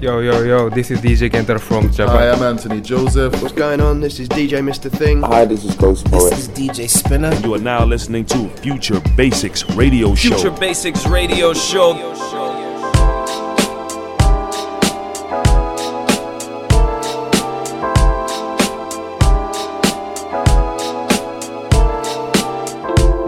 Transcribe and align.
Yo, 0.00 0.20
yo, 0.20 0.44
yo, 0.44 0.70
this 0.70 0.92
is 0.92 1.00
DJ 1.00 1.28
Kenter 1.28 1.58
from 1.58 1.90
Japan. 1.90 2.14
Hi, 2.14 2.30
I'm 2.30 2.40
Anthony 2.40 2.80
Joseph. 2.80 3.42
What's 3.42 3.52
going 3.52 3.80
on? 3.80 3.98
This 3.98 4.20
is 4.20 4.28
DJ 4.28 4.60
Mr. 4.62 4.88
Thing. 4.88 5.22
Hi, 5.22 5.44
this 5.44 5.64
is 5.64 5.74
Ghost 5.74 6.06
Poet. 6.06 6.30
This 6.30 6.46
is 6.46 6.48
DJ 6.50 6.88
Spinner. 6.88 7.34
You 7.40 7.54
are 7.56 7.58
now 7.58 7.84
listening 7.84 8.24
to 8.26 8.48
Future 8.60 9.00
Basics 9.16 9.68
Radio 9.70 10.14
Show. 10.14 10.36
Future 10.36 10.52
Basics 10.52 11.04
Radio 11.08 11.52
Show. 11.52 11.94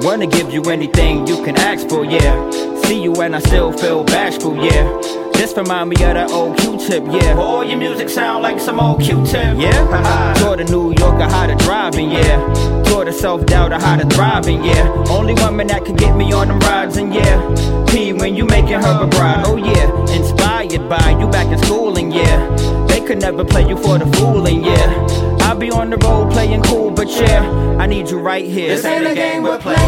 Wanna 0.02 0.28
give 0.28 0.52
you 0.52 0.62
anything 0.70 1.26
you 1.26 1.42
can 1.44 1.56
ask 1.56 1.88
for, 1.88 2.04
yeah. 2.04 2.48
See 2.84 3.02
you 3.02 3.12
and 3.16 3.34
I 3.34 3.40
still 3.40 3.72
feel 3.72 4.04
bashful, 4.04 4.54
yeah. 4.64 5.19
This 5.40 5.56
remind 5.56 5.88
me 5.88 5.96
of 6.04 6.12
that 6.12 6.30
old 6.32 6.58
Q-tip, 6.58 7.02
yeah. 7.06 7.34
All 7.34 7.64
your 7.64 7.78
music 7.78 8.10
sound 8.10 8.42
like 8.42 8.60
some 8.60 8.78
old 8.78 9.00
Q-tip, 9.00 9.56
yeah. 9.56 10.34
Taught 10.36 10.60
a 10.60 10.64
New 10.64 10.92
Yorker 10.98 11.30
how 11.30 11.46
to 11.46 11.54
driving, 11.54 12.10
yeah. 12.10 12.36
Taught 12.84 13.08
a 13.08 13.12
self-doubter 13.14 13.78
how 13.78 13.96
to 13.96 14.06
thriving, 14.14 14.62
yeah. 14.62 14.86
Only 15.08 15.32
woman 15.32 15.68
that 15.68 15.86
can 15.86 15.96
get 15.96 16.14
me 16.14 16.30
on 16.34 16.48
them 16.48 16.58
rides, 16.58 16.98
and 16.98 17.14
yeah. 17.14 17.40
P 17.86 18.12
when 18.12 18.36
you 18.36 18.44
making 18.44 18.82
her 18.82 19.02
a 19.02 19.06
bride, 19.06 19.44
oh 19.46 19.56
yeah. 19.56 20.14
Inspired 20.14 20.86
by 20.90 21.16
you 21.18 21.26
back 21.30 21.46
in 21.46 21.58
school 21.64 21.96
and 21.96 22.12
yeah. 22.12 22.86
They 22.86 23.00
could 23.00 23.22
never 23.22 23.42
play 23.42 23.66
you 23.66 23.78
for 23.78 23.96
the 23.96 24.04
fooling, 24.18 24.62
yeah. 24.62 25.06
I'll 25.40 25.56
be 25.56 25.70
on 25.70 25.88
the 25.88 25.96
road 25.96 26.30
playing 26.32 26.64
cool, 26.64 26.90
but 26.90 27.08
yeah, 27.08 27.40
I 27.80 27.86
need 27.86 28.10
you 28.10 28.18
right 28.18 28.44
here. 28.44 28.76
This 28.76 28.84
ain't 28.84 29.06
a 29.06 29.14
game 29.14 29.44
we're 29.44 29.56
playing, 29.56 29.78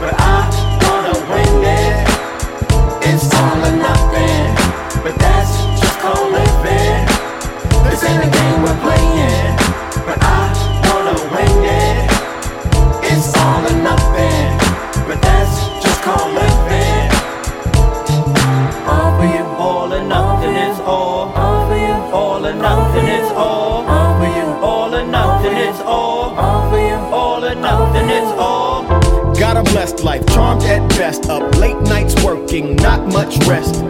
but 0.00 0.14
I 0.16 0.48
wanna 0.80 1.12
win 1.28 1.62
it. 1.62 2.16
It's 3.08 3.34
all 3.34 3.58
or 3.58 3.76
nothing, 3.76 3.95
ain't 8.08 8.24
a 8.28 8.30
game 8.38 8.58
we're 8.64 8.80
playing, 8.86 9.56
but 10.08 10.18
I 10.22 10.42
wanna 10.86 11.16
win 11.34 11.56
it. 11.64 12.10
It's 13.10 13.28
all 13.44 13.62
or 13.70 13.76
nothing, 13.90 14.48
but 15.08 15.18
that's 15.26 15.54
just 15.84 16.00
called 16.06 16.32
living. 16.38 17.10
All 18.92 19.10
for 19.18 19.26
you, 19.36 19.44
all 19.66 19.92
or 19.92 20.02
nothing 20.02 20.54
is 20.68 20.78
all. 20.80 21.32
all 21.44 21.68
for 21.68 21.76
you, 21.86 21.96
All 22.20 22.46
or 22.46 22.54
nothing 22.54 23.06
is 23.20 23.30
all. 23.32 23.84
all 23.94 24.12
for 24.18 24.30
you, 24.38 24.46
All 24.70 24.94
or 24.94 25.04
nothing 25.06 25.56
is 25.68 25.80
all. 25.80 26.38
all 26.44 26.70
for 26.70 26.78
you. 26.78 26.98
All 27.20 27.44
or 27.44 27.54
nothing 27.54 28.08
is 28.10 28.30
all. 28.38 28.84
Got 29.34 29.56
a 29.56 29.64
blessed 29.86 30.04
life, 30.04 30.26
charmed 30.34 30.62
at 30.64 30.88
best. 30.90 31.28
Up 31.28 31.54
late 31.56 31.80
nights 31.82 32.14
working, 32.24 32.76
not 32.76 33.06
much 33.12 33.36
rest. 33.46 33.82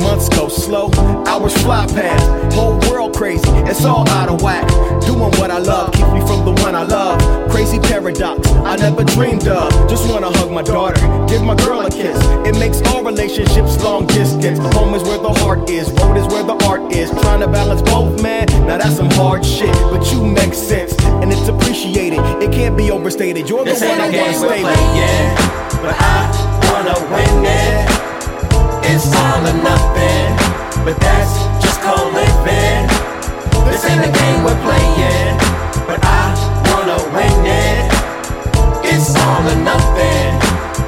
Months 0.00 0.28
go 0.28 0.48
slow, 0.48 0.90
hours 1.26 1.56
fly 1.62 1.86
past. 1.88 2.54
Whole 2.54 2.78
world 2.88 3.14
crazy, 3.16 3.50
it's 3.66 3.84
all 3.84 4.08
out 4.10 4.28
of 4.28 4.42
whack. 4.42 4.66
Doing 5.02 5.32
what 5.38 5.50
I 5.50 5.58
love 5.58 5.92
keeps 5.92 6.10
me 6.12 6.20
from 6.20 6.44
the 6.44 6.52
one 6.62 6.74
I 6.74 6.84
love. 6.84 7.20
Crazy 7.50 7.78
paradox, 7.80 8.48
I 8.64 8.76
never 8.76 9.04
dreamed 9.04 9.48
of. 9.48 9.70
Just 9.88 10.08
wanna 10.08 10.30
hug 10.38 10.50
my 10.52 10.62
daughter, 10.62 11.00
give 11.26 11.42
my 11.42 11.56
girl 11.56 11.80
a 11.80 11.90
kiss. 11.90 12.16
It 12.46 12.58
makes 12.58 12.80
all 12.88 13.02
relationships 13.02 13.82
long 13.82 14.06
distance. 14.06 14.58
Home 14.76 14.94
is 14.94 15.02
where 15.02 15.18
the 15.18 15.32
heart 15.42 15.68
is, 15.68 15.90
road 16.00 16.16
is 16.16 16.26
where 16.28 16.44
the 16.44 16.56
art 16.66 16.92
is. 16.92 17.10
Trying 17.22 17.40
to 17.40 17.48
balance 17.48 17.82
both, 17.82 18.22
man. 18.22 18.46
Now 18.66 18.78
that's 18.78 18.96
some 18.96 19.10
hard 19.10 19.44
shit, 19.44 19.74
but 19.90 20.10
you 20.12 20.24
make 20.24 20.54
sense 20.54 20.94
and 21.22 21.32
it's 21.32 21.48
appreciated. 21.48 22.20
It 22.42 22.52
can't 22.52 22.76
be 22.76 22.90
overstated. 22.90 23.48
You're 23.48 23.64
the 23.64 23.72
This 23.72 23.80
one 23.82 24.00
I 24.00 24.10
wanna 24.10 24.34
stay 24.34 24.48
with. 24.48 24.60
playing, 24.62 25.39
but 25.82 25.94
I 25.98 26.28
wanna 26.68 26.96
win 27.12 27.44
it. 27.44 27.86
It's 28.90 29.08
all 29.22 29.40
or 29.46 29.56
nothing, 29.62 30.28
but 30.84 30.96
that's 31.00 31.34
just 31.62 31.80
called 31.80 32.12
living. 32.12 32.84
This 33.66 33.84
ain't 33.90 34.04
a 34.04 34.12
game 34.20 34.44
we're 34.44 34.60
playing, 34.66 35.36
but 35.86 36.00
I 36.02 36.34
wanna 36.70 36.98
win 37.14 37.38
it. 37.46 37.86
It's 38.92 39.14
all 39.16 39.46
or 39.52 39.60
nothing, 39.72 40.30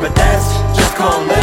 but 0.00 0.14
that's 0.14 0.48
just 0.76 0.94
called 0.96 1.26
living. 1.28 1.41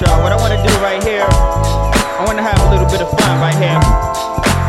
Y'all, 0.00 0.22
what 0.22 0.32
I 0.32 0.36
wanna 0.36 0.58
do 0.62 0.72
right 0.82 1.02
here, 1.02 1.24
I 1.28 2.24
wanna 2.26 2.42
have 2.42 2.58
a 2.66 2.70
little 2.70 2.88
bit 2.90 3.00
of 3.00 3.10
fun 3.18 3.40
right 3.40 3.54
here. 3.54 3.78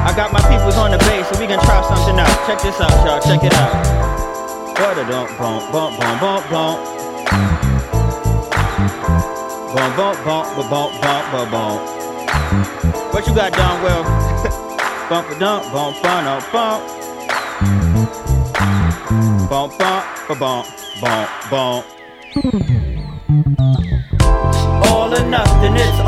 I 0.05 0.13
got 0.15 0.31
my 0.31 0.41
peoples 0.49 0.77
on 0.77 0.91
the 0.91 0.99
bass, 0.99 1.27
so 1.29 1.39
we 1.39 1.47
can 1.47 1.59
try 1.65 1.81
something 1.87 2.19
out. 2.19 2.29
Check 2.45 2.61
this 2.61 2.79
out, 2.79 2.93
y'all, 3.05 3.19
check 3.21 3.43
it 3.43 3.53
out. 3.53 4.05
Bump, 4.75 5.71
bump, 5.71 5.99
bump, 5.99 6.19
bump, 6.21 6.49
bump. 6.49 6.79
Bump, 9.75 9.97
bump, 9.97 10.25
bump, 10.25 10.69
bump, 10.69 11.01
bump, 11.01 11.31
ba- 11.31 11.49
bump. 11.51 11.81
What 13.13 13.27
you 13.27 13.33
got 13.33 13.51
done, 13.53 13.81
Will? 13.83 14.03
bump, 15.09 15.39
dump, 15.39 15.73
bump, 15.73 16.01
bump, 16.03 16.51
bump. 16.51 16.83
Bump, 19.49 19.77
bump, 19.79 20.39
bump, 20.39 20.67
bump, 21.01 21.29
bump. 21.49 22.84
All 25.15 25.21
or 25.21 25.29
nothing, 25.29 25.75
it's 25.77 26.04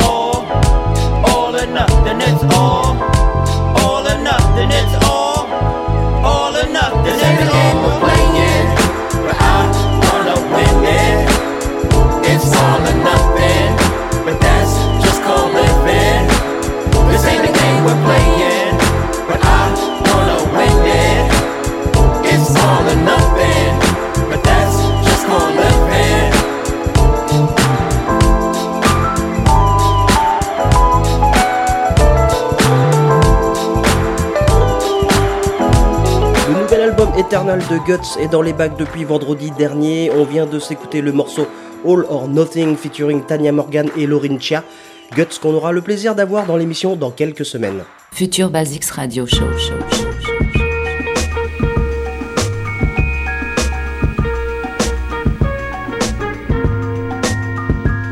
Eternal 37.27 37.59
de 37.59 37.77
Guts 37.85 38.18
est 38.21 38.29
dans 38.29 38.41
les 38.41 38.53
bacs 38.53 38.77
depuis 38.77 39.03
vendredi 39.03 39.51
dernier. 39.51 40.09
On 40.12 40.24
vient 40.24 40.45
de 40.45 40.59
s'écouter 40.59 41.01
le 41.01 41.12
morceau 41.12 41.45
All 41.85 42.06
or 42.07 42.29
Nothing 42.29 42.77
featuring 42.77 43.21
Tanya 43.21 43.51
Morgan 43.51 43.89
et 43.97 44.07
Lauryn 44.07 44.39
Chia. 44.39 44.63
Guts 45.13 45.38
qu'on 45.41 45.53
aura 45.53 45.74
le 45.74 45.81
plaisir 45.81 46.15
d'avoir 46.15 46.45
dans 46.45 46.56
l'émission 46.56 46.95
dans 46.95 47.12
quelques 47.12 47.44
semaines. 47.44 47.83
Future 48.13 48.50
Basics 48.50 48.85
Radio 48.85 49.27
Show. 49.27 49.51
show, 49.57 49.74
show, 49.91 50.06
show. 50.24 50.38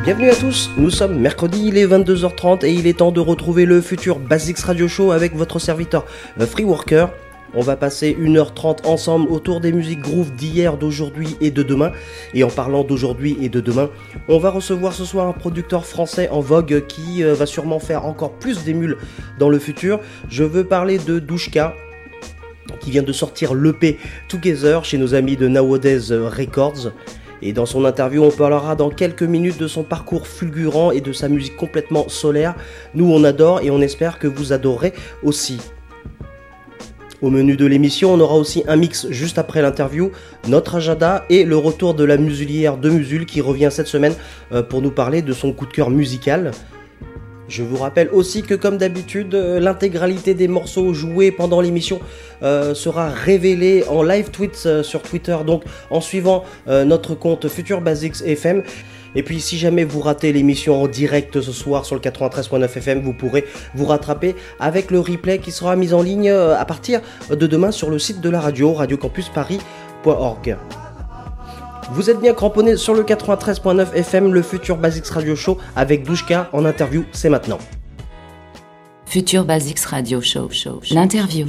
Bienvenue 0.04 0.30
à 0.30 0.36
tous, 0.36 0.72
nous 0.76 0.92
sommes 0.92 1.18
mercredi, 1.18 1.64
il 1.68 1.78
est 1.78 1.88
22h30 1.88 2.66
et 2.66 2.74
il 2.74 2.86
est 2.86 2.98
temps 2.98 3.12
de 3.14 3.22
retrouver 3.22 3.66
le 3.66 3.80
futur 3.80 4.20
Basics 4.20 4.60
Radio 4.60 4.90
Show 4.90 5.12
avec 5.12 5.36
votre 5.36 5.58
serviteur 5.58 6.06
euh, 6.42 6.46
Free 6.46 6.66
Worker. 6.66 7.10
On 7.54 7.62
va 7.62 7.76
passer 7.76 8.18
1h30 8.20 8.86
ensemble 8.86 9.32
autour 9.32 9.62
des 9.62 9.72
musiques 9.72 10.02
groove 10.02 10.34
d'hier, 10.34 10.78
d'aujourd'hui 10.78 11.38
et 11.40 11.52
de 11.52 11.64
demain. 11.64 11.92
Et 12.34 12.44
en 12.44 12.50
parlant 12.50 12.84
d'aujourd'hui 12.84 13.38
et 13.42 13.50
de 13.50 13.62
demain, 13.62 13.90
on 14.28 14.40
va 14.40 14.50
recevoir 14.50 14.94
ce 14.94 15.06
soir 15.06 15.28
un 15.28 15.34
producteur 15.34 15.86
français 15.86 16.30
en 16.30 16.40
vogue 16.40 16.86
qui 16.88 17.24
euh, 17.24 17.34
va 17.34 17.46
sûrement 17.46 17.80
faire 17.80 18.06
encore 18.06 18.32
plus 18.32 18.64
d'émules 18.64 18.98
dans 19.40 19.50
le 19.50 19.60
futur. 19.60 20.00
Je 20.30 20.44
veux 20.44 20.64
parler 20.64 20.98
de 20.98 21.20
Douchka. 21.20 21.74
qui 22.80 22.92
vient 22.92 23.04
de 23.04 23.14
sortir 23.14 23.54
l'EP 23.54 24.00
Together 24.28 24.84
chez 24.84 24.98
nos 24.98 25.14
amis 25.14 25.38
de 25.38 25.48
Nowadays 25.48 26.12
Records. 26.12 26.92
Et 27.42 27.54
dans 27.54 27.66
son 27.66 27.86
interview, 27.86 28.24
on 28.24 28.32
parlera 28.32 28.76
dans 28.76 28.90
quelques 28.90 29.24
minutes 29.24 29.60
de 29.60 29.68
son 29.68 29.84
parcours 29.84 30.28
fulgurant 30.28 30.92
et 30.92 31.02
de 31.02 31.14
sa 31.14 31.30
musique 31.30 31.56
complètement 31.56 32.10
solaire. 32.10 32.56
Nous, 32.94 33.10
on 33.10 33.24
adore 33.24 33.62
et 33.62 33.70
on 33.70 33.82
espère 33.82 34.20
que 34.20 34.28
vous 34.28 34.54
adorerez 34.54 34.94
aussi. 35.22 35.60
Au 37.22 37.30
menu 37.30 37.56
de 37.56 37.66
l'émission, 37.66 38.14
on 38.14 38.20
aura 38.20 38.36
aussi 38.36 38.64
un 38.68 38.76
mix 38.76 39.08
juste 39.10 39.38
après 39.38 39.62
l'interview, 39.62 40.12
notre 40.48 40.76
agenda 40.76 41.26
et 41.30 41.46
le 41.46 41.58
retour 41.58 41.94
de 41.94 42.04
la 42.04 42.18
musulière 42.18 42.78
de 42.78 42.90
Musul 42.90 43.26
qui 43.26 43.42
revient 43.42 43.70
cette 43.72 43.88
semaine 43.88 44.14
euh, 44.52 44.62
pour 44.62 44.82
nous 44.82 44.92
parler 44.92 45.22
de 45.22 45.34
son 45.34 45.54
coup 45.54 45.66
de 45.66 45.72
cœur 45.72 45.90
musical. 45.90 46.52
Je 47.48 47.62
vous 47.62 47.78
rappelle 47.78 48.10
aussi 48.12 48.42
que 48.42 48.56
comme 48.56 48.78
d'habitude, 48.78 49.36
euh, 49.36 49.60
l'intégralité 49.60 50.34
des 50.34 50.48
morceaux 50.48 50.94
joués 50.94 51.32
pendant 51.32 51.62
l'émission 51.62 52.00
euh, 52.42 52.74
sera 52.74 53.10
révélée 53.10 53.84
en 53.88 54.02
live 54.02 54.32
tweet 54.32 54.64
euh, 54.66 54.82
sur 54.82 55.04
Twitter, 55.04 55.38
donc 55.46 55.64
en 55.90 56.02
suivant 56.02 56.44
notre 56.68 57.16
compte 57.16 57.48
Future 57.48 57.82
Basics 57.82 58.22
FM. 58.26 58.64
Et 59.16 59.24
puis 59.24 59.42
si 59.42 59.58
jamais 59.58 59.84
vous 59.84 60.02
ratez 60.02 60.32
l'émission 60.34 60.82
en 60.82 60.88
direct 60.88 61.42
ce 61.42 61.52
soir 61.52 61.86
sur 61.86 61.96
le 61.96 62.02
93.9 62.02 62.64
FM, 62.66 63.02
vous 63.02 63.14
pourrez 63.14 63.46
vous 63.74 63.86
rattraper 63.86 64.36
avec 64.60 64.92
le 64.92 65.00
replay 65.00 65.40
qui 65.40 65.52
sera 65.52 65.76
mis 65.76 65.94
en 65.94 66.02
ligne 66.02 66.30
euh, 66.30 66.58
à 66.58 66.66
partir 66.66 67.02
de 67.30 67.48
demain 67.48 67.72
sur 67.72 67.90
le 67.90 68.00
site 68.00 68.22
de 68.22 68.30
la 68.30 68.40
radio, 68.40 68.74
radiocampusparis.org. 68.74 70.58
Vous 71.92 72.10
êtes 72.10 72.20
bien 72.20 72.34
cramponné 72.34 72.78
sur 72.78 72.96
le 72.96 73.04
93.9 73.04 73.94
FM, 73.94 74.34
le 74.34 74.42
futur 74.42 74.78
Basics 74.78 75.08
Radio 75.08 75.36
Show 75.36 75.58
avec 75.76 76.04
Douchka 76.04 76.50
en 76.52 76.66
interview, 76.66 77.06
c'est 77.12 77.30
maintenant. 77.30 77.60
Future 79.06 79.46
Basics 79.46 79.80
Radio 79.86 80.20
Show. 80.20 80.50
show, 80.50 80.80
show. 80.82 80.96
L'interview. 80.96 81.48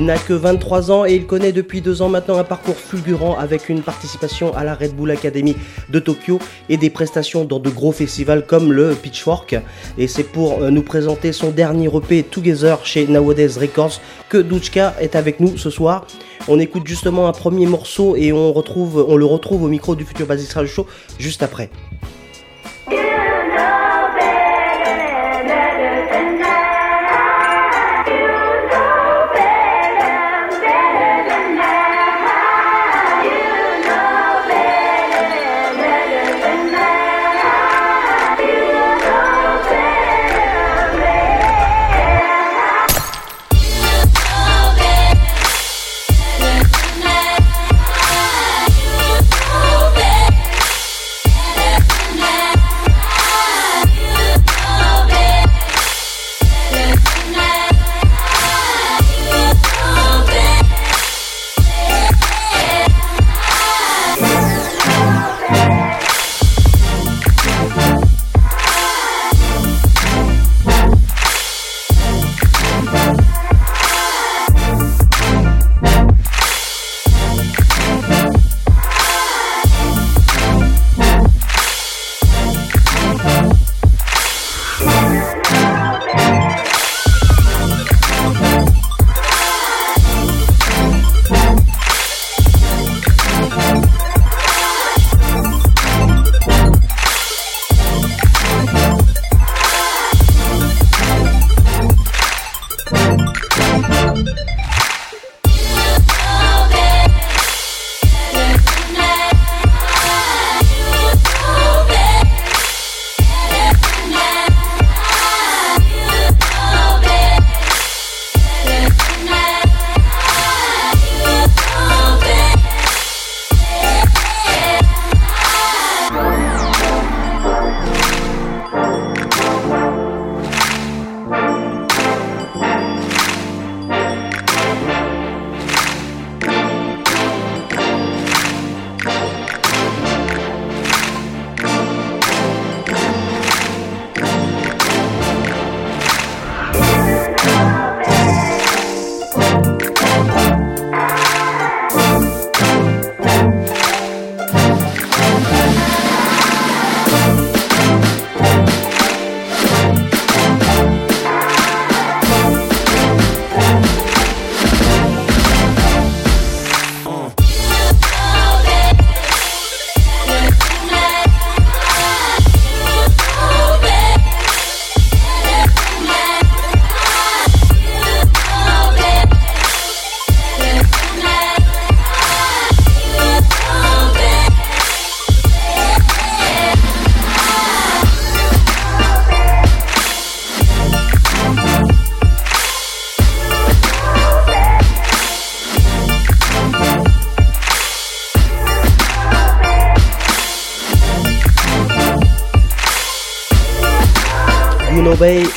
Il 0.00 0.06
n'a 0.06 0.16
que 0.16 0.32
23 0.32 0.90
ans 0.90 1.04
et 1.04 1.14
il 1.14 1.26
connaît 1.26 1.52
depuis 1.52 1.82
deux 1.82 2.00
ans 2.00 2.08
maintenant 2.08 2.38
un 2.38 2.44
parcours 2.44 2.76
fulgurant 2.76 3.36
avec 3.36 3.68
une 3.68 3.82
participation 3.82 4.56
à 4.56 4.64
la 4.64 4.74
Red 4.74 4.96
Bull 4.96 5.10
Academy 5.10 5.54
de 5.90 5.98
Tokyo 5.98 6.38
et 6.70 6.78
des 6.78 6.88
prestations 6.88 7.44
dans 7.44 7.58
de 7.58 7.68
gros 7.68 7.92
festivals 7.92 8.46
comme 8.46 8.72
le 8.72 8.94
Pitchfork. 8.94 9.56
Et 9.98 10.08
c'est 10.08 10.22
pour 10.22 10.62
euh, 10.62 10.70
nous 10.70 10.80
présenter 10.80 11.34
son 11.34 11.50
dernier 11.50 11.90
EP 11.94 12.22
Together 12.22 12.78
chez 12.82 13.06
Nowadays 13.08 13.58
Records 13.60 14.00
que 14.30 14.38
Douchka 14.38 14.94
est 15.02 15.16
avec 15.16 15.38
nous 15.38 15.58
ce 15.58 15.68
soir. 15.68 16.06
On 16.48 16.58
écoute 16.58 16.86
justement 16.86 17.28
un 17.28 17.32
premier 17.32 17.66
morceau 17.66 18.16
et 18.16 18.32
on, 18.32 18.54
le 18.54 19.26
retrouve 19.26 19.62
au 19.62 19.68
micro 19.68 19.96
du 19.96 20.06
futur 20.06 20.26
Basics 20.26 20.52
Radio 20.52 20.70
Show 20.70 20.86
juste 21.18 21.42
après. 21.42 21.68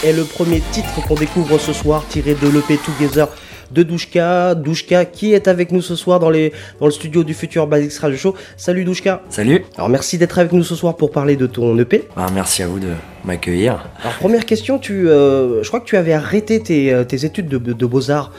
Est 0.04 0.14
le 0.14 0.24
premier 0.24 0.62
titre 0.72 1.02
qu'on 1.08 1.16
découvre 1.16 1.58
ce 1.58 1.72
soir, 1.72 2.06
tiré 2.10 2.36
de 2.36 2.48
l'EP 2.50 2.78
Together 2.78 3.28
de 3.72 3.84
Douchka. 3.84 4.54
Douchka 4.56 5.06
qui 5.06 5.34
est 5.34 5.48
avec 5.48 5.72
nous 5.72 5.82
ce 5.82 5.96
soir 5.96 6.20
dans, 6.20 6.30
les, 6.30 6.52
dans 6.80 6.86
le 6.86 6.92
studio 6.92 7.24
du 7.24 7.34
futur 7.34 7.68
Basics 7.68 7.98
Radio 8.00 8.18
Show. 8.18 8.36
Salut 8.58 8.84
Douchka. 8.84 9.22
Salut. 9.30 9.66
Alors 9.78 9.90
merci 9.90 10.18
d'être 10.18 10.38
avec 10.38 10.52
nous 10.52 10.64
ce 10.64 10.76
soir 10.76 10.96
pour 10.96 11.12
parler 11.12 11.36
de 11.38 11.48
ton 11.48 11.78
EP. 11.80 12.04
Ah, 12.18 12.28
merci 12.34 12.64
à 12.64 12.68
vous 12.68 12.80
de 12.80 12.90
m'accueillir. 13.24 13.88
Alors 14.02 14.16
première 14.16 14.46
question, 14.46 14.78
tu, 14.78 15.08
euh, 15.10 15.64
je 15.64 15.68
crois 15.70 15.80
que 15.80 15.86
tu 15.86 15.96
avais 15.96 16.14
arrêté 16.14 16.60
tes, 16.60 16.94
euh, 16.94 17.04
tes 17.04 17.26
études 17.26 17.48
de, 17.48 17.58
de 17.58 17.86
beaux-arts 17.86 18.32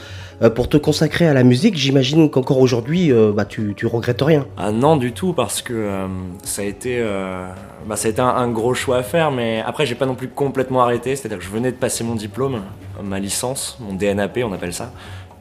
pour 0.54 0.68
te 0.68 0.76
consacrer 0.76 1.26
à 1.26 1.34
la 1.34 1.44
musique. 1.44 1.76
J'imagine 1.76 2.30
qu'encore 2.30 2.58
aujourd'hui, 2.58 3.12
euh, 3.12 3.32
bah, 3.32 3.44
tu, 3.44 3.74
regrettes 3.86 4.22
rien. 4.22 4.46
Ah 4.56 4.72
non 4.72 4.96
du 4.96 5.12
tout 5.12 5.32
parce 5.32 5.62
que 5.62 5.72
euh, 5.72 6.06
ça 6.42 6.62
a 6.62 6.64
été 6.64 6.98
euh, 6.98 7.46
bah, 7.86 7.96
un, 8.18 8.48
gros 8.48 8.74
choix 8.74 8.98
à 8.98 9.02
faire 9.02 9.30
mais 9.30 9.62
après 9.66 9.84
j'ai 9.84 9.94
pas 9.94 10.06
non 10.06 10.14
plus 10.14 10.28
complètement 10.28 10.82
arrêté 10.82 11.16
c'est-à-dire 11.16 11.38
que 11.38 11.44
je 11.44 11.50
venais 11.50 11.70
de 11.70 11.76
passer 11.76 12.02
mon 12.02 12.14
diplôme 12.14 12.62
ma 13.02 13.18
licence 13.18 13.76
mon 13.80 13.94
DNAP 13.94 14.40
on 14.44 14.52
appelle 14.52 14.72
ça 14.72 14.92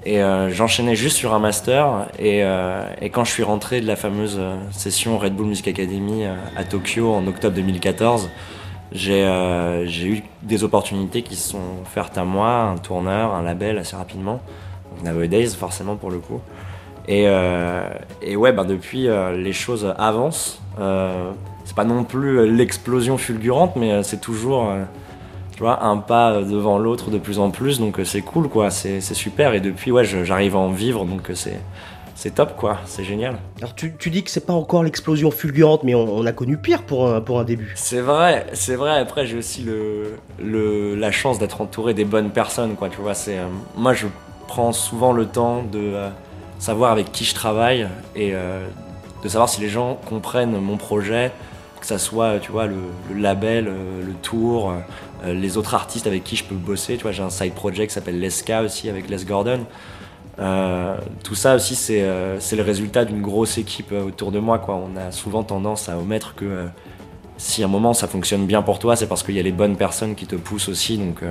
et 0.05 0.21
euh, 0.21 0.49
j'enchaînais 0.49 0.95
juste 0.95 1.15
sur 1.15 1.33
un 1.33 1.39
master 1.39 2.07
et, 2.19 2.43
euh, 2.43 2.83
quand 3.13 3.23
je 3.23 3.31
suis 3.31 3.43
rentré 3.43 3.79
de 3.79 3.87
la 3.87 3.95
fameuse 3.95 4.35
euh, 4.37 4.57
session 4.71 5.17
Red 5.17 5.35
Bull 5.35 5.47
Music 5.47 5.67
Academy 5.67 6.25
euh, 6.25 6.35
à 6.57 6.65
Tokyo 6.65 7.13
en 7.13 7.25
octobre 7.27 7.55
2014 7.55 8.29
j'ai 8.91 9.23
euh, 9.23 9.87
eu 9.87 10.23
des 10.41 10.63
opportunités 10.63 11.21
qui 11.21 11.35
se 11.35 11.51
sont 11.51 11.81
offertes 11.81 12.17
à 12.17 12.25
moi 12.25 12.49
un 12.49 12.77
tourneur 12.77 13.33
un 13.33 13.43
label 13.43 13.77
assez 13.77 13.95
rapidement 13.95 14.41
Nowadays 15.03 15.49
forcément 15.49 15.95
pour 15.95 16.11
le 16.11 16.19
coup 16.19 16.41
et, 17.07 17.25
euh, 17.27 17.89
et 18.21 18.35
ouais, 18.35 18.53
ben 18.53 18.63
depuis, 18.65 19.07
euh, 19.07 19.35
les 19.35 19.53
choses 19.53 19.93
avancent. 19.97 20.61
Euh, 20.79 21.31
c'est 21.65 21.75
pas 21.75 21.83
non 21.83 22.03
plus 22.03 22.49
l'explosion 22.49 23.17
fulgurante, 23.17 23.75
mais 23.75 24.03
c'est 24.03 24.21
toujours, 24.21 24.69
tu 25.53 25.59
vois, 25.59 25.83
un 25.83 25.97
pas 25.97 26.41
devant 26.41 26.77
l'autre 26.77 27.09
de 27.09 27.17
plus 27.17 27.39
en 27.39 27.51
plus. 27.51 27.79
Donc 27.79 27.99
c'est 28.03 28.21
cool, 28.21 28.49
quoi. 28.49 28.69
C'est 28.69 29.01
c'est 29.01 29.13
super. 29.13 29.53
Et 29.53 29.59
depuis, 29.59 29.91
ouais, 29.91 30.03
j'arrive 30.05 30.55
à 30.55 30.59
en 30.59 30.69
vivre, 30.71 31.05
donc 31.05 31.31
c'est 31.33 31.59
c'est 32.15 32.35
top, 32.35 32.55
quoi. 32.57 32.79
C'est 32.85 33.03
génial. 33.03 33.37
Alors 33.59 33.75
tu, 33.75 33.95
tu 33.97 34.09
dis 34.09 34.23
que 34.23 34.29
c'est 34.29 34.45
pas 34.45 34.53
encore 34.53 34.83
l'explosion 34.83 35.31
fulgurante, 35.31 35.83
mais 35.83 35.95
on, 35.95 36.17
on 36.17 36.25
a 36.25 36.31
connu 36.31 36.57
pire 36.57 36.83
pour 36.83 37.09
un, 37.09 37.21
pour 37.21 37.39
un 37.39 37.43
début. 37.43 37.73
C'est 37.75 38.01
vrai, 38.01 38.45
c'est 38.53 38.75
vrai. 38.75 38.99
Après, 38.99 39.25
j'ai 39.25 39.37
aussi 39.37 39.63
le, 39.63 40.15
le, 40.41 40.95
la 40.95 41.11
chance 41.11 41.39
d'être 41.39 41.61
entouré 41.61 41.93
des 41.93 42.05
bonnes 42.05 42.29
personnes, 42.29 42.75
quoi. 42.75 42.89
Tu 42.89 43.01
vois, 43.01 43.13
c'est 43.13 43.39
euh, 43.39 43.47
moi, 43.75 43.93
je 43.93 44.07
prends 44.53 44.71
souvent 44.71 45.13
le 45.13 45.25
temps 45.25 45.63
de 45.63 45.79
euh, 45.79 46.09
savoir 46.59 46.91
avec 46.91 47.11
qui 47.11 47.25
je 47.25 47.33
travaille 47.33 47.87
et 48.15 48.35
euh, 48.35 48.63
de 49.23 49.27
savoir 49.27 49.49
si 49.49 49.59
les 49.61 49.67
gens 49.67 49.97
comprennent 50.07 50.55
mon 50.59 50.77
projet, 50.77 51.31
que 51.81 51.87
ça 51.87 51.97
soit, 51.97 52.37
tu 52.37 52.51
vois, 52.51 52.67
le, 52.67 52.75
label, 53.15 53.67
euh, 53.67 54.05
le 54.05 54.13
tour, 54.13 54.71
les 55.25 55.57
autres 55.57 55.73
artistes 55.73 56.05
avec 56.05 56.23
qui 56.23 56.35
je 56.35 56.43
peux 56.43 56.53
bosser. 56.53 56.97
Tu 56.97 57.01
vois, 57.01 57.11
j'ai 57.11 57.23
un 57.23 57.31
side 57.31 57.53
project 57.53 57.89
qui 57.89 57.95
s'appelle 57.95 58.19
Leska 58.19 58.61
aussi 58.61 58.89
avec 58.89 59.09
Les 59.09 59.25
Gordon. 59.25 59.61
Tout 60.37 61.35
ça 61.35 61.55
aussi, 61.55 61.73
c'est 61.73 62.03
euh, 62.03 62.37
le 62.51 62.61
résultat 62.61 63.05
d'une 63.05 63.23
grosse 63.23 63.57
équipe 63.57 63.91
autour 63.91 64.31
de 64.31 64.37
moi. 64.37 64.59
Quoi. 64.59 64.75
On 64.75 64.95
a 64.97 65.09
souvent 65.11 65.41
tendance 65.41 65.89
à 65.89 65.97
omettre 65.97 66.35
que 66.35 66.67
si 67.37 67.63
à 67.63 67.65
un 67.65 67.69
moment 67.69 67.95
ça 67.95 68.07
fonctionne 68.07 68.45
bien 68.45 68.61
pour 68.61 68.77
toi, 68.77 68.95
c'est 68.95 69.07
parce 69.07 69.23
qu'il 69.23 69.33
y 69.33 69.39
a 69.39 69.43
les 69.43 69.51
bonnes 69.51 69.77
personnes 69.77 70.13
qui 70.13 70.27
te 70.27 70.35
poussent 70.35 70.69
aussi. 70.69 70.99
Donc 70.99 71.23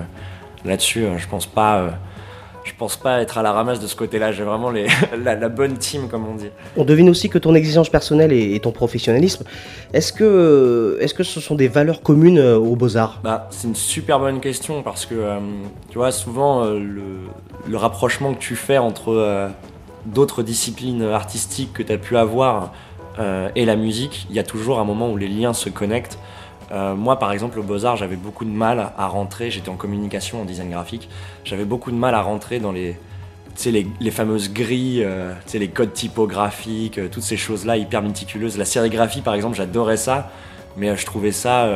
là-dessus, 0.65 1.07
je 1.19 1.29
pense 1.29 1.47
pas, 1.47 1.93
je 2.65 2.73
pense 2.79 2.97
pas 2.97 3.21
être 3.21 3.39
à 3.39 3.43
la 3.43 3.53
ramasse 3.53 3.81
de 3.81 3.87
ce 3.87 3.97
côté-là. 3.97 4.33
J'ai 4.33 4.45
vraiment 4.45 4.71
les, 4.71 4.87
la, 5.25 5.35
la 5.35 5.49
bonne 5.49 5.77
team, 5.79 6.09
comme 6.09 6.27
on 6.27 6.35
dit. 6.35 6.51
On 6.77 6.85
devine 6.85 7.09
aussi 7.11 7.29
que 7.29 7.39
ton 7.39 7.55
exigence 7.55 7.89
personnelle 7.89 8.33
et, 8.33 8.55
et 8.55 8.61
ton 8.61 8.73
professionnalisme, 8.73 9.45
est-ce 9.93 10.13
que, 10.13 10.99
est-ce 11.01 11.15
que 11.15 11.23
ce 11.23 11.41
sont 11.41 11.55
des 11.55 11.69
valeurs 11.69 12.03
communes 12.03 12.39
euh, 12.39 12.57
aux 12.57 12.77
beaux-arts? 12.77 13.21
Bah, 13.23 13.49
c'est 13.51 13.69
une 13.69 13.75
super 13.75 14.19
bonne 14.21 14.41
question 14.41 14.83
parce 14.83 15.07
que 15.07 15.15
euh, 15.15 15.39
tu 15.91 15.99
vois 15.99 16.13
souvent 16.13 16.65
euh, 16.65 16.79
le, 16.79 17.03
le 17.69 17.77
rapprochement 17.77 18.35
que 18.35 18.39
tu 18.41 18.57
fais 18.57 18.79
entre 18.79 19.13
euh, 19.13 19.49
d'autres 20.07 20.43
disciplines 20.43 21.03
artistiques 21.03 21.73
que 21.73 21.83
tu 21.83 21.93
as 21.93 21.99
pu 21.99 22.17
avoir 22.17 22.73
et 23.55 23.67
la 23.67 23.77
musique, 23.77 24.27
il 24.31 24.37
y 24.37 24.39
a 24.39 24.43
toujours 24.43 24.81
un 24.81 24.85
moment 24.85 25.11
où 25.11 25.19
les 25.19 25.29
liens 25.29 25.53
se 25.53 25.69
connectent. 25.69 26.19
Euh, 26.73 26.95
moi, 26.95 27.19
par 27.19 27.33
exemple, 27.33 27.59
au 27.59 27.63
Beaux-Arts, 27.63 27.97
j'avais 27.97 28.17
beaucoup 28.17 28.45
de 28.45 28.51
mal 28.51 28.93
à 28.97 29.07
rentrer. 29.07 29.51
J'étais 29.51 29.69
en 29.69 29.77
communication, 29.77 30.41
en 30.41 30.45
design 30.45 30.71
graphique. 30.71 31.09
J'avais 31.45 31.65
beaucoup 31.65 31.91
de 31.91 31.97
mal 31.97 32.15
à 32.15 32.23
rentrer 32.23 32.61
dans 32.61 32.73
les, 32.73 32.97
fameuses 34.11 34.53
grilles, 34.53 35.05
euh, 35.05 35.35
les 35.53 35.69
codes 35.69 35.93
typographiques, 35.93 36.99
euh, 36.99 37.09
toutes 37.11 37.23
ces 37.23 37.37
choses-là 37.37 37.77
hyper 37.77 38.03
méticuleuses. 38.03 38.57
La 38.57 38.65
sérigraphie, 38.65 39.21
par 39.21 39.35
exemple, 39.35 39.57
j'adorais 39.57 39.99
ça, 39.99 40.31
mais 40.77 40.97
je 40.97 41.05
trouvais 41.05 41.33
ça 41.33 41.69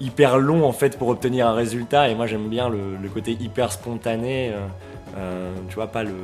hyper 0.00 0.38
long 0.38 0.64
en 0.64 0.72
fait 0.72 0.98
pour 0.98 1.08
obtenir 1.08 1.48
un 1.48 1.54
résultat. 1.54 2.08
Et 2.08 2.14
moi, 2.14 2.26
j'aime 2.26 2.48
bien 2.48 2.68
le, 2.68 3.08
côté 3.08 3.32
hyper 3.32 3.72
spontané. 3.72 4.52
tu 5.68 5.74
vois, 5.74 5.88
pas 5.88 6.04
le 6.04 6.14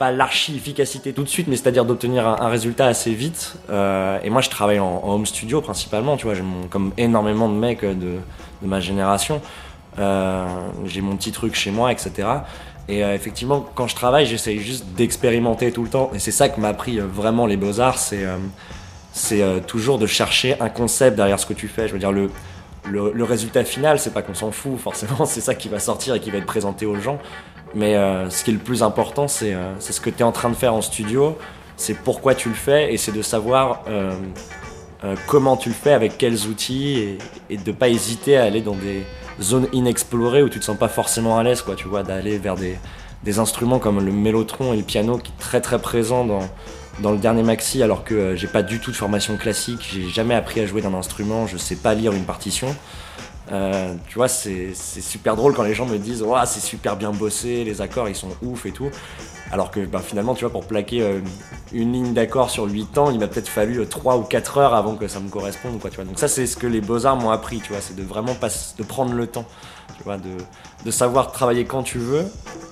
pas 0.00 0.10
l'archi-efficacité 0.10 1.12
tout 1.12 1.24
de 1.24 1.28
suite, 1.28 1.46
mais 1.46 1.56
c'est-à-dire 1.56 1.84
d'obtenir 1.84 2.26
un, 2.26 2.48
résultat 2.48 2.86
assez 2.86 3.12
vite. 3.12 3.56
Euh, 3.68 4.18
et 4.24 4.30
moi, 4.30 4.40
je 4.40 4.48
travaille 4.48 4.80
en, 4.80 5.02
home 5.04 5.26
studio 5.26 5.60
principalement, 5.60 6.16
tu 6.16 6.24
vois, 6.24 6.34
j'ai 6.34 6.40
mon- 6.40 6.68
comme 6.68 6.92
énormément 6.96 7.50
de 7.50 7.54
mecs 7.54 7.84
de, 7.84 7.92
de 8.62 8.66
ma 8.66 8.80
génération. 8.80 9.42
Euh, 9.98 10.46
j'ai 10.86 11.02
mon 11.02 11.16
petit 11.16 11.32
truc 11.32 11.54
chez 11.54 11.70
moi, 11.70 11.92
etc. 11.92 12.26
Et 12.88 13.04
euh, 13.04 13.14
effectivement, 13.14 13.60
quand 13.74 13.88
je 13.88 13.94
travaille, 13.94 14.24
j'essaye 14.24 14.58
juste 14.60 14.86
d'expérimenter 14.96 15.70
tout 15.70 15.82
le 15.82 15.90
temps. 15.90 16.10
Et 16.14 16.18
c'est 16.18 16.32
ça 16.32 16.48
que 16.48 16.58
m'a 16.58 16.68
appris 16.68 16.98
euh, 16.98 17.04
vraiment 17.06 17.44
les 17.44 17.58
beaux-arts, 17.58 17.98
c'est 17.98 18.24
euh, 18.24 18.38
c'est 19.12 19.42
euh, 19.42 19.60
toujours 19.60 19.98
de 19.98 20.06
chercher 20.06 20.58
un 20.60 20.70
concept 20.70 21.14
derrière 21.14 21.38
ce 21.38 21.44
que 21.44 21.52
tu 21.52 21.68
fais. 21.68 21.88
Je 21.88 21.92
veux 21.92 21.98
dire, 21.98 22.12
le, 22.12 22.30
le 22.90 23.24
résultat 23.24 23.64
final, 23.64 23.98
c'est 23.98 24.14
pas 24.14 24.22
qu'on 24.22 24.34
s'en 24.34 24.50
fout, 24.50 24.78
forcément, 24.78 25.24
c'est 25.26 25.42
ça 25.42 25.54
qui 25.54 25.68
va 25.68 25.78
sortir 25.78 26.14
et 26.14 26.20
qui 26.20 26.30
va 26.30 26.38
être 26.38 26.46
présenté 26.46 26.86
aux 26.86 26.96
gens. 26.96 27.18
Mais 27.74 27.94
euh, 27.94 28.28
ce 28.30 28.44
qui 28.44 28.50
est 28.50 28.54
le 28.54 28.58
plus 28.58 28.82
important, 28.82 29.28
c'est 29.28 29.54
euh, 29.54 29.78
ce 29.78 30.00
que 30.00 30.10
tu 30.10 30.20
es 30.20 30.22
en 30.22 30.32
train 30.32 30.50
de 30.50 30.54
faire 30.54 30.74
en 30.74 30.82
studio, 30.82 31.38
c'est 31.76 31.94
pourquoi 31.94 32.34
tu 32.34 32.48
le 32.48 32.54
fais 32.54 32.92
et 32.92 32.96
c'est 32.96 33.12
de 33.12 33.22
savoir 33.22 33.82
euh, 33.88 34.12
euh, 35.04 35.14
comment 35.26 35.56
tu 35.56 35.68
le 35.70 35.74
fais, 35.74 35.92
avec 35.92 36.18
quels 36.18 36.46
outils 36.46 36.98
et, 36.98 37.18
et 37.48 37.56
de 37.56 37.72
pas 37.72 37.88
hésiter 37.88 38.36
à 38.36 38.44
aller 38.44 38.60
dans 38.60 38.74
des 38.74 39.04
zones 39.40 39.68
inexplorées 39.72 40.42
où 40.42 40.48
tu 40.48 40.58
te 40.60 40.64
sens 40.64 40.76
pas 40.76 40.88
forcément 40.88 41.38
à 41.38 41.42
l'aise, 41.42 41.62
quoi, 41.62 41.74
tu 41.74 41.88
vois, 41.88 42.02
d'aller 42.02 42.38
vers 42.38 42.56
des, 42.56 42.76
des 43.24 43.38
instruments 43.38 43.78
comme 43.78 44.04
le 44.04 44.12
mélotron 44.12 44.72
et 44.72 44.76
le 44.76 44.82
piano 44.82 45.18
qui 45.18 45.32
est 45.32 45.40
très 45.40 45.60
très 45.60 45.78
présent 45.78 46.24
dans, 46.24 46.42
dans 47.00 47.12
le 47.12 47.18
dernier 47.18 47.42
maxi 47.42 47.82
alors 47.82 48.04
que 48.04 48.14
euh, 48.14 48.36
j'ai 48.36 48.46
pas 48.46 48.62
du 48.62 48.78
tout 48.78 48.90
de 48.90 48.96
formation 48.96 49.36
classique, 49.36 49.88
j'ai 49.92 50.08
jamais 50.08 50.34
appris 50.34 50.60
à 50.60 50.66
jouer 50.66 50.82
d'un 50.82 50.94
instrument, 50.94 51.46
je 51.46 51.56
sais 51.56 51.76
pas 51.76 51.94
lire 51.94 52.12
une 52.12 52.24
partition. 52.24 52.74
Euh, 53.52 53.94
tu 54.08 54.14
vois, 54.14 54.28
c'est 54.28 54.74
super 54.74 55.36
drôle 55.36 55.54
quand 55.54 55.64
les 55.64 55.74
gens 55.74 55.86
me 55.86 55.98
disent 55.98 56.24
c'est 56.46 56.60
super 56.60 56.96
bien 56.96 57.10
bossé, 57.10 57.64
les 57.64 57.80
accords 57.80 58.08
ils 58.08 58.14
sont 58.14 58.30
ouf 58.42 58.66
et 58.66 58.72
tout. 58.72 58.90
Alors 59.52 59.70
que 59.72 59.80
bah, 59.80 60.00
finalement, 60.00 60.34
tu 60.34 60.44
vois, 60.44 60.52
pour 60.52 60.64
plaquer 60.64 61.02
euh, 61.02 61.20
une 61.72 61.92
ligne 61.92 62.12
d'accord 62.12 62.50
sur 62.50 62.66
8 62.66 62.98
ans, 62.98 63.10
il 63.10 63.18
m'a 63.18 63.26
peut-être 63.26 63.48
fallu 63.48 63.84
3 63.84 64.18
ou 64.18 64.22
4 64.22 64.58
heures 64.58 64.74
avant 64.74 64.94
que 64.94 65.08
ça 65.08 65.18
me 65.18 65.28
corresponde. 65.28 65.80
Quoi, 65.80 65.90
tu 65.90 65.96
vois. 65.96 66.04
Donc, 66.04 66.18
ça, 66.20 66.28
c'est 66.28 66.46
ce 66.46 66.56
que 66.56 66.68
les 66.68 66.80
beaux-arts 66.80 67.16
m'ont 67.16 67.30
appris, 67.30 67.58
tu 67.58 67.72
vois, 67.72 67.80
c'est 67.80 67.96
de 67.96 68.02
vraiment 68.04 68.34
pas, 68.34 68.48
de 68.78 68.82
prendre 68.84 69.12
le 69.12 69.26
temps, 69.26 69.44
tu 69.96 70.04
vois, 70.04 70.18
de, 70.18 70.30
de 70.84 70.90
savoir 70.92 71.32
travailler 71.32 71.64
quand 71.64 71.82
tu 71.82 71.98
veux, 71.98 72.26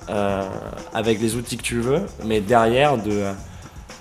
euh, 0.09 0.47
avec 0.93 1.19
les 1.19 1.35
outils 1.35 1.57
que 1.57 1.63
tu 1.63 1.81
veux, 1.81 2.05
mais 2.23 2.39
derrière, 2.39 2.97
de, 2.97 3.25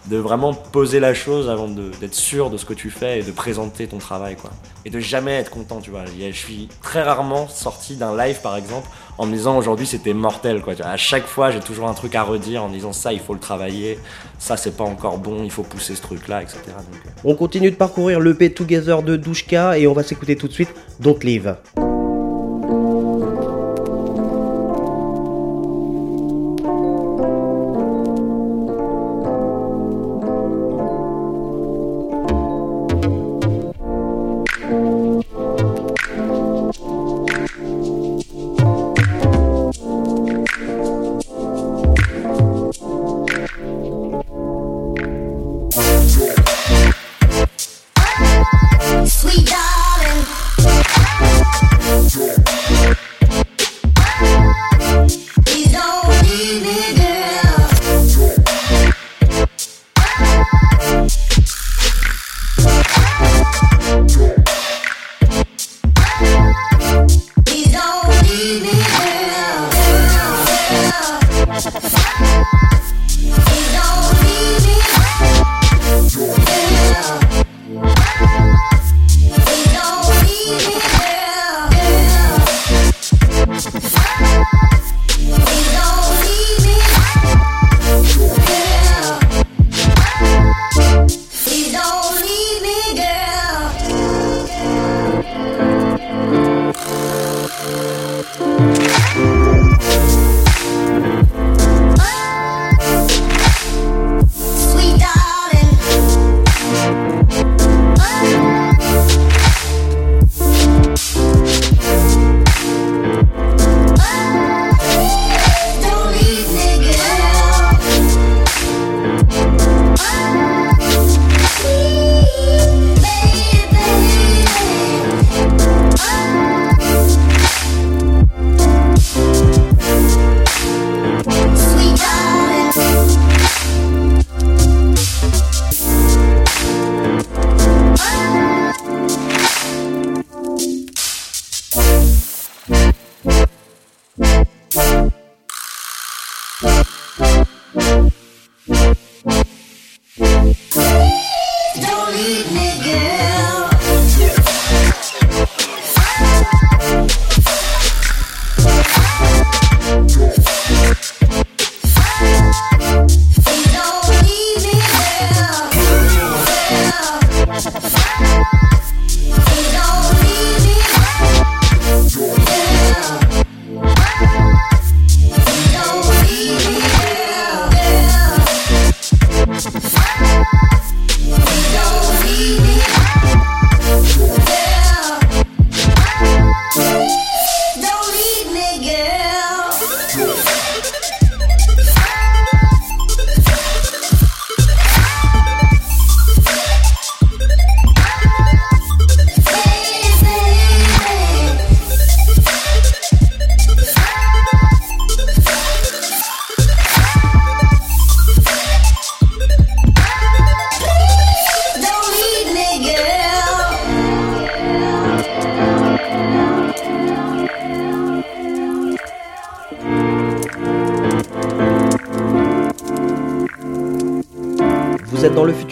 de 0.09 0.17
vraiment 0.17 0.55
poser 0.55 1.01
la 1.01 1.15
chose 1.15 1.51
avant 1.51 1.69
d'être 1.69 2.15
sûr 2.15 2.51
de 2.51 2.57
ce 2.57 2.65
que 2.65 2.75
tu 2.75 2.91
fais 2.91 3.21
et 3.21 3.23
de 3.23 3.31
présenter 3.31 3.87
ton 3.87 3.99
travail 3.99 4.37
quoi. 4.37 4.51
Et 4.85 4.91
de 4.91 5.01
jamais 5.01 5.33
être 5.33 5.51
content, 5.51 5.81
tu 5.81 5.91
vois. 5.91 6.05
Je 6.07 6.31
suis 6.33 6.69
très 6.83 7.03
rarement 7.03 7.49
sorti 7.49 7.97
d'un 7.97 8.17
live 8.17 8.41
par 8.41 8.57
exemple 8.57 8.89
en 9.19 9.27
me 9.27 9.35
disant 9.35 9.59
aujourd'hui 9.59 9.87
c'était 9.87 10.15
mortel 10.15 10.63
quoi. 10.63 10.75
À 10.83 10.97
chaque 10.97 11.27
fois 11.27 11.51
j'ai 11.51 11.61
toujours 11.61 11.89
un 11.89 11.95
truc 11.95 12.15
à 12.15 12.23
redire 12.23 12.63
en 12.65 12.69
disant 12.69 12.93
ça 12.93 13.13
il 13.13 13.21
faut 13.21 13.35
le 13.35 13.41
travailler, 13.41 13.99
ça 14.39 14.57
c'est 14.57 14.77
pas 14.77 14.85
encore 14.85 15.19
bon, 15.19 15.45
il 15.45 15.51
faut 15.51 15.63
pousser 15.63 15.95
ce 15.95 16.03
truc 16.03 16.29
là, 16.29 16.43
etc. 16.43 16.61
Euh, 16.69 17.11
On 17.25 17.35
continue 17.35 17.71
de 17.71 17.77
parcourir 17.77 18.21
le 18.21 18.35
P 18.35 18.53
Together 18.53 19.03
de 19.03 19.17
Douchka 19.17 19.79
et 19.79 19.87
on 19.87 19.93
va 19.93 20.03
s'écouter 20.03 20.37
tout 20.37 20.49
de 20.49 20.53
suite 20.53 20.73
Don't 21.01 21.19
Leave. 21.23 21.57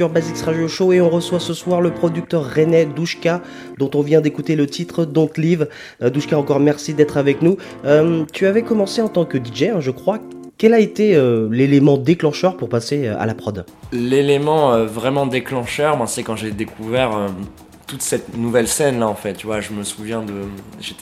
Basics 0.05 0.45
Radio 0.45 0.69
Show 0.69 0.93
et 0.93 1.01
on 1.01 1.09
reçoit 1.09 1.41
ce 1.41 1.55
soir 1.55 1.81
le 1.81 1.91
producteur 1.91 2.45
René 2.55 2.85
Douchka 2.85 3.41
dont 3.79 3.91
on 3.95 4.03
vient 4.03 4.21
d'écouter 4.21 4.55
le 4.55 4.67
titre 4.67 5.07
Don't 5.07 5.31
Live. 5.39 5.69
Euh, 6.03 6.11
Douchka, 6.11 6.39
encore 6.39 6.61
merci 6.61 6.93
d'être 6.93 7.17
avec 7.17 7.41
nous. 7.41 7.57
Euh, 7.87 8.25
tu 8.31 8.47
avais 8.47 8.61
commencé 8.61 9.01
en 9.01 9.09
tant 9.09 9.25
que 9.25 9.39
DJ, 9.39 9.63
hein, 9.63 9.81
je 9.81 9.91
crois. 9.91 10.19
Quel 10.59 10.75
a 10.75 10.81
été 10.81 11.17
euh, 11.17 11.49
l'élément 11.51 11.97
déclencheur 11.97 12.59
pour 12.59 12.69
passer 12.69 13.09
à 13.09 13.25
la 13.25 13.35
prod? 13.35 13.65
L'élément 13.91 14.85
vraiment 14.85 15.27
déclencheur, 15.27 15.97
moi, 15.97 16.07
c'est 16.07 16.23
quand 16.23 16.37
j'ai 16.37 16.51
découvert 16.51 17.31
toute 17.87 18.03
cette 18.03 18.37
nouvelle 18.37 18.69
scène 18.69 18.99
là 18.99 19.09
en 19.09 19.15
fait. 19.15 19.33
Tu 19.33 19.47
je 19.61 19.73
me 19.73 19.83
souviens 19.83 20.23
de. 20.23 20.35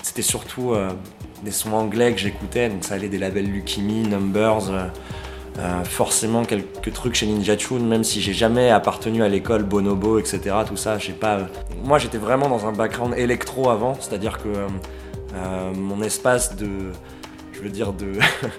C'était 0.02 0.22
surtout 0.22 0.72
des 1.44 1.50
sons 1.50 1.72
anglais 1.72 2.12
que 2.12 2.20
j'écoutais, 2.20 2.68
donc 2.68 2.84
ça 2.84 2.94
allait 2.94 3.08
des 3.08 3.18
labels 3.18 3.50
Lucky 3.50 3.82
Numbers. 3.82 4.70
Euh, 5.58 5.84
forcément 5.84 6.44
quelques 6.44 6.92
trucs 6.92 7.14
chez 7.14 7.26
Ninja 7.26 7.54
Tune, 7.56 7.86
même 7.86 8.02
si 8.02 8.20
j'ai 8.20 8.32
jamais 8.32 8.70
appartenu 8.70 9.22
à 9.22 9.28
l'école 9.28 9.62
Bonobo, 9.62 10.18
etc. 10.18 10.40
Tout 10.66 10.76
ça, 10.76 10.98
j'ai 10.98 11.12
pas. 11.12 11.36
euh, 11.38 11.44
Moi, 11.84 11.98
j'étais 11.98 12.18
vraiment 12.18 12.48
dans 12.48 12.66
un 12.66 12.72
background 12.72 13.14
électro 13.16 13.70
avant, 13.70 13.94
c'est-à-dire 14.00 14.42
que 14.42 14.48
euh, 14.48 15.72
mon 15.74 16.02
espace 16.02 16.56
de, 16.56 16.68
je 17.52 17.60
veux 17.60 17.68
dire 17.68 17.92
de 17.92 18.14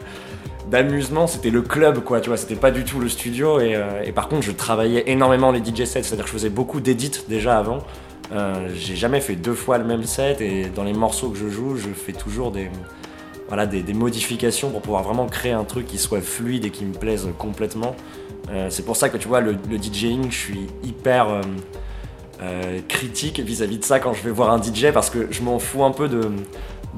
d'amusement, 0.71 1.27
c'était 1.27 1.49
le 1.49 1.61
club, 1.61 1.99
quoi. 1.99 2.21
Tu 2.21 2.29
vois, 2.29 2.37
c'était 2.37 2.55
pas 2.55 2.71
du 2.71 2.85
tout 2.85 2.99
le 3.01 3.09
studio. 3.09 3.59
Et, 3.59 3.77
et 4.05 4.11
par 4.13 4.29
contre, 4.29 4.43
je 4.43 4.51
travaillais 4.51 5.03
énormément 5.07 5.51
les 5.51 5.59
DJ 5.59 5.83
sets, 5.83 6.03
c'est-à-dire 6.03 6.23
que 6.23 6.29
je 6.31 6.35
faisais 6.35 6.49
beaucoup 6.49 6.79
d'édits 6.79 7.11
déjà 7.27 7.57
avant. 7.59 7.79
J'ai 8.73 8.95
jamais 8.95 9.21
fait 9.21 9.35
deux 9.35 9.53
fois 9.53 9.77
le 9.77 9.83
même 9.83 10.03
set 10.03 10.41
et 10.41 10.65
dans 10.65 10.83
les 10.83 10.93
morceaux 10.93 11.29
que 11.29 11.37
je 11.37 11.47
joue, 11.47 11.75
je 11.75 11.89
fais 11.89 12.13
toujours 12.13 12.51
des, 12.51 12.71
voilà, 13.47 13.65
des, 13.65 13.81
des 13.83 13.93
modifications 13.93 14.69
pour 14.71 14.81
pouvoir 14.81 15.03
vraiment 15.03 15.27
créer 15.27 15.51
un 15.51 15.63
truc 15.63 15.85
qui 15.87 15.97
soit 15.97 16.21
fluide 16.21 16.65
et 16.65 16.69
qui 16.71 16.85
me 16.85 16.93
plaise 16.93 17.27
complètement. 17.37 17.95
Euh, 18.49 18.67
c'est 18.69 18.83
pour 18.85 18.95
ça 18.95 19.09
que 19.09 19.17
tu 19.17 19.27
vois, 19.27 19.41
le, 19.41 19.55
le 19.69 19.77
DJing, 19.77 20.29
je 20.31 20.35
suis 20.37 20.67
hyper 20.83 21.29
euh, 21.29 21.41
euh, 22.41 22.79
critique 22.87 23.39
vis-à-vis 23.39 23.79
de 23.79 23.83
ça 23.85 23.99
quand 23.99 24.13
je 24.13 24.21
vais 24.23 24.31
voir 24.31 24.51
un 24.51 24.61
DJ 24.61 24.91
parce 24.93 25.09
que 25.09 25.27
je 25.31 25.41
m'en 25.41 25.57
fous 25.59 25.83
un 25.83 25.91
peu 25.91 26.07
de, 26.07 26.21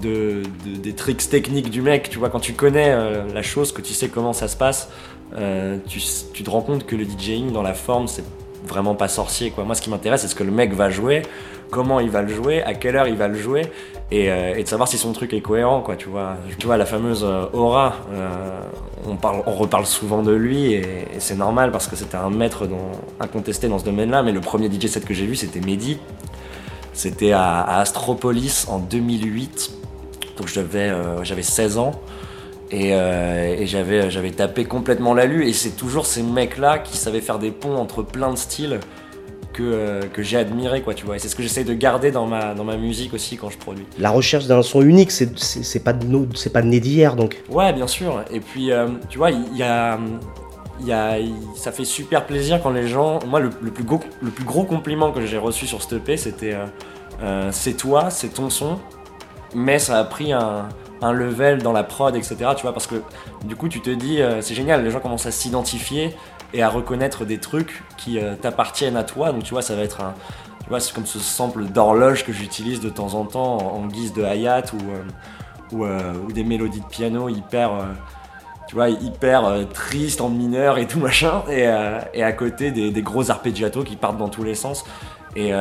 de- 0.02 0.42
de- 0.66 0.76
des 0.78 0.94
tricks 0.94 1.30
techniques 1.30 1.70
du 1.70 1.82
mec. 1.82 2.10
Tu 2.10 2.18
vois, 2.20 2.30
quand 2.30 2.40
tu 2.40 2.54
connais 2.54 2.96
la 3.34 3.42
chose, 3.42 3.72
que 3.72 3.82
tu 3.82 3.94
sais 3.94 4.08
comment 4.10 4.34
ça 4.34 4.48
se 4.48 4.58
passe, 4.58 4.90
tu, 5.88 6.00
tu 6.34 6.44
te 6.44 6.50
rends 6.50 6.62
compte 6.62 6.86
que 6.86 6.96
le 6.96 7.06
DJing 7.06 7.52
dans 7.52 7.62
la 7.62 7.74
forme, 7.74 8.08
c'est 8.08 8.24
vraiment 8.66 8.96
pas 8.96 9.08
sorcier. 9.08 9.52
Quoi. 9.52 9.64
Moi, 9.64 9.76
ce 9.76 9.82
qui 9.82 9.90
m'intéresse, 9.90 10.22
c'est 10.22 10.28
ce 10.28 10.36
que 10.36 10.44
le 10.44 10.52
mec 10.52 10.74
va 10.74 10.90
jouer, 10.90 11.22
comment 11.70 12.00
il 12.00 12.10
va 12.10 12.22
le 12.22 12.34
jouer, 12.34 12.64
à 12.64 12.74
quelle 12.74 12.96
heure 12.96 13.08
il 13.08 13.16
va 13.16 13.28
le 13.28 13.38
jouer, 13.38 13.64
et, 14.12 14.32
euh, 14.32 14.62
de 14.62 14.68
savoir 14.68 14.88
si 14.88 14.98
son 14.98 15.12
truc 15.14 15.34
est 15.34 15.42
cohérent. 15.42 15.82
Quoi, 15.82 15.96
tu, 15.96 16.10
vois. 16.10 16.38
la 16.78 16.86
fameuse 16.86 17.24
euh, 17.24 17.46
aura, 17.54 17.96
euh, 18.14 18.62
on, 19.08 19.16
parle, 19.16 19.42
reparle 19.46 19.86
souvent 19.86 20.24
de 20.24 20.32
lui, 20.32 20.74
et, 20.74 21.08
c'est 21.20 21.36
normal 21.36 21.72
parce 21.72 21.88
que 21.88 21.96
c'était 21.96 22.18
un 22.18 22.30
maître 22.30 22.68
incontesté 23.20 23.68
dans 23.68 23.80
ce 23.80 23.86
domaine-là, 23.86 24.24
mais 24.24 24.32
le 24.32 24.42
premier 24.42 24.70
DJ 24.70 24.88
set 24.88 25.06
que 25.06 25.14
j'ai 25.14 25.26
vu, 25.26 25.36
c'était 25.36 25.60
Mehdi. 25.60 26.00
C'était 26.94 27.32
à, 27.32 27.64
Astropolis 27.80 28.68
en 28.70 28.80
2008. 28.80 29.72
Donc 30.38 30.48
j'avais 30.48 30.90
euh, 30.90 31.24
j'avais 31.24 31.44
16 31.44 31.78
ans. 31.78 31.92
Et, 32.70 32.90
et 32.90 33.66
j'avais 33.66 34.10
j'avais 34.10 34.32
tapé 34.32 34.66
complètement 34.66 35.14
la 35.14 35.26
lue. 35.26 35.48
Et 35.48 35.54
c'est 35.54 35.78
toujours 35.78 36.06
ces 36.06 36.22
mecs-là 36.22 36.80
qui 36.80 36.98
savaient 36.98 37.22
faire 37.22 37.40
des 37.40 37.52
ponts 37.52 37.78
entre 37.78 38.02
plein 38.02 38.32
de 38.32 38.38
styles 38.38 38.82
que, 39.58 39.63
euh, 39.63 40.02
que 40.13 40.22
j'ai 40.22 40.38
admiré, 40.38 40.82
quoi, 40.82 40.93
tu 40.93 41.06
vois. 41.06 41.15
Et 41.15 41.20
c'est 41.20 41.28
ce 41.30 41.36
que 41.36 41.41
j'essaie 41.41 41.63
de 41.63 41.74
garder 41.74 42.12
dans 42.12 42.28
ma, 42.28 42.54
dans 42.54 42.63
ma 42.63 42.78
musique 42.78 43.13
aussi 43.15 43.38
quand 43.38 43.50
je 43.50 43.58
produis. 43.58 43.86
La 43.98 44.12
recherche 44.12 44.46
d'un 44.46 44.62
son 44.62 44.82
unique, 44.84 45.10
c'est- 45.12 45.38
c'est 45.39 45.63
c'est 45.63 45.80
pas, 45.80 45.93
de 45.93 46.50
pas 46.50 46.62
né 46.62 46.80
d'hier 46.80 47.15
donc. 47.15 47.41
Ouais, 47.50 47.74
bien 47.74 47.88
sûr. 47.88 48.24
Et 48.32 48.39
puis, 48.39 48.72
euh, 48.72 48.88
tu 49.10 49.17
vois, 49.17 49.32
il 49.32 49.58
y 49.58 49.63
a, 49.63 49.98
y 50.82 50.91
a- 50.91 51.17
ça 51.56 51.72
fait 51.72 51.86
super 51.86 52.26
plaisir 52.28 52.62
quand 52.62 52.70
les 52.70 52.88
gens. 52.88 53.17
Moi, 53.28 53.39
le, 53.39 53.50
le 53.62 53.72
plus, 53.72 53.84
gros, 53.84 54.00
le 54.22 54.30
plus 54.30 54.46
gros 54.46 54.63
compliment 54.63 55.12
que 55.12 55.26
j'ai 55.26 55.38
reçu 55.39 55.65
sur 55.65 55.82
cette 55.82 55.93
EP, 55.93 56.17
c'était 56.17 56.54
euh, 56.54 56.65
euh, 57.24 57.50
c'est 57.52 57.74
toi, 57.74 58.10
c'est 58.12 58.36
ton 58.36 58.50
son, 58.52 58.78
mais 59.56 59.80
ça 59.80 59.98
a 59.98 60.04
pris 60.04 60.34
un, 60.34 60.70
un 61.02 61.12
level 61.13 61.63
dans 61.63 61.72
la 61.74 61.84
prod, 61.84 62.15
etc. 62.15 62.36
Tu 62.56 62.62
vois, 62.62 62.74
parce 62.74 62.86
que 62.88 63.02
du 63.46 63.56
coup, 63.56 63.70
tu 63.70 63.82
te 63.82 63.89
dis, 63.89 64.22
euh, 64.22 64.41
c'est 64.41 64.54
génial, 64.56 64.84
les 64.84 64.91
gens 64.91 65.00
commencent 65.00 65.26
à 65.26 65.32
s'identifier 65.32 66.15
et 66.54 66.64
à 66.64 66.70
reconnaître 66.70 67.26
des 67.26 67.40
trucs 67.40 67.84
qui 67.98 68.20
euh, 68.20 68.36
t'appartiennent 68.36 68.98
à 68.98 69.04
toi. 69.04 69.32
Donc, 69.32 69.44
tu 69.44 69.52
vois, 69.52 69.62
ça 69.62 69.76
va 69.76 69.84
être 69.84 70.02
un. 70.02 70.14
Tu 70.64 70.70
vois, 70.70 70.80
c'est 70.80 70.94
comme 70.94 71.06
ce 71.06 71.20
sample 71.20 71.66
d'horloge 71.66 72.26
que 72.26 72.34
j'utilise 72.34 72.82
de 72.82 72.90
temps 72.90 73.14
en 73.14 73.26
temps 73.26 73.58
en, 73.58 73.86
guise 73.88 74.14
de 74.14 74.24
hi-hat 74.24 74.74
ou, 74.74 74.92
euh, 74.92 75.86
euh, 75.86 76.14
ou 76.28 76.32
des 76.32 76.44
mélodies 76.44 76.82
de 76.82 76.86
piano 76.86 77.30
hyper. 77.30 77.72
tu 78.68 78.76
vois, 78.76 78.90
hyper 78.90 79.66
triste 79.74 80.20
en 80.20 80.30
mineur 80.30 80.78
et 80.78 80.88
tout 80.88 81.00
machin, 81.00 81.44
et, 81.50 81.68
à 81.68 82.32
côté 82.34 82.72
des, 82.72 83.02
gros 83.02 83.32
arpeggiatos 83.32 83.86
qui 83.86 83.96
partent 83.96 84.18
dans 84.18 84.28
tous 84.28 84.44
les 84.44 84.56
sens. 84.56 84.84
Et, 85.38 85.54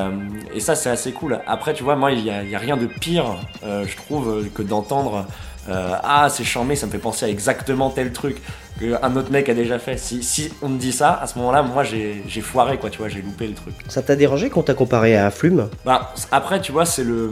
ça, 0.59 0.75
c'est 0.75 0.91
assez 0.91 1.13
cool. 1.13 1.39
Après, 1.47 1.73
tu 1.73 1.85
vois, 1.85 1.95
moi, 1.95 2.11
il 2.11 2.25
n'y 2.25 2.55
a, 2.55 2.59
rien 2.59 2.77
de 2.77 2.87
pire, 2.87 3.37
je 3.63 3.97
trouve, 3.97 4.49
que 4.53 4.63
d'entendre 4.63 5.25
euh, 5.69 5.95
Ah, 6.03 6.29
c'est 6.31 6.45
charmé, 6.45 6.77
ça 6.77 6.87
me 6.87 6.91
fait 6.93 6.99
penser 6.99 7.27
à 7.27 7.29
exactement 7.29 7.91
tel 7.91 8.13
truc 8.13 8.41
qu'un 8.79 9.17
autre 9.17 9.31
mec 9.31 9.49
a 9.49 9.55
déjà 9.55 9.79
fait. 9.79 9.97
Si, 9.97 10.23
si 10.23 10.53
on 10.63 10.69
me 10.69 10.79
dit 10.79 10.93
ça, 10.93 11.15
à 11.15 11.27
ce 11.27 11.39
moment-là, 11.39 11.63
moi, 11.63 11.83
j'ai 11.83 12.41
foiré, 12.41 12.79
quoi, 12.79 12.91
tu 12.91 12.99
vois, 12.99 13.09
j'ai 13.09 13.23
loupé 13.23 13.47
le 13.47 13.55
truc. 13.55 13.75
Ça 13.89 14.03
t'a 14.03 14.17
dérangé 14.17 14.51
quand 14.51 14.63
t'as 14.63 14.75
comparé 14.75 15.17
à 15.17 15.31
Flume? 15.31 15.69
Bah, 15.85 16.13
après, 16.31 16.61
tu 16.61 16.73
vois, 16.73 16.85
c'est 16.85 17.05
le. 17.05 17.31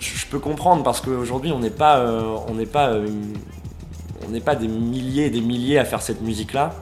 Je 0.00 0.26
peux 0.26 0.38
comprendre 0.38 0.84
parce 0.84 1.00
qu'aujourd'hui, 1.00 1.50
on 1.52 1.58
n'est 1.58 1.70
pas, 1.70 1.98
euh, 1.98 2.36
on 2.48 2.54
n'est 2.54 2.66
pas, 2.66 2.90
euh, 2.90 3.06
on 4.26 4.30
n'est 4.30 4.40
pas 4.40 4.54
des 4.54 4.68
milliers 4.68 5.26
et 5.26 5.30
des 5.30 5.40
milliers 5.40 5.78
à 5.78 5.84
faire 5.84 6.02
cette 6.02 6.22
musique-là. 6.22 6.72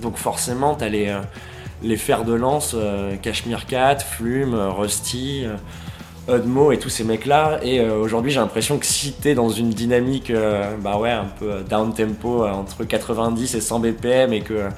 Donc 0.00 0.16
forcément, 0.16 0.74
t'as 0.74 0.88
les, 0.88 1.14
les 1.82 1.96
fers 1.96 2.24
de 2.24 2.32
lance, 2.32 2.74
Cashmere 3.20 3.66
Cat, 3.66 3.98
Flume, 3.98 4.54
Rusty, 4.54 5.44
Udmo 6.28 6.72
et 6.72 6.78
tous 6.78 6.88
ces 6.88 7.04
mecs-là. 7.04 7.58
Et 7.62 7.80
euh, 7.80 7.96
aujourd'hui, 7.96 8.30
j'ai 8.30 8.40
l'impression 8.40 8.78
que 8.78 8.86
si 8.86 9.12
t'es 9.12 9.34
dans 9.34 9.48
une 9.48 9.70
dynamique, 9.70 10.30
euh, 10.30 10.76
bah 10.82 10.98
ouais, 10.98 11.10
un 11.10 11.26
peu 11.38 11.62
down 11.68 11.92
tempo, 11.94 12.44
euh, 12.44 12.50
entre 12.50 12.84
90 12.84 13.54
et 13.54 13.60
100 13.60 13.80
BPM, 13.80 14.32
et 14.32 14.40
que 14.40 14.68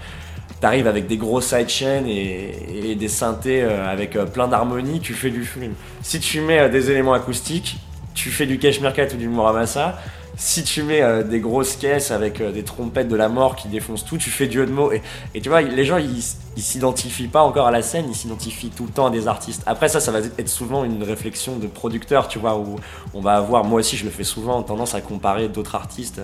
t'arrives 0.60 0.86
avec 0.86 1.06
des 1.06 1.16
gros 1.16 1.40
sidechains 1.40 2.04
et, 2.06 2.90
et 2.90 2.94
des 2.94 3.08
synthés 3.08 3.62
avec 3.62 4.18
plein 4.32 4.46
d'harmonies, 4.46 5.00
tu 5.00 5.14
fais 5.14 5.30
du 5.30 5.44
Flume. 5.44 5.72
Si 6.02 6.20
tu 6.20 6.42
mets 6.42 6.68
des 6.68 6.90
éléments 6.90 7.14
acoustiques, 7.14 7.78
tu 8.14 8.28
fais 8.28 8.44
du 8.44 8.58
Cashmere 8.58 8.92
Cat 8.92 9.08
ou 9.14 9.16
du 9.16 9.28
Muramasa. 9.28 9.98
Si 10.42 10.64
tu 10.64 10.82
mets 10.82 11.02
euh, 11.02 11.22
des 11.22 11.38
grosses 11.38 11.76
caisses 11.76 12.10
avec 12.10 12.40
euh, 12.40 12.50
des 12.50 12.62
trompettes 12.62 13.08
de 13.08 13.14
la 13.14 13.28
mort 13.28 13.56
qui 13.56 13.68
défoncent 13.68 14.06
tout, 14.06 14.16
tu 14.16 14.30
fais 14.30 14.46
du 14.46 14.62
Udmo. 14.62 14.90
Et, 14.90 15.02
et 15.34 15.42
tu 15.42 15.50
vois, 15.50 15.60
les 15.60 15.84
gens, 15.84 15.98
ils, 15.98 16.22
s'identifient 16.62 17.28
pas 17.28 17.42
encore 17.42 17.66
à 17.66 17.70
la 17.70 17.82
scène, 17.82 18.06
ils 18.08 18.16
s'identifient 18.16 18.70
tout 18.70 18.86
le 18.86 18.90
temps 18.90 19.08
à 19.08 19.10
des 19.10 19.28
artistes. 19.28 19.62
Après, 19.66 19.90
ça, 19.90 20.00
ça 20.00 20.10
va 20.10 20.20
être 20.20 20.48
souvent 20.48 20.82
une 20.84 21.02
réflexion 21.02 21.56
de 21.56 21.66
producteur, 21.66 22.26
tu 22.26 22.38
vois, 22.38 22.56
où 22.56 22.76
on 23.12 23.20
va 23.20 23.34
avoir, 23.34 23.64
moi 23.64 23.80
aussi 23.80 23.98
je 23.98 24.06
le 24.06 24.10
fais 24.10 24.24
souvent, 24.24 24.62
tendance 24.62 24.94
à 24.94 25.02
comparer 25.02 25.48
d'autres 25.48 25.74
artistes 25.74 26.22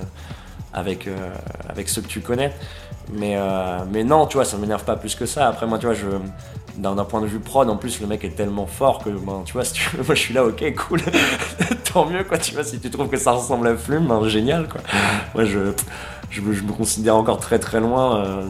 avec, 0.73 1.09
euh, 1.09 1.35
avec 1.69 1.91
ceux 1.91 2.01
que 2.01 2.09
tu 2.09 2.21
connais. 2.21 2.55
Mais, 3.13 3.37
mais 3.93 4.03
non, 4.03 4.27
tu 4.27 4.39
vois, 4.39 4.47
ça 4.47 4.57
m'énerve 4.57 4.85
pas 4.85 4.97
plus 4.97 5.15
que 5.15 5.27
ça. 5.27 5.47
Après, 5.47 5.67
moi, 5.67 5.79
tu 5.79 5.87
vois, 5.87 5.95
je, 5.95 6.07
d'un, 6.79 6.95
point 7.05 7.21
de 7.21 7.27
vue 7.27 7.41
prod, 7.41 7.69
en 7.69 7.77
plus, 7.77 8.01
le 8.01 8.07
mec 8.07 8.25
est 8.25 8.31
tellement 8.37 8.67
fort 8.67 9.03
que, 9.03 9.11
ben, 9.11 9.43
tu 9.45 9.53
vois, 9.55 9.65
si 9.65 9.75
tu 9.75 9.91
veux, 9.97 10.03
moi 10.05 10.15
je 10.15 10.21
suis 10.21 10.35
là, 10.35 10.45
ok, 10.45 10.75
cool, 10.77 11.01
tant 11.93 12.07
mieux, 12.07 12.25
quoi, 12.25 12.39
tu 12.39 12.55
vois, 12.55 12.65
si 12.65 12.79
tu 12.81 12.91
trouves 12.91 13.09
que 13.09 13.17
ça 13.17 13.33
ressemble 13.33 13.67
à 13.69 13.77
Flume, 13.77 14.07
ben, 14.07 14.27
génial, 14.29 14.69
quoi. 14.69 14.81
Moi, 15.35 15.45
je, 15.45 15.73
je, 16.31 16.41
me- 16.41 16.73
considère 16.73 17.17
encore 17.17 17.39
très 17.39 17.59
très 17.59 17.81
loin 17.81 18.25
euh, 18.25 18.47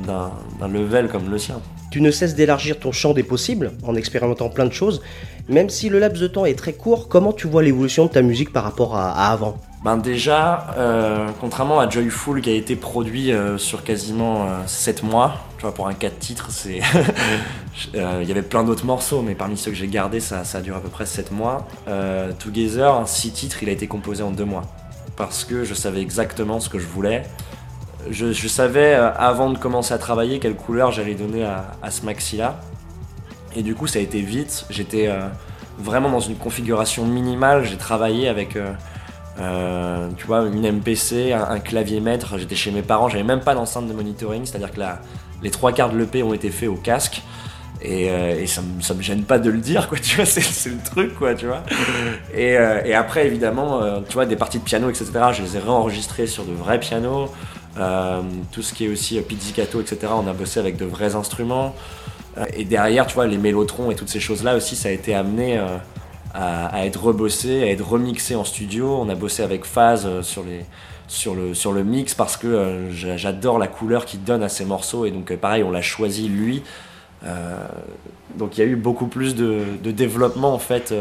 d'un 0.59 0.69
level 0.69 1.09
comme 1.09 1.31
le 1.31 1.39
sien. 1.39 1.61
Tu 1.97 2.03
ne 2.03 2.11
cesses 2.11 2.35
d'élargir 2.35 2.79
ton 2.79 2.93
champ 2.93 3.15
des 3.15 3.23
possibles 3.23 3.73
en 3.83 3.95
expérimentant 3.95 4.51
plein 4.51 4.67
de 4.67 4.73
choses. 4.75 5.01
Même 5.49 5.71
si 5.71 5.89
le 5.89 5.99
laps 5.99 6.21
de 6.21 6.27
temps 6.27 6.45
est 6.45 6.53
très 6.53 6.75
court, 6.75 7.09
comment 7.09 7.33
tu 7.33 7.47
vois 7.47 7.63
l'évolution 7.63 8.05
de 8.05 8.11
ta 8.11 8.21
musique 8.21 8.53
par 8.53 8.65
rapport 8.65 8.99
à, 8.99 9.13
avant? 9.31 9.57
Ben 9.83 9.97
déjà, 9.97 10.75
euh, 10.77 11.29
contrairement 11.41 11.81
à 11.81 11.89
Joyful 11.89 12.43
qui 12.43 12.51
a 12.51 12.53
été 12.53 12.77
produit 12.77 13.33
euh, 13.33 13.57
sur 13.57 13.83
quasiment 13.83 14.47
7 14.67 15.05
mois, 15.05 15.37
tu 15.57 15.63
vois, 15.63 15.73
pour 15.73 15.89
un 15.89 15.95
4 15.95 16.19
titres, 16.19 16.49
c'est. 16.51 16.81
Euh, 17.95 18.21
Il 18.23 18.29
y 18.29 18.31
avait 18.31 18.43
plein 18.43 18.65
d'autres 18.65 18.87
morceaux, 18.87 19.21
mais 19.23 19.35
parmi 19.35 19.57
ceux 19.57 19.71
que 19.71 19.77
j'ai 19.77 19.87
gardés, 19.87 20.21
ça, 20.21 20.45
ça 20.45 20.59
a 20.59 20.61
duré 20.63 20.77
à 20.79 20.81
peu 20.81 20.89
près 20.89 21.05
7 21.07 21.31
mois. 21.31 21.67
Euh, 21.89 22.33
Together, 22.39 23.07
6 23.07 23.31
titres, 23.33 23.63
il 23.63 23.69
a 23.71 23.73
été 23.73 23.87
composé 23.87 24.23
en 24.23 24.31
2 24.31 24.45
mois. 24.45 24.63
Parce 25.17 25.45
que 25.45 25.65
je 25.65 25.73
savais 25.73 26.01
exactement 26.03 26.59
ce 26.61 26.69
que 26.69 26.79
je 26.79 26.87
voulais. 26.87 27.23
Je, 28.11 28.49
savais, 28.49 28.95
euh, 28.95 29.11
avant 29.14 29.51
de 29.51 29.59
commencer 29.59 29.92
à 29.92 29.99
travailler, 29.99 30.38
quelle 30.38 30.55
couleur 30.55 30.92
j'allais 30.92 31.14
donner 31.14 31.45
à, 31.45 31.90
ce 31.90 32.05
maxi-là. 32.05 32.61
Et 33.55 33.62
du 33.62 33.75
coup, 33.75 33.87
ça 33.87 33.99
a 33.99 34.03
été 34.03 34.21
vite. 34.21 34.66
J'étais 34.71 35.09
euh, 35.09 35.29
vraiment 35.79 36.11
dans 36.11 36.21
une 36.21 36.37
configuration 36.37 37.05
minimale. 37.07 37.64
J'ai 37.64 37.77
travaillé 37.77 38.29
avec. 38.29 38.57
euh, 38.57 40.09
tu 40.16 40.27
vois, 40.27 40.47
une 40.47 40.71
MPC, 40.71 41.33
un, 41.33 41.59
clavier 41.59 42.01
maître. 42.01 42.38
J'étais 42.38 42.57
chez 42.57 42.71
mes 42.71 42.83
parents, 42.83 43.09
j'avais 43.09 43.25
même 43.25 43.40
pas 43.40 43.55
d'enceinte 43.55 43.87
de 43.87 43.92
monitoring, 43.92 44.45
c'est-à-dire 44.45 44.73
que 44.73 44.81
les 45.42 45.51
trois 45.51 45.73
quarts 45.73 45.90
de 45.90 45.99
l'EP 45.99 46.23
ont 46.23 46.35
été 46.35 46.51
faits 46.51 46.69
au 46.69 46.77
casque. 46.77 47.23
Et, 47.83 48.47
ça, 48.47 48.62
ça 48.81 48.95
me 48.95 49.03
gêne 49.03 49.25
pas 49.25 49.38
de 49.38 49.51
le 49.51 49.59
dire, 49.59 49.88
quoi, 49.88 49.99
tu 50.03 50.16
vois, 50.16 50.25
c'est, 50.25 50.71
le 50.71 50.83
truc, 50.83 51.14
quoi, 51.14 51.35
tu 51.35 51.47
vois. 51.47 51.62
Et, 52.35 52.53
et 52.85 52.95
après, 52.95 53.27
évidemment, 53.27 53.81
tu 54.09 54.14
vois, 54.14 54.27
des 54.27 54.37
parties 54.37 54.59
de 54.59 54.64
piano, 54.64 54.88
etc., 54.88 55.11
je 55.33 55.42
les 55.42 55.57
ai 55.57 55.61
réenregistrées 55.61 56.27
sur 56.27 56.45
de 56.45 56.53
vrais 56.53 56.81
pianos. 56.81 57.31
Euh, 57.79 58.23
tout 58.53 58.62
ce 58.62 58.73
qui 58.73 58.87
est 58.87 58.89
aussi 58.89 59.19
euh, 59.19 59.23
pizzicato, 59.23 59.81
etc., 59.81 60.12
on 60.15 60.27
a 60.27 60.33
bossé 60.33 60.61
avec 60.61 60.77
de 60.77 60.87
vrais 60.87 61.15
instruments. 61.15 61.75
Euh, 62.39 62.45
Et 62.57 62.65
derrière, 62.65 63.07
tu 63.07 63.15
vois, 63.15 63.27
les 63.27 63.39
mélotrons 63.39 63.91
et 63.91 63.95
toutes 63.95 64.09
ces 64.09 64.21
choses-là 64.21 64.57
aussi, 64.57 64.77
ça 64.77 64.89
a 64.89 64.93
été 64.93 65.15
amené 65.15 65.61
à, 66.35 66.85
être 66.87 67.03
rebossé, 67.03 67.62
à 67.62 67.71
être 67.71 67.87
remixé 67.87 68.35
en 68.35 68.45
studio. 68.45 68.99
On 69.01 69.09
a 69.09 69.15
bossé 69.15 69.43
avec 69.43 69.65
Phase 69.65 70.21
sur, 70.23 70.45
les, 70.45 70.65
sur, 71.09 71.35
le, 71.35 71.55
sur 71.55 71.73
le 71.73 71.83
mix 71.83 72.15
parce 72.15 72.37
que 72.37 72.89
j'a- 72.91 73.17
j'adore 73.17 73.59
la 73.59 73.69
couleur 73.69 74.05
qu'il 74.05 74.23
donne 74.23 74.43
à 74.43 74.51
ces 74.51 74.67
morceaux. 74.67 75.07
Et 75.07 75.11
donc, 75.11 75.35
pareil, 75.37 75.62
on 75.62 75.71
l'a 75.71 75.81
choisi 75.83 76.29
lui. 76.29 76.62
Donc, 78.37 78.59
il 78.59 78.61
y 78.61 78.65
a 78.65 78.67
eu 78.67 78.77
beaucoup 78.77 79.07
plus 79.07 79.35
de, 79.35 79.65
développement 79.83 80.53
en 80.53 80.59
fait. 80.59 80.93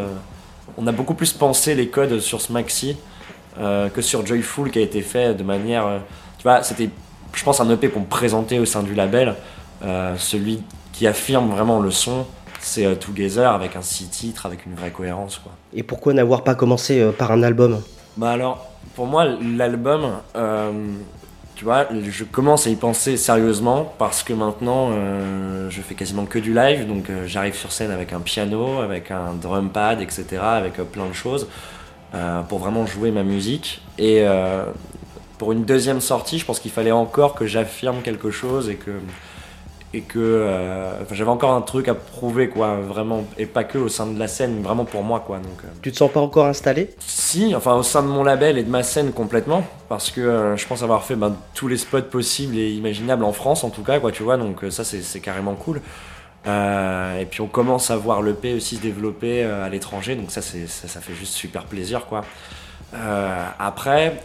on 0.77 0.87
a 0.87 0.93
beaucoup 0.93 1.15
plus 1.15 1.33
pensé 1.33 1.75
les 1.75 1.89
codes 1.89 2.19
sur 2.19 2.39
ce 2.39 2.53
maxi 2.53 2.95
que 3.57 4.01
sur 4.01 4.25
Joyful 4.25 4.71
qui 4.71 4.79
a 4.79 4.83
été 4.83 5.01
fait 5.01 5.33
de 5.33 5.43
manière. 5.43 5.99
Vois, 6.45 6.63
c'était, 6.63 6.89
je 7.33 7.43
pense, 7.43 7.59
un 7.59 7.69
EP 7.69 7.87
me 7.87 8.05
présenter 8.05 8.59
au 8.59 8.65
sein 8.65 8.83
du 8.83 8.93
label. 8.95 9.35
Euh, 9.83 10.15
celui 10.17 10.63
qui 10.93 11.07
affirme 11.07 11.49
vraiment 11.49 11.81
le 11.81 11.91
son, 11.91 12.25
c'est 12.65 12.85
euh, 12.85 12.95
Together 12.95 13.51
avec 13.51 13.75
un 13.75 13.81
six 13.81 14.07
titres, 14.07 14.45
avec 14.45 14.65
une 14.65 14.73
vraie 14.73 14.91
cohérence. 14.91 15.37
Quoi. 15.37 15.51
Et 15.73 15.83
pourquoi 15.83 16.13
n'avoir 16.13 16.43
pas 16.43 16.55
commencé 16.55 16.99
euh, 16.99 17.11
par 17.11 17.31
un 17.31 17.43
album? 17.43 17.81
Bah 18.17 18.31
alors, 18.31 18.65
pour 18.95 19.05
moi, 19.05 19.25
l'album, 19.25 20.13
euh, 20.35 20.71
tu 21.55 21.65
vois, 21.65 21.87
je 22.09 22.23
commence 22.23 22.65
à 22.65 22.69
y 22.69 22.75
penser 22.75 23.17
sérieusement 23.17 23.93
parce 23.97 24.23
que 24.23 24.33
maintenant, 24.33 24.91
je 25.69 25.81
fais 25.81 25.95
quasiment 25.95 26.25
que 26.25 26.39
du 26.39 26.53
live, 26.53 26.85
donc 26.87 27.09
j'arrive 27.25 27.55
sur 27.55 27.71
scène 27.71 27.91
avec 27.91 28.13
un 28.13 28.19
piano, 28.19 28.79
avec 28.81 29.09
un 29.11 29.33
drum 29.33 29.69
pad, 29.69 30.01
etc., 30.01 30.25
avec 30.41 30.75
plein 30.91 31.07
de 31.07 31.13
choses 31.13 31.47
pour 32.49 32.59
vraiment 32.59 32.85
jouer 32.85 33.11
ma 33.11 33.23
musique. 33.23 33.81
Et 33.97 34.25
pour 35.37 35.51
une 35.51 35.65
deuxième 35.65 36.01
sortie, 36.01 36.39
je 36.39 36.45
pense 36.45 36.59
qu'il 36.59 36.71
fallait 36.71 36.91
encore 36.91 37.35
que 37.35 37.45
j'affirme 37.45 38.01
quelque 38.01 38.31
chose 38.31 38.69
et 38.69 38.75
que 38.75 38.91
et 39.95 40.01
que 40.01 40.19
euh, 40.19 40.91
enfin, 41.01 41.15
j'avais 41.15 41.29
encore 41.29 41.51
un 41.51 41.61
truc 41.61 41.87
à 41.87 41.95
prouver 41.95 42.49
quoi 42.49 42.81
vraiment 42.81 43.23
et 43.37 43.45
pas 43.45 43.63
que 43.63 43.77
au 43.77 43.87
sein 43.87 44.07
de 44.07 44.19
la 44.19 44.27
scène 44.27 44.61
vraiment 44.61 44.83
pour 44.83 45.03
moi 45.03 45.23
quoi 45.25 45.37
donc 45.37 45.59
euh, 45.63 45.67
Tu 45.81 45.91
te 45.91 45.97
sens 45.97 46.11
pas 46.11 46.19
encore 46.19 46.47
installé? 46.47 46.89
Si, 46.99 47.55
enfin 47.55 47.75
au 47.75 47.83
sein 47.83 48.03
de 48.03 48.07
mon 48.07 48.23
label 48.23 48.57
et 48.57 48.63
de 48.63 48.69
ma 48.69 48.83
scène 48.83 49.13
complètement, 49.13 49.63
parce 49.87 50.11
que 50.11 50.19
euh, 50.19 50.57
je 50.57 50.67
pense 50.67 50.83
avoir 50.83 51.05
fait 51.05 51.15
ben, 51.15 51.33
tous 51.53 51.69
les 51.69 51.77
spots 51.77 52.01
possibles 52.01 52.57
et 52.57 52.71
imaginables 52.71 53.23
en 53.23 53.31
France 53.31 53.63
en 53.63 53.69
tout 53.69 53.83
cas, 53.83 53.99
quoi, 53.99 54.11
tu 54.11 54.23
vois, 54.23 54.35
donc 54.35 54.65
ça 54.69 54.83
c'est 54.83 55.19
carrément 55.21 55.55
cool. 55.55 55.81
Et 56.47 57.25
puis 57.25 57.41
on 57.41 57.47
commence 57.47 57.89
à 57.89 57.95
voir 57.95 58.21
l'EP 58.21 58.53
aussi 58.53 58.75
se 58.75 58.81
développer 58.81 59.43
à 59.43 59.67
l'étranger, 59.67 60.15
donc 60.15 60.29
ça, 60.29 60.41
ça, 60.43 60.87
ça 60.87 61.01
fait 61.01 61.15
juste 61.15 61.33
super 61.33 61.63
plaisir, 61.63 62.05
quoi. 62.05 62.21
Après, 62.93 64.19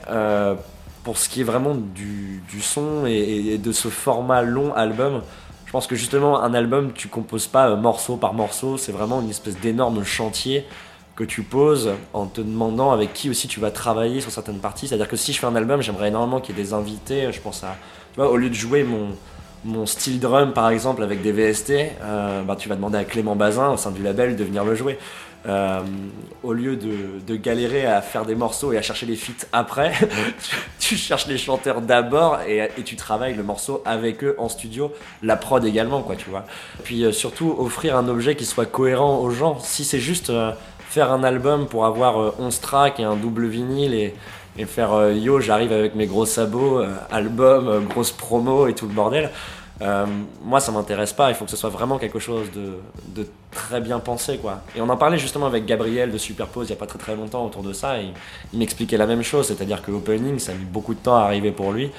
pour 1.02 1.18
ce 1.18 1.28
qui 1.28 1.40
est 1.40 1.44
vraiment 1.44 1.74
du, 1.74 2.42
son 2.60 3.06
et, 3.06 3.58
de 3.58 3.72
ce 3.72 3.88
format 3.88 4.42
long 4.42 4.74
album, 4.74 5.22
je 5.66 5.72
pense 5.72 5.86
que 5.86 5.96
justement 5.96 6.42
un 6.42 6.52
album, 6.54 6.92
tu 6.92 7.08
composes 7.08 7.46
pas 7.46 7.70
euh, 7.70 7.76
morceau 7.76 8.16
par 8.16 8.34
morceau, 8.34 8.76
c'est 8.76 8.92
vraiment 8.92 9.20
une 9.20 9.30
espèce 9.30 9.58
d'énorme 9.58 10.04
chantier 10.04 10.64
que 11.16 11.24
tu 11.24 11.42
poses 11.42 11.90
en 12.12 12.26
te 12.26 12.40
demandant 12.40 12.92
avec 12.92 13.12
qui 13.12 13.30
aussi 13.30 13.46
tu 13.46 13.60
vas 13.60 13.70
travailler 13.70 14.20
sur 14.20 14.30
certaines 14.30 14.58
parties. 14.58 14.88
C'est-à-dire 14.88 15.08
que 15.08 15.16
si 15.16 15.32
je 15.32 15.38
fais 15.38 15.46
un 15.46 15.54
album, 15.54 15.82
j'aimerais 15.82 16.08
énormément 16.08 16.40
qu'il 16.40 16.56
y 16.56 16.60
ait 16.60 16.62
des 16.62 16.72
invités. 16.72 17.30
Je 17.30 17.40
pense 17.40 17.62
à, 17.62 17.76
tu 18.12 18.20
vois, 18.20 18.30
au 18.30 18.36
lieu 18.36 18.48
de 18.48 18.54
jouer 18.54 18.84
mon, 18.84 19.10
mon 19.64 19.86
style 19.86 20.20
drum 20.20 20.52
par 20.52 20.70
exemple 20.70 21.02
avec 21.02 21.22
des 21.22 21.32
VST, 21.32 21.72
euh, 22.02 22.42
bah, 22.42 22.56
tu 22.56 22.68
vas 22.68 22.76
demander 22.76 22.98
à 22.98 23.04
Clément 23.04 23.36
Bazin 23.36 23.70
au 23.70 23.76
sein 23.76 23.90
du 23.90 24.02
label 24.02 24.36
de 24.36 24.44
venir 24.44 24.64
le 24.64 24.74
jouer. 24.74 24.98
Euh, 25.46 25.80
au 26.42 26.52
lieu 26.52 26.76
de, 26.76 27.18
de 27.26 27.36
galérer 27.36 27.86
à 27.86 28.02
faire 28.02 28.26
des 28.26 28.34
morceaux 28.34 28.72
et 28.72 28.76
à 28.78 28.82
chercher 28.82 29.06
les 29.06 29.16
feats 29.16 29.46
après, 29.52 29.92
tu, 30.42 30.56
tu 30.78 30.96
cherches 30.96 31.26
les 31.28 31.38
chanteurs 31.38 31.80
d'abord 31.80 32.40
et, 32.46 32.58
et 32.76 32.82
tu 32.84 32.94
travailles 32.94 33.34
le 33.34 33.42
morceau 33.42 33.82
avec 33.86 34.22
eux 34.22 34.34
en 34.36 34.50
studio, 34.50 34.92
la 35.22 35.36
prod 35.36 35.64
également, 35.64 36.02
quoi, 36.02 36.16
tu 36.16 36.28
vois. 36.28 36.44
Puis 36.84 37.04
euh, 37.04 37.12
surtout 37.12 37.56
offrir 37.58 37.96
un 37.96 38.06
objet 38.08 38.36
qui 38.36 38.44
soit 38.44 38.66
cohérent 38.66 39.18
aux 39.20 39.30
gens. 39.30 39.58
Si 39.60 39.84
c'est 39.84 39.98
juste 39.98 40.28
euh, 40.28 40.52
faire 40.90 41.10
un 41.10 41.24
album 41.24 41.66
pour 41.66 41.86
avoir 41.86 42.20
euh, 42.20 42.34
11 42.38 42.60
tracks 42.60 43.00
et 43.00 43.04
un 43.04 43.16
double 43.16 43.46
vinyle 43.46 43.94
et, 43.94 44.14
et 44.58 44.66
faire 44.66 44.92
euh, 44.92 45.12
yo, 45.14 45.40
j'arrive 45.40 45.72
avec 45.72 45.94
mes 45.94 46.06
gros 46.06 46.26
sabots, 46.26 46.80
euh, 46.80 46.88
album, 47.10 47.68
euh, 47.68 47.80
grosse 47.80 48.10
promo 48.10 48.66
et 48.66 48.74
tout 48.74 48.86
le 48.86 48.92
bordel. 48.92 49.30
Euh, 49.82 50.06
moi, 50.42 50.60
ça 50.60 50.72
m'intéresse 50.72 51.12
pas. 51.12 51.30
Il 51.30 51.34
faut 51.34 51.44
que 51.44 51.50
ce 51.50 51.56
soit 51.56 51.70
vraiment 51.70 51.98
quelque 51.98 52.18
chose 52.18 52.48
de, 52.52 53.26
très 53.50 53.80
bien 53.80 53.98
pensé, 53.98 54.38
quoi. 54.38 54.60
Et 54.76 54.80
on 54.80 54.88
en 54.88 54.96
parlait 54.96 55.18
justement 55.18 55.46
avec 55.46 55.66
Gabriel 55.66 56.12
de 56.12 56.18
Superpose 56.18 56.68
il 56.68 56.70
y 56.70 56.72
a 56.74 56.76
pas 56.76 56.86
très 56.86 56.98
très 56.98 57.16
longtemps 57.16 57.44
autour 57.44 57.62
de 57.62 57.72
ça. 57.72 58.00
Et 58.00 58.12
il, 58.52 58.58
m'expliquait 58.58 58.96
la 58.96 59.06
même 59.06 59.22
chose, 59.22 59.48
c'est-à-dire 59.48 59.82
que 59.82 59.90
Opening, 59.90 60.38
ça 60.38 60.52
a 60.52 60.54
mis 60.54 60.64
beaucoup 60.64 60.94
de 60.94 61.00
temps 61.00 61.16
à 61.16 61.22
arriver 61.22 61.50
pour 61.50 61.72
lui. 61.72 61.90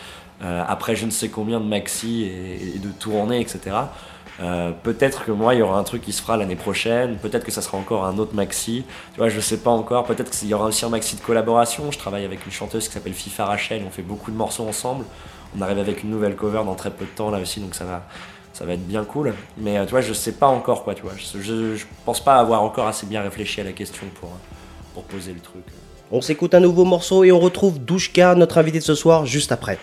Euh, 0.44 0.64
après, 0.68 0.96
je 0.96 1.06
ne 1.06 1.12
sais 1.12 1.30
combien 1.30 1.60
de 1.60 1.66
maxi 1.66 2.24
et, 2.24 2.76
et 2.76 2.80
de 2.80 2.90
tournées, 2.90 3.42
etc. 3.42 3.72
Euh, 4.42 4.72
peut-être 4.72 5.26
que 5.26 5.32
moi, 5.32 5.54
il 5.54 5.60
y 5.60 5.62
aura 5.62 5.78
un 5.78 5.84
truc 5.84 6.02
qui 6.02 6.14
se 6.14 6.22
fera 6.22 6.38
l'année 6.38 6.56
prochaine. 6.56 7.18
Peut-être 7.18 7.46
que 7.46 7.52
ça 7.52 7.62
sera 7.62 7.78
encore 7.78 8.06
un 8.06 8.18
autre 8.18 8.34
maxi. 8.34 8.84
Tu 9.14 9.18
vois, 9.18 9.30
je 9.30 9.40
sais 9.40 9.58
pas 9.58 9.70
encore. 9.70 10.06
Peut-être 10.06 10.32
qu'il 10.32 10.48
y 10.48 10.54
aura 10.54 10.66
aussi 10.66 10.86
un 10.86 10.90
maxi 10.90 11.16
de 11.16 11.22
collaboration. 11.22 11.92
Je 11.92 11.98
travaille 11.98 12.26
avec 12.26 12.46
une 12.46 12.52
chanteuse 12.52 12.88
qui 12.88 12.94
s'appelle 12.94 13.14
Fifa 13.14 13.46
Rachel. 13.46 13.84
On 13.86 13.92
fait 13.92 14.02
beaucoup 14.02 14.32
de 14.32 14.38
morceaux 14.38 14.68
ensemble. 14.68 15.06
On 15.58 15.62
arrive 15.62 15.80
avec 15.80 16.04
une 16.04 16.10
nouvelle 16.10 16.36
cover 16.36 16.64
dans 16.66 16.76
très 16.76 16.92
peu 16.92 17.06
de 17.06 17.10
temps 17.10 17.30
là 17.30 17.40
aussi, 17.40 17.60
donc 17.60 17.76
ça 17.76 17.86
va, 17.86 18.04
ça 18.54 18.66
va 18.66 18.74
être 18.74 18.88
bien 18.88 19.04
cool. 19.04 19.34
Mais 19.58 19.78
euh, 19.78 19.86
tu 19.86 19.92
vois, 19.92 20.02
je 20.02 20.14
sais 20.14 20.34
pas 20.34 20.48
encore 20.48 20.84
quoi. 20.84 20.96
Tu 20.96 21.04
vois, 21.04 21.14
je, 21.18 21.42
je, 21.76 21.86
pense 22.06 22.24
pas 22.24 22.36
avoir 22.36 22.64
encore 22.64 22.88
assez 22.88 23.06
bien 23.06 23.22
réfléchi 23.22 23.62
à 23.62 23.64
la 23.64 23.74
question 23.74 24.08
pour, 24.20 24.30
pour 24.94 25.04
poser 25.04 25.34
le 25.34 25.40
truc. 25.40 25.64
On 26.12 26.22
s'écoute 26.22 26.54
un 26.54 26.60
nouveau 26.60 26.84
morceau 26.84 27.24
et 27.24 27.32
on 27.32 27.40
retrouve 27.40 27.80
Douchka, 27.80 28.36
notre 28.36 28.58
invité 28.58 28.80
de 28.80 28.84
ce 28.84 28.96
soir, 28.96 29.26
juste 29.26 29.52
après. 29.52 29.80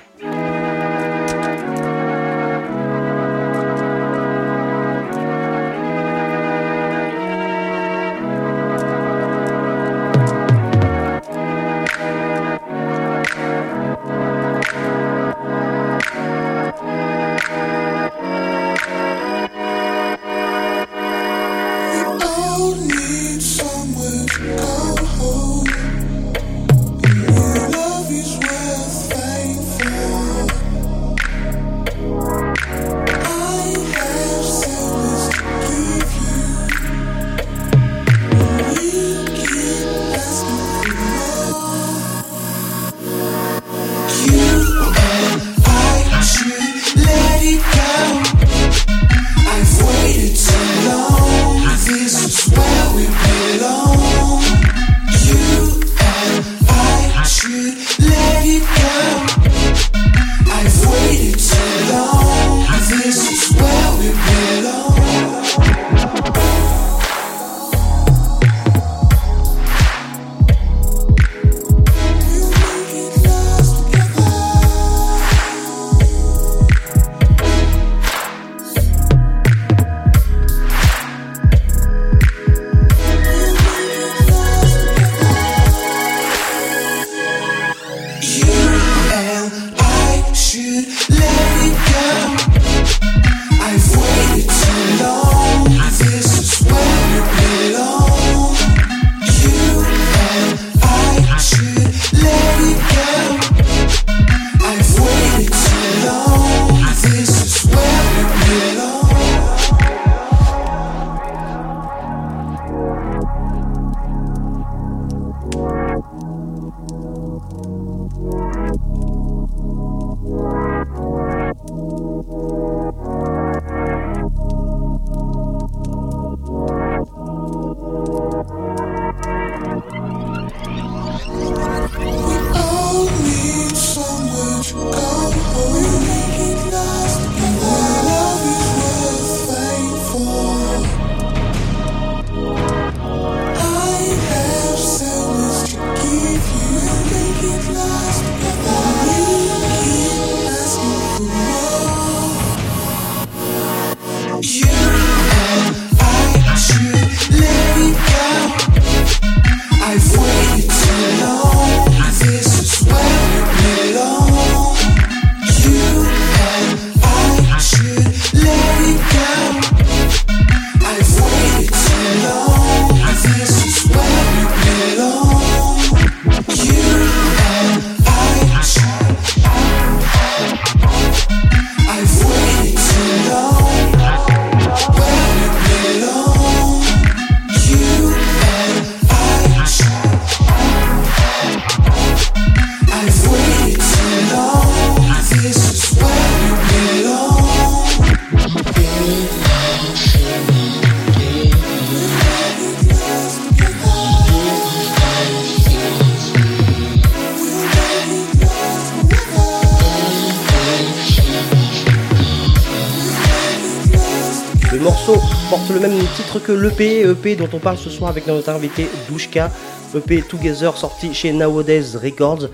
Le 215.73 215.81
même 215.81 215.99
titre 216.17 216.39
que 216.39 216.53
l'EP, 216.53 217.03
EP 217.03 217.37
dont 217.37 217.49
on 217.53 217.59
parle 217.59 217.77
ce 217.79 217.91
soir 217.91 218.11
avec 218.11 218.27
notre 218.27 218.49
invité 218.49 218.89
Douchka, 219.09 219.51
EP 219.95 220.23
Together 220.23 220.77
sorti 220.77 221.13
chez 221.15 221.33
Nowadays 221.33 221.97
Records. 222.03 222.49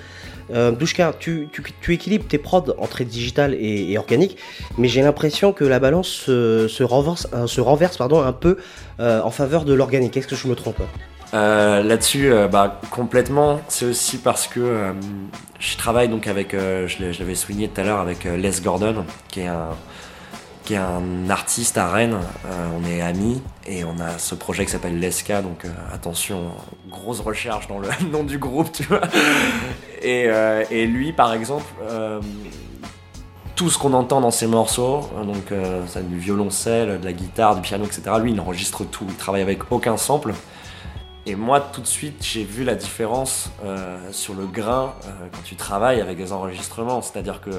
Euh, 0.53 0.72
Douchka, 0.72 1.14
tu, 1.18 1.48
tu- 1.81 1.92
équilibres 1.94 2.27
tes 2.27 2.38
prods 2.38 2.74
entre 2.79 3.03
digital 3.05 3.55
et, 3.59 3.96
organique, 3.96 4.37
mais 4.77 4.88
j'ai 4.88 5.00
l'impression 5.00 5.53
que 5.53 5.64
la 5.64 5.79
balance 5.79 6.09
se, 6.09 6.68
se 6.68 6.83
renverse, 6.83 7.27
euh, 7.33 7.46
se 7.46 7.61
renverse 7.61 7.96
pardon, 7.96 8.20
un 8.20 8.33
peu 8.33 8.59
euh, 9.00 9.22
en 9.22 9.31
faveur 9.31 9.64
de 9.64 9.72
l'organique. 9.72 10.16
Est-ce 10.16 10.29
que 10.29 10.37
je 10.37 10.46
me 10.48 10.55
trompe 10.55 10.83
Euh, 11.33 11.83
Là-dessus, 11.83 12.31
bah, 12.53 12.81
complètement. 12.90 13.61
C'est 13.68 13.87
aussi 13.87 14.18
parce 14.18 14.46
que 14.46 14.92
je 15.61 15.77
travaille 15.77 16.09
donc 16.09 16.27
avec, 16.27 16.53
je 16.53 17.18
l'avais 17.18 17.35
souligné 17.35 17.68
tout 17.68 17.81
à 17.81 17.85
l'heure, 17.85 18.00
avec 18.00 18.24
Les 18.24 18.61
Gordon, 18.62 19.05
qui 19.29 19.40
est 19.40 19.46
un, 19.46 19.70
qui 20.64 20.74
est 20.74 20.79
un 20.79 21.29
artiste 21.29 21.77
à 21.79 21.90
Rennes. 21.90 22.18
Euh, 22.46 22.68
on 22.77 22.88
est 22.88 23.00
amis 23.03 23.42
et 23.66 23.85
on 23.85 23.98
a 24.00 24.18
ce 24.18 24.35
projet 24.35 24.64
qui 24.64 24.72
s'appelle 24.72 24.98
Leska. 24.98 25.42
Donc 25.42 25.64
euh, 25.64 25.68
attention, 25.92 26.53
grosse 26.88 27.20
recherche 27.20 27.68
dans 27.68 27.79
le 27.79 27.88
nom 28.11 28.24
du 28.24 28.38
groupe, 28.38 28.72
tu 28.72 28.85
vois. 28.85 29.03
Et, 30.03 30.24
euh, 30.29 30.64
et 30.70 30.87
lui, 30.87 31.12
par 31.12 31.33
exemple. 31.33 31.72
tout 33.55 33.70
ce 33.70 33.79
qu'on 33.79 33.92
entend 33.92 34.20
dans 34.20 34.33
ses 34.33 34.48
morceaux, 34.48 35.09
euh, 35.16 35.24
donc 35.24 35.53
ça 35.87 36.03
du 36.03 36.18
violoncelle, 36.18 37.00
de 37.00 37.05
la 37.05 37.12
guitare, 37.12 37.55
du 37.55 37.61
piano, 37.61 37.85
etc. 37.85 38.03
Lui, 38.20 38.33
il 38.33 38.40
enregistre 38.40 38.85
tout, 38.85 39.07
il 39.09 39.14
travaille 39.14 39.42
avec 39.42 39.70
aucun 39.70 39.96
sample. 39.96 40.35
Et 41.27 41.37
moi, 41.37 41.61
tout 41.61 41.81
de 41.81 41.87
suite, 41.87 42.22
j'ai 42.22 42.44
vu 42.44 42.64
la 42.64 42.74
différence 42.74 43.50
sur 44.11 44.35
le 44.35 44.44
grain 44.46 44.92
quand 45.33 45.42
tu 45.42 45.57
travailles 45.57 46.03
avec 46.03 46.18
des 46.18 46.33
enregistrements. 46.33 47.00
C'est-à-dire 47.00 47.40
que 47.40 47.50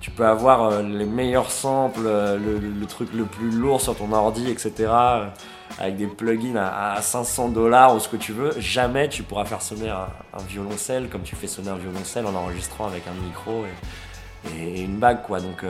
tu 0.00 0.10
peux 0.10 0.26
avoir 0.26 0.64
euh, 0.64 0.82
les 0.82 1.04
meilleurs 1.04 1.50
samples, 1.50 2.06
euh, 2.06 2.38
le, 2.38 2.86
truc 2.86 3.08
le 3.14 3.24
plus 3.24 3.50
lourd 3.50 3.80
sur 3.80 3.96
ton 3.96 4.12
ordi, 4.12 4.50
etc. 4.50 4.72
euh, 4.88 5.26
avec 5.78 5.96
des 5.96 6.06
plugins 6.06 6.56
à, 6.56 6.92
à 6.92 7.02
500 7.02 7.48
dollars 7.48 7.94
ou 7.94 8.00
ce 8.00 8.08
que 8.08 8.16
tu 8.16 8.32
veux. 8.32 8.52
Jamais 8.58 9.08
tu 9.08 9.22
pourras 9.22 9.44
faire 9.44 9.62
sonner 9.62 9.88
un, 9.88 10.06
violoncelle 10.48 11.08
comme 11.08 11.22
tu 11.22 11.34
fais 11.34 11.46
sonner 11.46 11.70
un 11.70 11.76
violoncelle 11.76 12.26
en 12.26 12.34
enregistrant 12.34 12.86
avec 12.86 13.04
un 13.08 13.26
micro 13.26 13.64
et, 13.64 13.70
une 14.80 14.98
bague 14.98 15.22
quoi 15.22 15.40
donc 15.40 15.64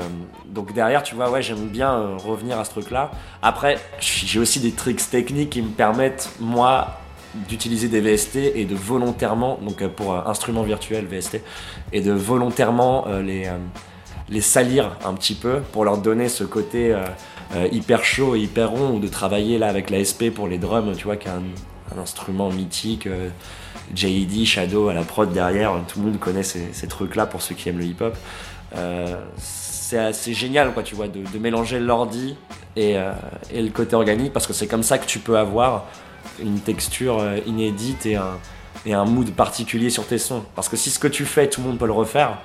donc 0.45 0.75
derrière 0.75 1.03
tu 1.03 1.15
vois 1.15 1.31
ouais 1.31 1.41
j'aime 1.41 1.69
bien 1.69 2.15
revenir 2.19 2.59
à 2.59 2.65
ce 2.65 2.71
truc 2.71 2.91
là 2.91 3.11
après 3.41 3.79
j'ai 4.01 4.39
aussi 4.39 4.61
des 4.61 4.73
tricks 4.73 5.09
techniques 5.09 5.49
qui 5.49 5.63
me 5.63 5.71
permettent 5.71 6.31
moi 6.41 6.99
d'utiliser 7.49 7.89
des 7.89 8.03
VST 8.03 8.37
et 8.37 8.67
de 8.67 8.75
volontairement 8.75 9.59
donc 9.63 9.87
pour 9.95 10.29
instruments 10.29 10.65
virtuels 10.65 11.07
VST 11.07 11.41
et 11.95 12.03
de 12.03 12.13
volontairement 12.13 13.07
les 13.25 13.49
les 14.29 14.41
salir 14.41 14.97
un 15.05 15.15
petit 15.15 15.35
peu 15.35 15.61
pour 15.73 15.85
leur 15.85 15.99
donner 15.99 16.29
ce 16.29 16.45
côté 16.45 16.93
euh, 16.93 17.05
euh, 17.55 17.69
hyper 17.71 18.05
chaud 18.05 18.35
et 18.35 18.41
hyper 18.41 18.71
rond 18.71 18.95
ou 18.95 18.99
de 18.99 19.07
travailler 19.07 19.57
là 19.57 19.69
avec 19.69 19.89
la 19.91 20.03
SP 20.03 20.35
pour 20.35 20.49
les 20.49 20.59
drums 20.59 20.97
tu 20.97 21.05
vois 21.05 21.17
qui 21.17 21.29
est 21.29 21.31
un, 21.31 21.43
instrument 22.01 22.51
mythique 22.51 23.07
euh, 23.07 23.29
JED, 23.95 24.45
Shadow 24.45 24.89
à 24.89 24.95
la 24.95 25.03
prod 25.03 25.33
derrière, 25.33 25.73
tout 25.87 26.01
le 26.01 26.07
monde 26.07 26.19
connaît 26.19 26.43
ces, 26.43 26.89
trucs-là 26.89 27.27
pour 27.27 27.41
ceux 27.41 27.55
qui 27.55 27.69
aiment 27.69 27.79
le 27.79 27.85
hip-hop. 27.85 28.17
Euh, 28.75 29.17
c'est 29.39 29.99
assez 29.99 30.35
génial, 30.35 30.75
quoi, 30.75 30.83
tu 30.83 30.97
vois, 30.97 31.07
de, 31.07 31.39
mélanger 31.39 31.79
l'ordi 31.79 32.35
et, 32.75 32.97
le 33.55 33.69
côté 33.69 33.95
organique, 33.95 34.33
parce 34.33 34.49
que 34.49 34.53
c'est 34.53 34.67
comme 34.67 34.83
ça 34.83 34.99
que 34.99 35.07
tu 35.07 35.21
peux 35.21 35.39
avoir 35.39 35.87
une 36.43 36.59
texture 36.59 37.25
inédite 37.47 38.07
et 38.07 38.17
un, 38.17 38.39
et 38.85 38.93
un 38.93 39.05
mood 39.05 39.31
particulier 39.31 39.89
sur 39.89 40.05
tes 40.05 40.19
sons. 40.19 40.43
Parce 40.57 40.69
que 40.69 40.77
si 40.77 40.91
ce 40.91 40.99
que 40.99 41.09
tu 41.09 41.25
fais, 41.25 41.49
tout 41.49 41.61
le 41.61 41.69
monde 41.69 41.79
peut 41.79 41.87
le 41.87 41.93
refaire, 41.93 42.39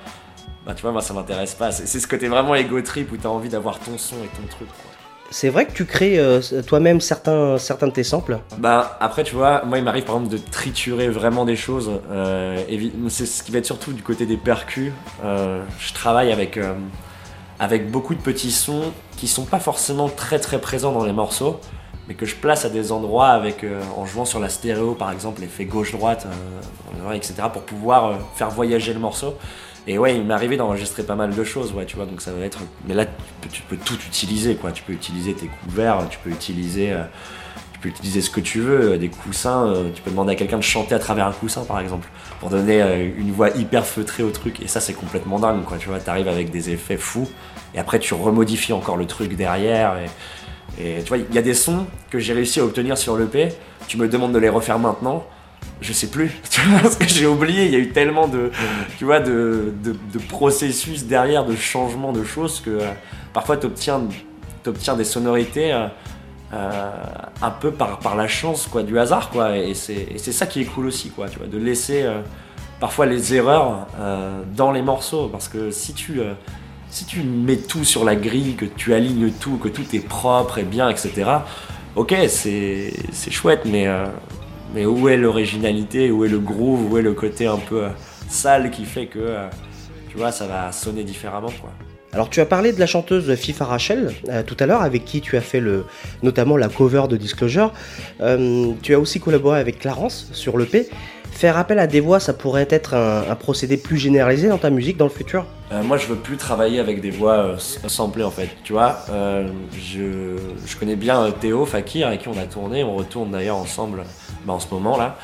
bah 0.66 0.74
tu 0.74 0.82
vois, 0.82 0.92
moi 0.92 1.00
ça 1.00 1.12
m'intéresse 1.14 1.54
pas. 1.54 1.72
C'est 1.72 1.98
ce 1.98 2.06
côté 2.06 2.28
vraiment 2.28 2.54
ego 2.54 2.80
trip 2.82 3.10
où 3.12 3.16
t'as 3.16 3.28
envie 3.28 3.48
d'avoir 3.48 3.78
ton 3.78 3.98
son 3.98 4.16
et 4.16 4.28
ton 4.28 4.46
truc. 4.48 4.68
quoi. 4.68 4.92
C'est 5.32 5.48
vrai 5.48 5.64
que 5.66 5.72
tu 5.72 5.86
crées 5.86 6.18
euh, 6.18 6.40
toi-même 6.66 7.00
certains, 7.00 7.56
certains 7.56 7.86
de 7.86 7.92
tes 7.92 8.04
samples? 8.04 8.38
Bah 8.58 8.98
après 9.00 9.24
tu 9.24 9.34
vois, 9.34 9.64
moi 9.64 9.78
il 9.78 9.84
m'arrive 9.84 10.04
par 10.04 10.16
exemple 10.16 10.32
de 10.32 10.38
triturer 10.38 11.08
vraiment 11.08 11.46
des 11.46 11.56
choses. 11.56 11.90
Euh, 12.10 12.62
c'est 13.08 13.24
ce 13.24 13.42
qui 13.42 13.50
va 13.50 13.58
être 13.58 13.66
surtout 13.66 13.92
du 13.92 14.02
côté 14.02 14.26
des 14.26 14.36
percus. 14.36 14.92
Euh, 15.24 15.64
je 15.78 15.94
travaille 15.94 16.30
avec 16.32 16.60
avec 17.58 17.90
beaucoup 17.90 18.14
de 18.14 18.20
petits 18.20 18.50
sons 18.52 18.92
qui 19.16 19.26
sont 19.26 19.44
pas 19.46 19.58
forcément 19.58 20.10
très 20.10 20.38
très 20.38 20.60
présents 20.60 20.92
dans 20.92 21.04
les 21.04 21.12
morceaux, 21.14 21.60
mais 22.08 22.14
que 22.14 22.26
je 22.26 22.36
place 22.36 22.66
à 22.66 22.68
des 22.68 22.92
endroits 22.92 23.28
avec 23.28 23.64
en 23.96 24.04
jouant 24.04 24.26
sur 24.26 24.38
la 24.38 24.50
stéréo 24.50 24.94
par 24.94 25.10
exemple, 25.10 25.40
l'effet 25.40 25.64
gauche-droite, 25.64 26.26
etc. 27.14 27.34
pour 27.50 27.62
pouvoir 27.62 28.18
faire 28.34 28.50
voyager 28.50 28.92
le 28.92 29.00
morceau. 29.00 29.34
Et 29.86 29.98
ouais, 29.98 30.16
il 30.16 30.24
m'est 30.24 30.34
arrivé 30.34 30.56
d'enregistrer 30.56 31.02
pas 31.02 31.16
mal 31.16 31.34
de 31.34 31.44
choses, 31.44 31.74
tu 31.88 31.96
vois, 31.96 32.06
donc 32.06 32.20
ça 32.20 32.32
va 32.32 32.44
être. 32.44 32.60
Mais 32.86 32.94
là, 32.94 33.04
tu 33.04 33.12
peux, 33.40 33.48
tu 33.48 33.62
peux 33.62 33.76
tout 33.76 33.98
utiliser, 34.06 34.54
quoi. 34.54 34.70
Tu 34.70 34.82
peux 34.84 34.92
utiliser 34.92 35.34
tes 35.34 35.48
couverts, 35.48 36.06
tu 36.08 36.18
peux 36.22 36.30
utiliser, 36.30 36.92
euh, 36.92 37.02
tu 37.72 37.80
peux 37.80 37.88
utiliser 37.88 38.20
ce 38.20 38.30
que 38.30 38.40
tu 38.40 38.60
veux, 38.60 38.92
euh, 38.92 38.96
des 38.98 39.08
coussins. 39.08 39.66
euh, 39.66 39.90
tu 39.92 40.00
peux 40.00 40.10
demander 40.12 40.32
à 40.32 40.36
quelqu'un 40.36 40.58
de 40.58 40.62
chanter 40.62 40.94
à 40.94 41.00
travers 41.00 41.26
un 41.26 41.32
coussin, 41.32 41.64
par 41.64 41.80
exemple, 41.80 42.08
pour 42.38 42.48
donner 42.48 42.80
une 43.16 43.32
voix 43.32 43.50
hyper 43.50 43.84
feutrée 43.84 44.22
au 44.22 44.30
truc. 44.30 44.60
Et 44.62 44.68
ça, 44.68 44.78
c'est 44.78 44.94
complètement 44.94 45.40
dingue, 45.40 45.64
quoi. 45.64 45.78
Tu 45.78 45.88
vois, 45.88 45.98
t'arrives 45.98 46.28
avec 46.28 46.50
des 46.52 46.70
effets 46.70 46.96
fous, 46.96 47.28
et 47.74 47.80
après, 47.80 47.98
tu 47.98 48.14
remodifies 48.14 48.72
encore 48.72 48.96
le 48.96 49.06
truc 49.06 49.34
derrière. 49.34 49.96
Et, 50.78 50.98
et 50.98 51.02
tu 51.02 51.08
vois, 51.08 51.18
il 51.18 51.34
y 51.34 51.38
a 51.38 51.42
des 51.42 51.54
sons 51.54 51.86
que 52.08 52.20
j'ai 52.20 52.34
réussi 52.34 52.60
à 52.60 52.64
obtenir 52.64 52.96
sur 52.96 53.16
l'EP. 53.16 53.48
Tu 53.88 53.96
me 53.96 54.06
demandes 54.06 54.32
de 54.32 54.38
les 54.38 54.48
refaire 54.48 54.78
maintenant 54.78 55.26
je 55.82 55.92
sais 55.92 56.06
plus, 56.06 56.30
parce 56.82 56.96
que 56.96 57.06
j'ai 57.06 57.26
oublié, 57.26 57.66
il 57.66 57.72
y 57.72 57.76
a 57.76 57.78
eu 57.78 57.90
tellement 57.90 58.28
de, 58.28 58.50
tu 58.98 59.04
vois, 59.04 59.20
de, 59.20 59.74
de, 59.82 60.18
processus 60.28 61.04
derrière, 61.04 61.44
de 61.44 61.56
changements 61.56 62.12
de 62.12 62.24
choses 62.24 62.60
que 62.60 62.70
euh, 62.70 62.92
parfois 63.32 63.56
tu 63.56 63.66
obtiens, 63.66 64.00
des 64.96 65.04
sonorités 65.04 65.72
euh, 65.72 65.88
euh, 66.54 66.80
un 67.42 67.50
peu 67.50 67.72
par, 67.72 67.98
par 67.98 68.16
la 68.16 68.28
chance, 68.28 68.68
quoi, 68.70 68.82
du 68.82 68.98
hasard, 68.98 69.30
quoi, 69.30 69.56
et 69.58 69.74
c'est 69.74 70.18
ça 70.18 70.46
qui 70.46 70.62
est 70.62 70.64
cool 70.64 70.86
aussi, 70.86 71.10
quoi, 71.10 71.28
tu 71.28 71.38
vois, 71.38 71.48
de 71.48 71.58
laisser 71.58 72.06
parfois 72.78 73.06
les 73.06 73.34
erreurs 73.34 73.86
dans 74.54 74.70
les 74.70 74.82
morceaux, 74.82 75.28
parce 75.28 75.48
que 75.48 75.70
si 75.70 75.94
tu, 75.94 76.20
si 76.90 77.06
tu 77.06 77.22
mets 77.22 77.56
tout 77.56 77.84
sur 77.84 78.04
la 78.04 78.14
grille, 78.14 78.54
que 78.54 78.66
tu 78.66 78.94
alignes 78.94 79.32
tout, 79.32 79.56
que 79.56 79.68
tout 79.68 79.96
est 79.96 80.06
propre 80.06 80.58
et 80.58 80.64
bien, 80.64 80.88
etc., 80.90 81.24
ok, 81.96 82.14
c'est 82.28 82.92
chouette, 83.30 83.62
mais, 83.64 83.88
mais 84.74 84.86
où 84.86 85.08
est 85.08 85.16
l'originalité, 85.16 86.10
où 86.10 86.24
est 86.24 86.28
le 86.28 86.38
groove, 86.38 86.92
où 86.92 86.98
est 86.98 87.02
le 87.02 87.12
côté 87.12 87.46
un 87.46 87.58
peu 87.58 87.84
euh, 87.84 87.88
sale 88.28 88.70
qui 88.70 88.84
fait 88.84 89.06
que, 89.06 89.18
euh, 89.18 89.48
tu 90.10 90.16
vois, 90.16 90.32
ça 90.32 90.46
va 90.46 90.72
sonner 90.72 91.04
différemment, 91.04 91.52
quoi. 91.60 91.70
Alors 92.14 92.28
tu 92.28 92.42
as 92.42 92.46
parlé 92.46 92.74
de 92.74 92.78
la 92.78 92.84
chanteuse 92.84 93.34
FIFA 93.34 93.64
Rachel 93.64 94.12
euh, 94.28 94.42
tout 94.42 94.56
à 94.60 94.66
l'heure, 94.66 94.82
avec 94.82 95.06
qui 95.06 95.22
tu 95.22 95.38
as 95.38 95.40
fait 95.40 95.60
le, 95.60 95.86
notamment 96.22 96.58
la 96.58 96.68
cover 96.68 97.04
de 97.08 97.16
Disclosure. 97.16 97.72
Euh, 98.20 98.72
tu 98.82 98.94
as 98.94 98.98
aussi 98.98 99.18
collaboré 99.18 99.58
avec 99.58 99.78
Clarence 99.78 100.28
sur 100.32 100.58
l'EP. 100.58 100.90
Faire 101.30 101.56
appel 101.56 101.78
à 101.78 101.86
des 101.86 102.00
voix, 102.00 102.20
ça 102.20 102.34
pourrait 102.34 102.68
être 102.68 102.92
un, 102.92 103.24
un 103.30 103.34
procédé 103.34 103.78
plus 103.78 103.96
généralisé 103.96 104.48
dans 104.48 104.58
ta 104.58 104.68
musique 104.68 104.98
dans 104.98 105.06
le 105.06 105.10
futur? 105.10 105.46
Euh, 105.72 105.82
moi, 105.82 105.96
je 105.96 106.06
veux 106.06 106.16
plus 106.16 106.36
travailler 106.36 106.80
avec 106.80 107.00
des 107.00 107.10
voix 107.10 107.54
samplées 107.58 108.24
en 108.24 108.30
fait. 108.30 108.50
Tu 108.62 108.74
vois, 108.74 108.98
je, 109.72 110.36
je 110.66 110.76
connais 110.76 110.96
bien 110.96 111.30
Théo 111.40 111.64
Fakir 111.64 112.08
avec 112.08 112.20
qui 112.20 112.28
on 112.28 112.38
a 112.38 112.44
tourné. 112.44 112.84
On 112.84 112.94
retourne 112.94 113.30
d'ailleurs 113.30 113.56
ensemble 113.56 114.02
bah, 114.44 114.54
en 114.54 114.60
ce 114.60 114.72
moment 114.72 114.96
là. 114.96 115.16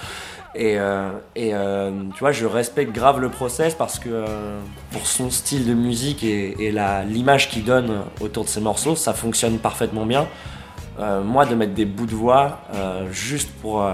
Et, 0.55 0.79
euh, 0.79 1.11
euh, 1.37 2.03
tu 2.15 2.21
vois, 2.21 2.33
je 2.33 2.47
respecte 2.47 2.93
grave 2.93 3.21
le 3.21 3.29
process 3.29 3.75
parce 3.75 3.99
que 3.99 4.09
euh, 4.09 4.61
pour 4.91 5.07
son 5.07 5.31
style 5.31 5.67
de 5.67 5.75
musique 5.75 6.25
et, 6.25 6.73
l'image 7.07 7.49
qu'il 7.49 7.65
donne 7.65 8.03
autour 8.21 8.45
de 8.45 8.49
ses 8.49 8.61
morceaux, 8.61 8.97
ça 8.97 9.13
fonctionne 9.13 9.59
parfaitement 9.59 10.07
bien. 10.07 10.27
Moi, 11.25 11.47
de 11.47 11.55
mettre 11.55 11.75
des 11.75 11.85
bouts 11.85 12.07
de 12.07 12.15
voix 12.15 12.59
juste 13.13 13.51
pour 13.63 13.89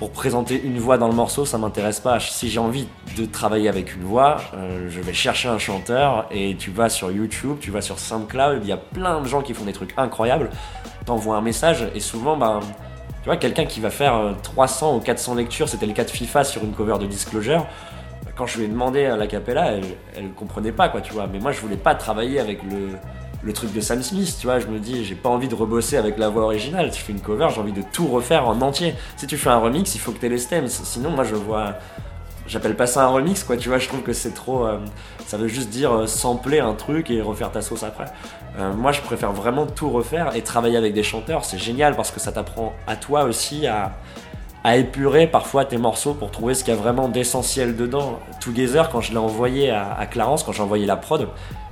pour 0.00 0.10
présenter 0.10 0.60
une 0.60 0.78
voix 0.78 0.98
dans 0.98 1.06
le 1.06 1.14
morceau, 1.14 1.44
ça 1.44 1.56
m'intéresse 1.56 2.00
pas. 2.00 2.18
Si 2.18 2.48
j'ai 2.48 2.58
envie 2.58 2.88
de 3.16 3.26
travailler 3.26 3.68
avec 3.68 3.94
une 3.94 4.02
voix, 4.02 4.38
je 4.88 5.00
vais 5.00 5.12
chercher 5.12 5.48
un 5.48 5.58
chanteur 5.58 6.26
et 6.32 6.56
tu 6.56 6.72
vas 6.72 6.88
sur 6.88 7.12
YouTube, 7.12 7.58
tu 7.60 7.70
vas 7.70 7.80
sur 7.80 8.00
SoundCloud, 8.00 8.60
il 8.62 8.68
y 8.68 8.72
a 8.72 8.76
plein 8.76 9.20
de 9.20 9.28
gens 9.28 9.40
qui 9.40 9.54
font 9.54 9.66
des 9.66 9.72
trucs 9.72 9.94
incroyables. 9.96 10.50
T'envoies 11.06 11.36
un 11.36 11.42
message 11.42 11.86
et 11.94 12.00
souvent, 12.00 12.36
ben, 12.36 12.58
tu 13.22 13.26
vois, 13.26 13.36
quelqu'un 13.36 13.66
qui 13.66 13.80
va 13.80 13.90
faire 13.90 14.16
euh, 14.16 14.32
300 14.42 14.96
ou 14.96 15.00
400 15.00 15.34
lectures, 15.34 15.68
c'était 15.68 15.86
le 15.86 15.92
cas 15.92 16.04
de 16.04 16.10
FIFA 16.10 16.44
sur 16.44 16.64
une 16.64 16.72
cover 16.72 16.98
de 16.98 17.06
Disclosure. 17.06 17.66
Quand 18.34 18.46
je 18.46 18.58
lui 18.58 18.64
ai 18.64 18.68
demandé 18.68 19.04
à 19.04 19.16
la 19.16 19.26
capella, 19.26 19.72
elle, 20.16 20.32
comprenait 20.32 20.72
pas 20.72 20.88
quoi, 20.88 21.02
tu 21.02 21.12
vois. 21.12 21.26
Mais 21.26 21.38
moi, 21.38 21.52
je 21.52 21.60
voulais 21.60 21.76
pas 21.76 21.94
travailler 21.94 22.40
avec 22.40 22.60
le, 22.62 23.52
truc 23.52 23.72
de 23.74 23.80
Sam 23.80 24.02
Smith, 24.02 24.34
tu 24.40 24.46
vois. 24.46 24.58
Je 24.58 24.66
me 24.68 24.78
dis, 24.78 25.04
j'ai 25.04 25.14
pas 25.14 25.28
envie 25.28 25.48
de 25.48 25.54
rebosser 25.54 25.98
avec 25.98 26.16
la 26.16 26.30
voix 26.30 26.44
originale. 26.44 26.90
Si 26.92 27.00
je 27.00 27.04
fais 27.04 27.12
une 27.12 27.20
cover, 27.20 27.48
j'ai 27.54 27.60
envie 27.60 27.72
de 27.72 27.82
tout 27.92 28.06
refaire 28.06 28.48
en 28.48 28.58
entier. 28.62 28.94
Si 29.16 29.26
tu 29.26 29.36
fais 29.36 29.50
un 29.50 29.58
remix, 29.58 29.94
il 29.94 29.98
faut 29.98 30.12
que 30.12 30.18
tu 30.18 30.26
aies 30.26 30.30
les 30.30 30.38
stems. 30.38 30.68
Sinon, 30.68 31.10
moi, 31.10 31.24
je 31.24 31.34
vois. 31.34 31.74
J'appelle 32.46 32.76
pas 32.76 32.86
ça 32.86 33.04
un 33.04 33.08
remix, 33.08 33.44
quoi, 33.44 33.58
tu 33.58 33.68
vois. 33.68 33.78
Je 33.78 33.88
trouve 33.88 34.02
que 34.02 34.14
c'est 34.14 34.32
trop. 34.32 34.66
euh, 34.66 34.78
ça 35.30 35.36
veut 35.36 35.46
juste 35.46 35.70
dire 35.70 35.92
euh, 35.92 36.06
sampler 36.08 36.58
un 36.58 36.74
truc 36.74 37.08
et 37.08 37.22
refaire 37.22 37.52
ta 37.52 37.62
sauce 37.62 37.84
après. 37.84 38.06
Euh, 38.58 38.72
moi, 38.74 38.90
je 38.90 39.00
préfère 39.00 39.30
vraiment 39.30 39.64
tout 39.64 39.88
refaire 39.88 40.34
et 40.34 40.42
travailler 40.42 40.76
avec 40.76 40.92
des 40.92 41.04
chanteurs. 41.04 41.44
C'est 41.44 41.56
génial 41.56 41.94
parce 41.94 42.10
que 42.10 42.18
ça 42.18 42.32
t'apprend 42.32 42.72
à 42.88 42.96
toi 42.96 43.22
aussi 43.24 43.66
à 43.66 43.92
à 44.62 44.76
épurer 44.76 45.26
parfois 45.26 45.64
tes 45.64 45.78
morceaux 45.78 46.12
pour 46.12 46.30
trouver 46.30 46.52
ce 46.52 46.64
qu'il 46.64 46.74
y 46.74 46.76
a 46.76 46.78
vraiment 46.78 47.08
d'essentiel 47.08 47.76
dedans. 47.76 48.18
Together, 48.40 48.90
quand 48.90 49.00
je 49.00 49.12
l'ai 49.12 49.18
envoyé 49.18 49.70
à, 49.70 50.04
Clarence, 50.04 50.42
quand 50.42 50.52
j'ai 50.52 50.62
envoyé 50.62 50.84
la 50.84 50.96
prod, 50.96 51.28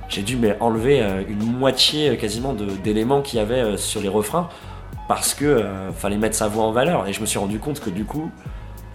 j'ai 0.07 0.23
dû 0.23 0.37
mais, 0.37 0.57
enlever 0.59 1.03
euh, 1.03 1.21
une 1.29 1.43
moitié 1.43 2.17
quasiment 2.17 2.53
d'éléments 2.53 3.21
qu'il 3.21 3.37
y 3.37 3.41
avait 3.43 3.77
sur 3.77 4.01
les 4.01 4.07
refrains 4.07 4.49
parce 5.07 5.35
que 5.35 5.65
fallait 5.97 6.17
mettre 6.17 6.35
sa 6.35 6.47
voix 6.47 6.63
en 6.63 6.71
valeur. 6.71 7.07
Et 7.07 7.13
je 7.13 7.21
me 7.21 7.27
suis 7.27 7.37
rendu 7.37 7.59
compte 7.59 7.79
que 7.79 7.91
du 7.91 8.05
coup, 8.05 8.31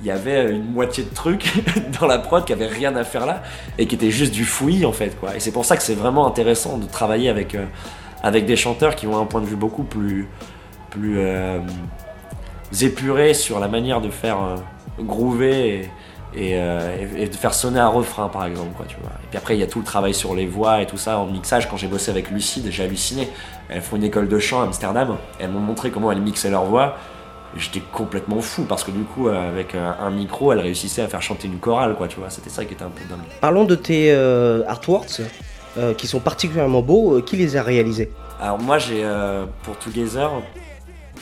il 0.04 0.08
y 0.08 0.10
avait 0.10 0.50
une 0.50 0.70
moitié 0.70 1.02
de 1.02 1.14
trucs 1.14 1.50
dans 2.00 2.06
la 2.06 2.18
prod 2.18 2.44
qui 2.44 2.52
avait 2.52 2.66
rien 2.66 2.94
à 2.94 3.04
faire 3.04 3.24
là 3.24 3.42
et 3.78 3.86
qui 3.86 3.94
était 3.94 4.10
juste 4.10 4.34
du 4.34 4.44
fouillis 4.44 4.84
en 4.84 4.92
fait 4.92 5.18
quoi. 5.18 5.34
Et 5.34 5.40
c'est 5.40 5.50
pour 5.50 5.64
ça 5.64 5.78
que 5.78 5.82
c'est 5.82 5.94
vraiment 5.94 6.26
intéressant 6.26 6.76
de 6.76 6.84
travailler 6.86 7.30
avec 7.30 7.54
euh, 7.54 7.64
avec 8.22 8.44
des 8.44 8.56
chanteurs 8.56 8.96
qui 8.96 9.06
ont 9.06 9.18
un 9.18 9.24
point 9.24 9.40
de 9.40 9.46
vue 9.46 9.56
beaucoup 9.56 9.82
plus 9.82 10.28
euh, 11.02 11.58
épuré 12.82 13.32
sur 13.32 13.58
la 13.60 13.68
manière 13.68 14.02
de 14.02 14.10
faire 14.10 14.42
euh, 14.42 14.56
groover 15.02 15.88
et, 16.36 16.58
de 16.58 17.36
faire 17.36 17.54
sonner 17.54 17.80
un 17.80 17.88
refrain 17.88 18.28
par 18.28 18.44
exemple 18.44 18.74
quoi. 18.76 18.84
Et 18.86 19.26
puis 19.30 19.38
après 19.38 19.56
il 19.56 19.60
y 19.60 19.62
a 19.62 19.66
tout 19.66 19.78
le 19.78 19.86
travail 19.86 20.12
sur 20.12 20.34
les 20.34 20.46
voix 20.46 20.82
et 20.82 20.86
tout 20.86 20.98
ça 20.98 21.18
en 21.18 21.26
mixage 21.26 21.66
quand 21.70 21.78
j'ai 21.78 21.88
bossé 21.88 22.10
avec 22.10 22.30
Lucide 22.30 22.66
j'ai 22.70 22.84
halluciné. 22.84 23.30
Elles 23.70 23.80
font 23.80 23.96
une 23.96 24.04
école 24.04 24.28
de 24.28 24.38
chant 24.38 24.60
à 24.60 24.64
Amsterdam, 24.64 25.16
elles 25.38 25.48
m'ont 25.48 25.60
montré 25.60 25.90
comment 25.90 26.12
elles 26.12 26.20
mixaient 26.20 26.50
leur 26.50 26.64
voix. 26.64 26.98
J'étais 27.56 27.80
complètement 27.92 28.40
fou 28.40 28.64
parce 28.64 28.82
que 28.82 28.90
du 28.90 29.04
coup 29.04 29.28
euh, 29.28 29.48
avec 29.48 29.74
euh, 29.74 29.92
un 30.00 30.10
micro 30.10 30.52
elles 30.52 30.58
réussissaient 30.58 31.02
à 31.02 31.08
faire 31.08 31.22
chanter 31.22 31.46
une 31.46 31.58
chorale 31.58 31.94
quoi 31.94 32.08
tu 32.08 32.18
vois. 32.18 32.28
C'était 32.28 32.50
ça 32.50 32.64
qui 32.64 32.74
était 32.74 32.82
un 32.82 32.90
peu 32.90 33.04
dingue. 33.08 33.20
Parlons 33.40 33.64
de 33.64 33.76
tes 33.76 34.12
euh, 34.12 34.64
artworks 34.66 35.20
euh, 35.78 35.94
qui 35.94 36.08
sont 36.08 36.18
particulièrement 36.18 36.82
beaux. 36.82 37.20
Qui 37.22 37.36
les 37.36 37.56
a 37.56 37.62
réalisés? 37.62 38.10
Alors 38.40 38.58
moi 38.58 38.78
j'ai 38.78 39.04
euh, 39.04 39.46
pour 39.62 39.76
Together 39.78 40.30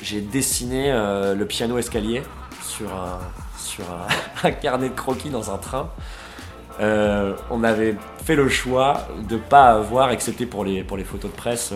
j'ai 0.03 0.21
dessiné 0.21 0.91
le 0.91 1.45
piano 1.45 1.79
escalier 1.79 2.23
sur 2.65 2.91
un 2.93 3.19
sur 3.59 3.85
un, 3.85 4.09
un 4.49 4.53
carnet 4.53 4.89
de 4.89 4.95
croquis 4.95 5.29
dans 5.29 5.51
un 5.51 5.59
train. 5.59 5.91
On 6.81 7.63
avait 7.63 7.95
fait 8.25 8.35
le 8.37 8.49
choix 8.49 9.07
de 9.29 9.37
pas 9.37 9.73
avoir, 9.73 10.11
excepté 10.11 10.47
pour 10.47 10.65
les 10.65 10.83
pour 10.83 10.97
les 10.97 11.05
photos 11.05 11.31
de 11.31 11.37
presse, 11.37 11.73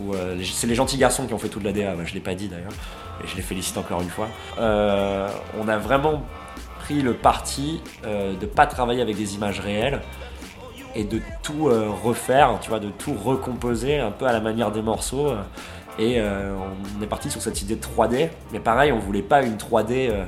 où 0.00 0.12
c'est 0.44 0.66
les 0.68 0.76
gentils 0.76 0.98
garçons 0.98 1.26
qui 1.26 1.34
ont 1.34 1.38
fait 1.38 1.48
toute 1.48 1.64
la 1.64 1.72
DA. 1.72 1.96
bah, 1.96 2.04
je 2.04 2.14
l'ai 2.14 2.20
pas 2.20 2.34
dit 2.34 2.46
d'ailleurs, 2.46 2.70
et 3.22 3.26
je 3.26 3.36
les 3.36 3.42
félicite 3.42 3.76
encore 3.76 4.00
une 4.00 4.10
fois. 4.10 4.28
Euh, 4.58 5.28
on 5.60 5.68
a 5.68 5.78
vraiment 5.78 6.22
pris 6.80 7.02
le 7.02 7.14
parti 7.14 7.82
euh, 8.04 8.34
de 8.36 8.46
pas 8.46 8.66
travailler 8.66 9.02
avec 9.02 9.16
des 9.16 9.34
images 9.34 9.60
réelles 9.60 10.00
et 10.94 11.04
de 11.04 11.20
tout 11.42 11.68
euh, 11.68 11.90
refaire, 12.02 12.58
tu 12.60 12.70
vois, 12.70 12.80
de 12.80 12.90
tout 12.90 13.14
recomposer 13.14 13.98
un 13.98 14.10
peu 14.10 14.26
à 14.26 14.32
la 14.32 14.40
manière 14.40 14.70
des 14.70 14.82
morceaux. 14.82 15.32
et 15.98 16.20
euh, 16.20 16.54
on 16.98 17.02
est 17.02 17.06
parti 17.06 17.30
sur 17.30 17.42
cette 17.42 17.60
idée 17.62 17.76
de 17.76 17.84
3D, 17.84 18.28
mais 18.52 18.60
pareil, 18.60 18.92
on 18.92 18.98
voulait 18.98 19.22
pas 19.22 19.42
une 19.42 19.56
3D 19.56 20.10
euh, 20.10 20.24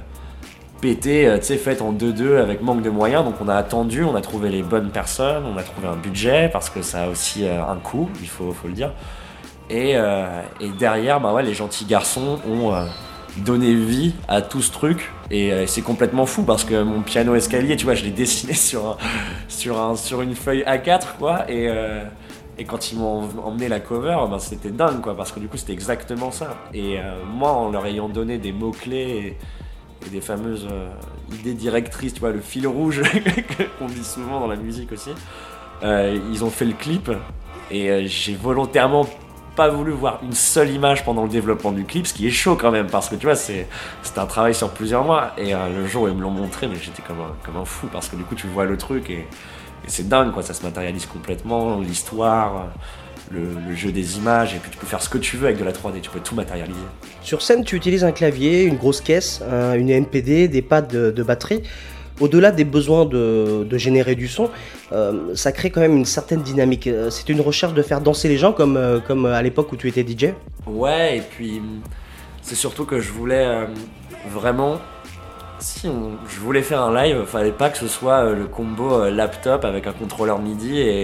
pétée, 0.81 1.33
tu 1.39 1.47
sais, 1.47 1.57
faite 1.57 1.83
en 1.83 1.93
2-2 1.93 2.39
avec 2.39 2.63
manque 2.63 2.83
de 2.83 2.91
moyens. 2.91 3.25
Donc 3.25 3.35
on 3.41 3.49
a 3.49 3.55
attendu, 3.55 4.05
on 4.05 4.15
a 4.15 4.21
trouvé 4.21 4.51
les 4.51 4.63
bonnes 4.63 4.91
personnes, 4.91 5.45
on 5.47 5.57
a 5.57 5.63
trouvé 5.63 5.89
un 5.89 5.97
budget 5.97 6.51
parce 6.53 6.71
que 6.71 6.83
ça 6.83 7.05
a 7.05 7.09
aussi 7.09 7.47
un 7.47 7.77
coût, 7.77 8.09
il 8.21 8.29
faut 8.29 8.55
le 8.65 8.73
dire. 8.73 8.93
Et, 9.69 9.93
euh, 9.97 10.43
et 10.61 10.69
derrière, 10.69 11.21
bah 11.21 11.33
ouais, 11.33 11.43
les 11.43 11.55
gentils 11.55 11.87
garçons 11.87 12.39
ont 12.49 12.73
euh, 12.73 12.85
donné 13.39 13.75
vie 13.75 14.15
à 14.29 14.43
tout 14.43 14.63
ce 14.63 14.71
truc. 14.71 15.13
Et 15.31 15.53
euh, 15.53 15.67
c'est 15.67 15.83
complètement 15.83 16.27
fou 16.27 16.45
parce 16.45 16.65
que 16.65 16.83
mon 16.83 17.03
piano 17.03 17.35
escalier, 17.35 17.77
tu 17.77 17.85
vois, 17.85 17.95
je 17.95 18.05
l'ai 18.05 18.11
dessiné 18.11 18.53
sur, 18.55 18.97
sur, 19.49 19.81
un, 19.81 19.97
sur 19.97 20.23
une 20.23 20.35
feuille 20.35 20.63
A4, 20.63 21.17
quoi. 21.19 21.51
Et, 21.51 21.69
quand 22.67 22.91
ils 22.91 22.99
m'ont 22.99 23.29
emmené 23.45 23.69
la 23.69 23.81
cover, 23.81 24.17
ben, 24.31 24.39
c'était 24.39 24.71
dingue, 24.71 25.03
quoi, 25.03 25.15
parce 25.15 25.31
que 25.31 25.41
du 25.41 25.47
coup, 25.47 25.59
c'était 25.59 25.75
exactement 25.75 26.31
ça. 26.31 26.57
Et 26.73 26.99
moi, 27.31 27.53
en 27.53 27.71
leur 27.71 27.85
ayant 27.85 28.09
donné 28.09 28.39
des 28.39 28.53
mots-clés 28.53 29.37
et, 30.07 30.09
des 30.11 30.21
fameuses 30.23 30.67
idées 31.35 31.53
directrices, 31.53 32.15
tu 32.15 32.21
vois, 32.21 32.31
le 32.31 32.41
fil 32.41 32.67
rouge 32.67 33.03
qu'on 33.79 33.87
dit 33.87 34.05
souvent 34.05 34.41
dans 34.41 34.47
la 34.47 34.57
musique 34.57 34.91
aussi, 34.93 35.11
ils 35.83 36.45
ont 36.45 36.51
fait 36.51 36.65
le 36.65 36.73
clip 36.73 37.11
et 37.71 38.07
j'ai 38.07 38.35
volontairement 38.35 39.07
pas 39.57 39.69
voulu 39.69 39.91
voir 39.91 40.21
une 40.23 40.35
seule 40.35 40.71
image 40.71 41.05
pendant 41.05 41.23
le 41.23 41.29
développement 41.29 41.73
du 41.73 41.85
clip, 41.85 42.07
ce 42.07 42.15
qui 42.15 42.27
est 42.27 42.31
chaud 42.31 42.57
quand 42.57 42.71
même, 42.71 42.87
parce 42.87 43.09
que 43.09 43.17
tu 43.17 43.27
vois, 43.27 43.35
c'est 43.35 43.67
un 44.17 44.27
travail 44.27 44.55
sur 44.55 44.71
plusieurs 44.71 45.03
mois. 45.03 45.33
Et 45.39 45.55
euh, 45.55 45.69
le 45.81 45.87
jour 45.87 46.05
où 46.05 46.09
ils 46.09 46.15
me 46.15 46.21
l'ont 46.23 46.31
montré, 46.31 46.69
mais 46.69 46.77
j'étais 46.81 47.03
comme 47.03 47.57
un, 47.57 47.65
fou, 47.65 47.89
parce 47.91 48.09
que 48.09 48.17
du 48.17 48.23
coup, 48.23 48.35
tu 48.35 48.47
vois 48.47 48.67
le 48.67 48.77
truc 48.77 49.11
et, 49.11 49.27
c'est 49.89 50.09
dingue, 50.09 50.33
quoi, 50.33 50.43
ça 50.43 50.53
se 50.53 50.65
matérialise 50.65 51.07
complètement, 51.07 51.79
l'histoire, 51.79 52.67
le, 53.31 53.75
jeu 53.75 53.93
des 53.93 54.19
images, 54.19 54.53
et 54.53 54.59
puis 54.59 54.71
tu 54.71 54.79
peux 54.79 54.87
faire 54.87 55.01
ce 55.01 55.09
que 55.09 55.19
tu 55.19 55.37
veux 55.37 55.47
avec 55.47 55.59
de 55.59 55.65
la 55.65 55.73
3D, 55.73 56.01
tu 56.01 56.11
peux 56.11 56.19
tout 56.19 56.35
matérialiser. 56.35 56.81
Sur 57.23 57.41
scène, 57.41 57.63
tu 57.63 57.77
utilises 57.77 58.03
un 58.03 58.11
clavier, 58.11 58.65
une 58.65 58.77
grosse 58.77 59.01
caisse, 59.01 59.43
un- 59.49 59.75
une 59.75 59.91
NPD, 59.91 60.49
des 60.49 60.63
pads 60.63 60.83
de 60.83 61.23
batterie. 61.23 61.63
Au-delà 62.21 62.51
des 62.51 62.65
besoins 62.65 63.05
de, 63.05 63.65
de 63.69 63.79
générer 63.79 64.15
du 64.15 64.27
son, 64.27 64.49
euh, 64.93 65.35
ça 65.35 65.53
crée 65.53 65.71
quand 65.71 65.81
même 65.81 65.97
une 65.97 66.07
certaine 66.07 66.41
dynamique. 66.43 66.87
Euh, 66.87 67.11
C'est 67.11 67.29
une 67.29 67.41
recherche 67.43 67.75
de 67.75 67.83
faire 67.83 68.01
danser 68.01 68.29
les 68.29 68.39
gens 68.39 68.53
comme, 68.53 68.77
euh, 68.77 69.01
comme 69.01 69.27
à 69.27 69.43
l'époque 69.43 69.71
où 69.73 69.77
tu 69.77 69.89
étais 69.89 70.03
DJ 70.07 70.33
Ouais, 70.67 71.19
et 71.19 71.21
puis 71.21 71.61
c'est 72.41 72.55
surtout 72.55 72.87
que 72.87 73.01
je 73.01 73.13
voulais 73.13 73.67
vraiment. 74.31 74.79
Si 75.59 75.89
je 76.29 76.41
voulais 76.41 76.63
faire 76.63 76.83
un 76.83 76.95
live, 76.95 77.25
fallait 77.25 77.53
pas 77.53 77.71
que 77.71 77.79
ce 77.79 77.89
soit 77.89 78.25
le 78.33 78.47
combo 78.47 79.09
laptop 79.11 79.65
avec 79.65 79.87
un 79.87 79.93
contrôleur 79.93 80.39
MIDI 80.39 80.81
et, 80.81 81.03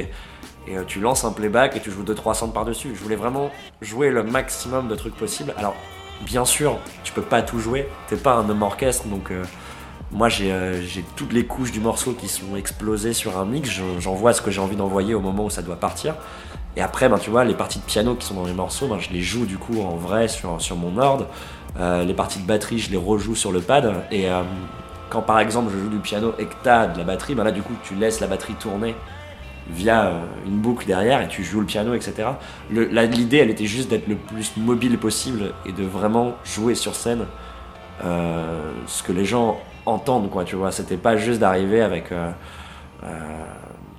et 0.69 0.77
tu 0.87 1.01
lances 1.01 1.25
un 1.25 1.33
playback 1.33 1.77
et 1.77 1.81
tu 1.81 1.91
joues 1.91 2.05
2-3 2.05 2.35
centres 2.35 2.53
par-dessus. 2.53 2.91
Je 2.95 3.03
voulais 3.03 3.17
vraiment 3.17 3.51
jouer 3.81 4.11
le 4.11 4.23
maximum 4.23 4.89
de 4.89 4.95
trucs 4.95 5.17
possibles. 5.17 5.55
Alors, 5.57 5.75
bien 6.27 6.45
sûr, 6.45 6.79
tu 7.03 7.13
peux 7.13 7.23
pas 7.23 7.43
tout 7.43 7.59
jouer, 7.61 7.89
t'es 8.09 8.17
pas 8.17 8.35
un 8.35 8.49
homme 8.49 8.63
orchestre 8.63 9.07
donc. 9.09 9.31
Moi, 10.13 10.29
j'ai 10.29 10.53
euh, 10.53 10.83
j'ai 10.83 11.03
toutes 11.17 11.33
les 11.33 11.47
couches 11.47 11.73
du 11.73 11.81
morceau 11.81 12.13
qui 12.13 12.29
sont 12.29 12.55
explosées 12.57 13.13
sur 13.15 13.39
un 13.39 13.45
mix. 13.47 13.71
Je- 13.71 13.83
J'envoie 14.01 14.33
ce 14.35 14.43
que 14.43 14.51
j'ai 14.51 14.61
envie 14.61 14.77
d'envoyer 14.77 15.15
au 15.15 15.21
moment 15.21 15.47
où 15.47 15.51
ça 15.51 15.63
doit 15.63 15.77
partir. 15.77 16.15
Et 16.77 16.83
après, 16.83 17.09
ben, 17.09 17.19
tu 17.19 17.31
vois, 17.31 17.45
les 17.45 17.55
parties 17.55 17.79
de 17.79 17.85
piano 17.85 18.15
qui 18.15 18.27
sont 18.27 18.35
dans 18.35 18.47
les 18.47 18.53
morceaux, 18.55 18.89
ben, 18.89 18.99
je 18.99 19.11
les 19.11 19.21
joue 19.23 19.47
du 19.47 19.59
coup 19.59 19.81
en 19.83 19.97
vrai 19.97 20.29
sur, 20.29 20.61
sur 20.61 20.77
mon 20.77 20.99
ordre. 20.99 21.27
Euh, 21.79 22.05
les 22.05 22.15
parties 22.15 22.41
de 22.41 22.47
batterie, 22.47 22.79
je 22.79 22.91
les 22.91 22.97
rejoue 22.99 23.35
sur 23.35 23.53
le 23.53 23.61
pad. 23.61 23.93
Et 24.11 24.29
euh, 24.31 24.43
quand 25.11 25.23
par 25.23 25.41
exemple 25.41 25.71
je 25.75 25.79
joue 25.83 25.89
du 25.91 25.99
piano 25.99 26.33
et 26.39 26.45
que 26.47 26.55
t'as 26.63 26.87
de 26.89 26.99
la 26.99 27.05
batterie, 27.05 27.35
ben 27.35 27.45
là 27.45 27.53
du 27.53 27.63
coup 27.63 27.75
tu 27.83 27.95
laisses 27.95 28.21
la 28.21 28.27
batterie 28.27 28.55
tourner 28.55 28.95
via 29.71 30.13
une 30.47 30.59
boucle 30.59 30.87
derrière 30.87 31.23
et 31.23 31.29
tu 31.29 31.45
joues 31.45 31.61
le 31.61 31.67
piano, 31.67 31.95
etc. 31.95 32.29
L'idée, 32.71 33.37
elle 33.39 33.51
était 33.51 33.67
juste 33.67 33.89
d'être 33.91 34.09
le 34.09 34.17
plus 34.17 34.53
mobile 34.57 34.99
possible 34.99 35.53
et 35.67 35.73
de 35.73 35.85
vraiment 35.85 36.33
jouer 36.45 36.75
sur 36.75 36.95
scène 36.97 37.27
ce 38.03 39.03
que 39.05 39.13
les 39.13 39.25
gens 39.25 39.59
entendent, 39.87 40.31
quoi, 40.31 40.45
tu 40.45 40.57
vois. 40.57 40.73
C'était 40.73 40.97
pas 40.97 41.17
juste 41.17 41.41
d'arriver 41.41 41.81
avec, 41.81 42.13
euh, 42.13 42.31
euh, 43.05 43.09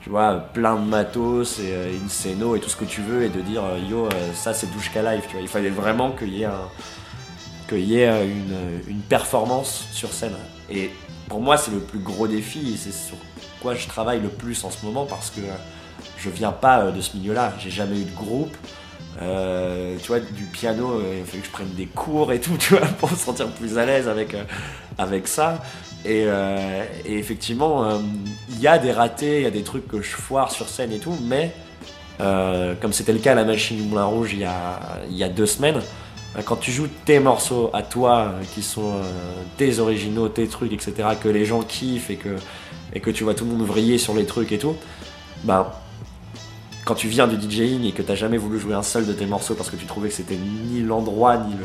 tu 0.02 0.10
vois, 0.10 0.36
plein 0.54 0.76
de 0.76 0.86
matos 0.86 1.60
et 1.60 1.74
euh, 1.74 1.94
une 1.94 2.10
scéno 2.10 2.56
et 2.56 2.60
tout 2.60 2.70
ce 2.70 2.76
que 2.76 2.86
tu 2.86 3.02
veux 3.02 3.24
et 3.24 3.30
de 3.30 3.42
dire, 3.42 3.64
yo, 3.90 4.10
ça 4.34 4.54
c'est 4.54 4.72
Douchka 4.74 5.02
Live, 5.02 5.24
tu 5.28 5.34
vois. 5.34 5.42
Il 5.42 5.48
fallait 5.48 5.70
vraiment 5.70 6.12
qu'il 6.12 6.34
y 6.34 6.44
ait, 6.44 8.28
une, 8.28 8.82
une 8.88 9.02
performance 9.02 9.88
sur 9.92 10.12
scène. 10.12 10.36
Et 10.70 10.92
pour 11.28 11.42
moi, 11.42 11.58
c'est 11.58 11.72
le 11.72 11.80
plus 11.80 12.00
gros 12.00 12.28
défi 12.28 12.74
et 12.74 12.78
c'est 12.78 12.94
sur 12.94 13.18
quoi 13.62 13.76
je 13.76 13.88
travaille 13.88 14.22
le 14.22 14.30
plus 14.30 14.64
en 14.64 14.70
ce 14.70 14.86
moment 14.86 15.06
parce 15.06 15.30
que 15.30 15.42
je 16.18 16.30
viens 16.30 16.52
pas 16.52 16.92
de 16.92 17.02
ce 17.02 17.18
milieu-là. 17.18 17.54
J'ai 17.60 17.70
jamais 17.70 18.00
eu 18.00 18.06
de 18.06 18.16
groupe. 18.16 18.56
Euh, 19.22 19.96
tu 20.02 20.08
vois, 20.08 20.20
du 20.20 20.44
piano, 20.46 21.00
euh, 21.00 21.20
il 21.20 21.26
fallait 21.26 21.40
que 21.40 21.46
je 21.46 21.52
prenne 21.52 21.74
des 21.76 21.86
cours 21.86 22.32
et 22.32 22.40
tout, 22.40 22.56
tu 22.60 22.76
vois, 22.76 22.86
pour 22.88 23.12
me 23.12 23.16
sentir 23.16 23.48
plus 23.50 23.78
à 23.78 23.86
l'aise 23.86 24.08
avec, 24.08 24.34
euh, 24.34 24.44
avec 24.98 25.28
ça. 25.28 25.62
Et, 26.06 26.24
euh, 26.26 26.84
et 27.06 27.18
effectivement, 27.18 28.02
il 28.50 28.60
y 28.60 28.68
a 28.68 28.78
des 28.78 28.92
ratés, 28.92 29.38
il 29.38 29.44
y 29.44 29.48
a 29.48 29.52
des 29.52 29.64
trucs 29.64 29.88
que 29.88 30.02
je 30.02 30.10
foire 30.10 30.52
sur 30.52 30.68
scène 30.68 30.92
et 30.92 31.00
tout, 31.00 31.18
mais 31.24 31.54
comme 32.18 32.92
c'était 32.92 33.14
le 33.14 33.20
cas 33.20 33.32
à 33.32 33.36
la 33.36 33.46
machine 33.46 33.78
du 33.78 33.84
Moulin 33.84 34.06
Rouge 34.06 34.32
il 34.34 34.40
y 34.40 34.46
a, 34.46 34.80
y 35.10 35.24
a 35.24 35.30
deux 35.30 35.46
semaines, 35.46 35.80
quand 36.44 36.58
tu 36.58 36.72
joues 36.72 36.88
tes 37.06 37.20
morceaux 37.20 37.70
à 37.74 37.84
toi, 37.84 38.34
qui 38.54 38.62
sont 38.64 38.96
tes 39.56 39.80
originaux, 39.80 40.28
tes 40.28 40.48
trucs, 40.48 40.74
etc., 40.74 40.94
que 41.22 41.30
les 41.30 41.46
gens 41.46 41.62
kiffent 41.62 42.10
et 42.10 42.18
que, 42.18 42.36
et 42.94 43.00
que 43.00 43.10
tu 43.10 43.24
vois 43.24 43.34
tout 43.34 43.46
le 43.46 43.52
monde 43.52 43.66
vriller 43.66 43.98
sur 43.98 44.14
les 44.14 44.26
trucs 44.26 44.52
et 44.52 44.58
tout, 44.58 44.76
ben 45.46 45.68
quand 46.86 46.96
tu 46.96 47.08
viens 47.08 47.28
du 47.28 47.40
DJing 47.40 47.86
et 47.86 47.92
que 47.92 48.02
t'as 48.02 48.16
jamais 48.16 48.38
voulu 48.38 48.60
jouer 48.60 48.74
un 48.74 48.84
seul 48.84 49.06
de 49.06 49.14
tes 49.14 49.26
morceaux 49.26 49.56
parce 49.56 49.70
que 49.70 49.76
tu 49.76 49.86
trouvais 49.86 50.10
que 50.10 50.16
c'était 50.16 50.38
ni 50.38 50.82
l'endroit 50.82 51.38
ni 51.38 51.56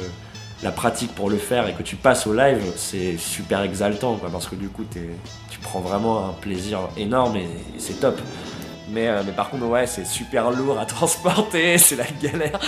la 0.63 0.73
pratique 0.73 1.15
pour 1.15 1.31
le 1.31 1.37
faire 1.37 1.69
et 1.69 1.73
que 1.73 1.83
tu 1.83 1.97
passes 1.97 2.27
au 2.27 2.35
live, 2.35 2.63
c'est 2.77 3.17
super 3.17 3.63
exaltant 3.63 4.17
quoi, 4.17 4.29
parce 4.31 4.47
que 4.47 4.57
du 4.57 4.69
coup 4.69 4.85
tu 4.91 5.59
prends 5.61 5.81
vraiment 5.81 6.29
un 6.29 6.33
plaisir 6.33 6.81
énorme 6.97 7.37
et, 7.37 7.49
c'est 7.79 8.01
top. 8.01 8.21
Mais, 8.91 9.07
euh, 9.07 9.23
mais 9.27 9.33
par 9.33 9.51
contre, 9.51 9.67
ouais, 9.67 9.87
c'est 9.87 10.07
super 10.07 10.51
lourd 10.51 10.79
à 10.79 10.87
transporter, 10.87 11.77
c'est 11.77 11.97
la 11.97 12.07
galère. 12.23 12.59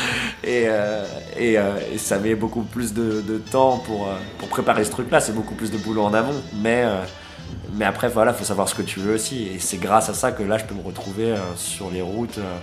Et, 0.44 0.64
euh, 0.66 1.07
euh, 1.38 1.78
et 1.94 1.96
ça 1.96 2.18
met 2.18 2.34
beaucoup 2.34 2.61
plus 2.61 2.92
de, 2.92 3.38
temps 3.51 3.78
pour, 3.78 4.07
pour 4.36 4.48
préparer 4.48 4.84
ce 4.84 4.90
truc-là, 4.90 5.20
c'est 5.20 5.34
beaucoup 5.34 5.55
plus 5.55 5.70
de 5.70 5.78
boulot 5.78 6.03
en 6.03 6.12
amont. 6.12 6.34
Mais, 6.57 6.84
mais 7.74 7.84
après, 7.84 8.09
voilà, 8.09 8.32
faut 8.34 8.44
savoir 8.44 8.68
ce 8.68 8.74
que 8.74 8.82
tu 8.82 9.01
veux 9.01 9.14
aussi. 9.14 9.44
Et 9.48 9.59
c'est 9.59 9.76
grâce 9.78 10.09
à 10.09 10.14
ça 10.14 10.32
que 10.32 10.42
là, 10.42 10.59
je 10.59 10.64
peux 10.64 10.74
me 10.74 10.82
retrouver 10.82 11.32
euh, 11.32 11.36
sur 11.57 11.90
les 11.90 12.03
routes. 12.03 12.38
euh, 12.38 12.57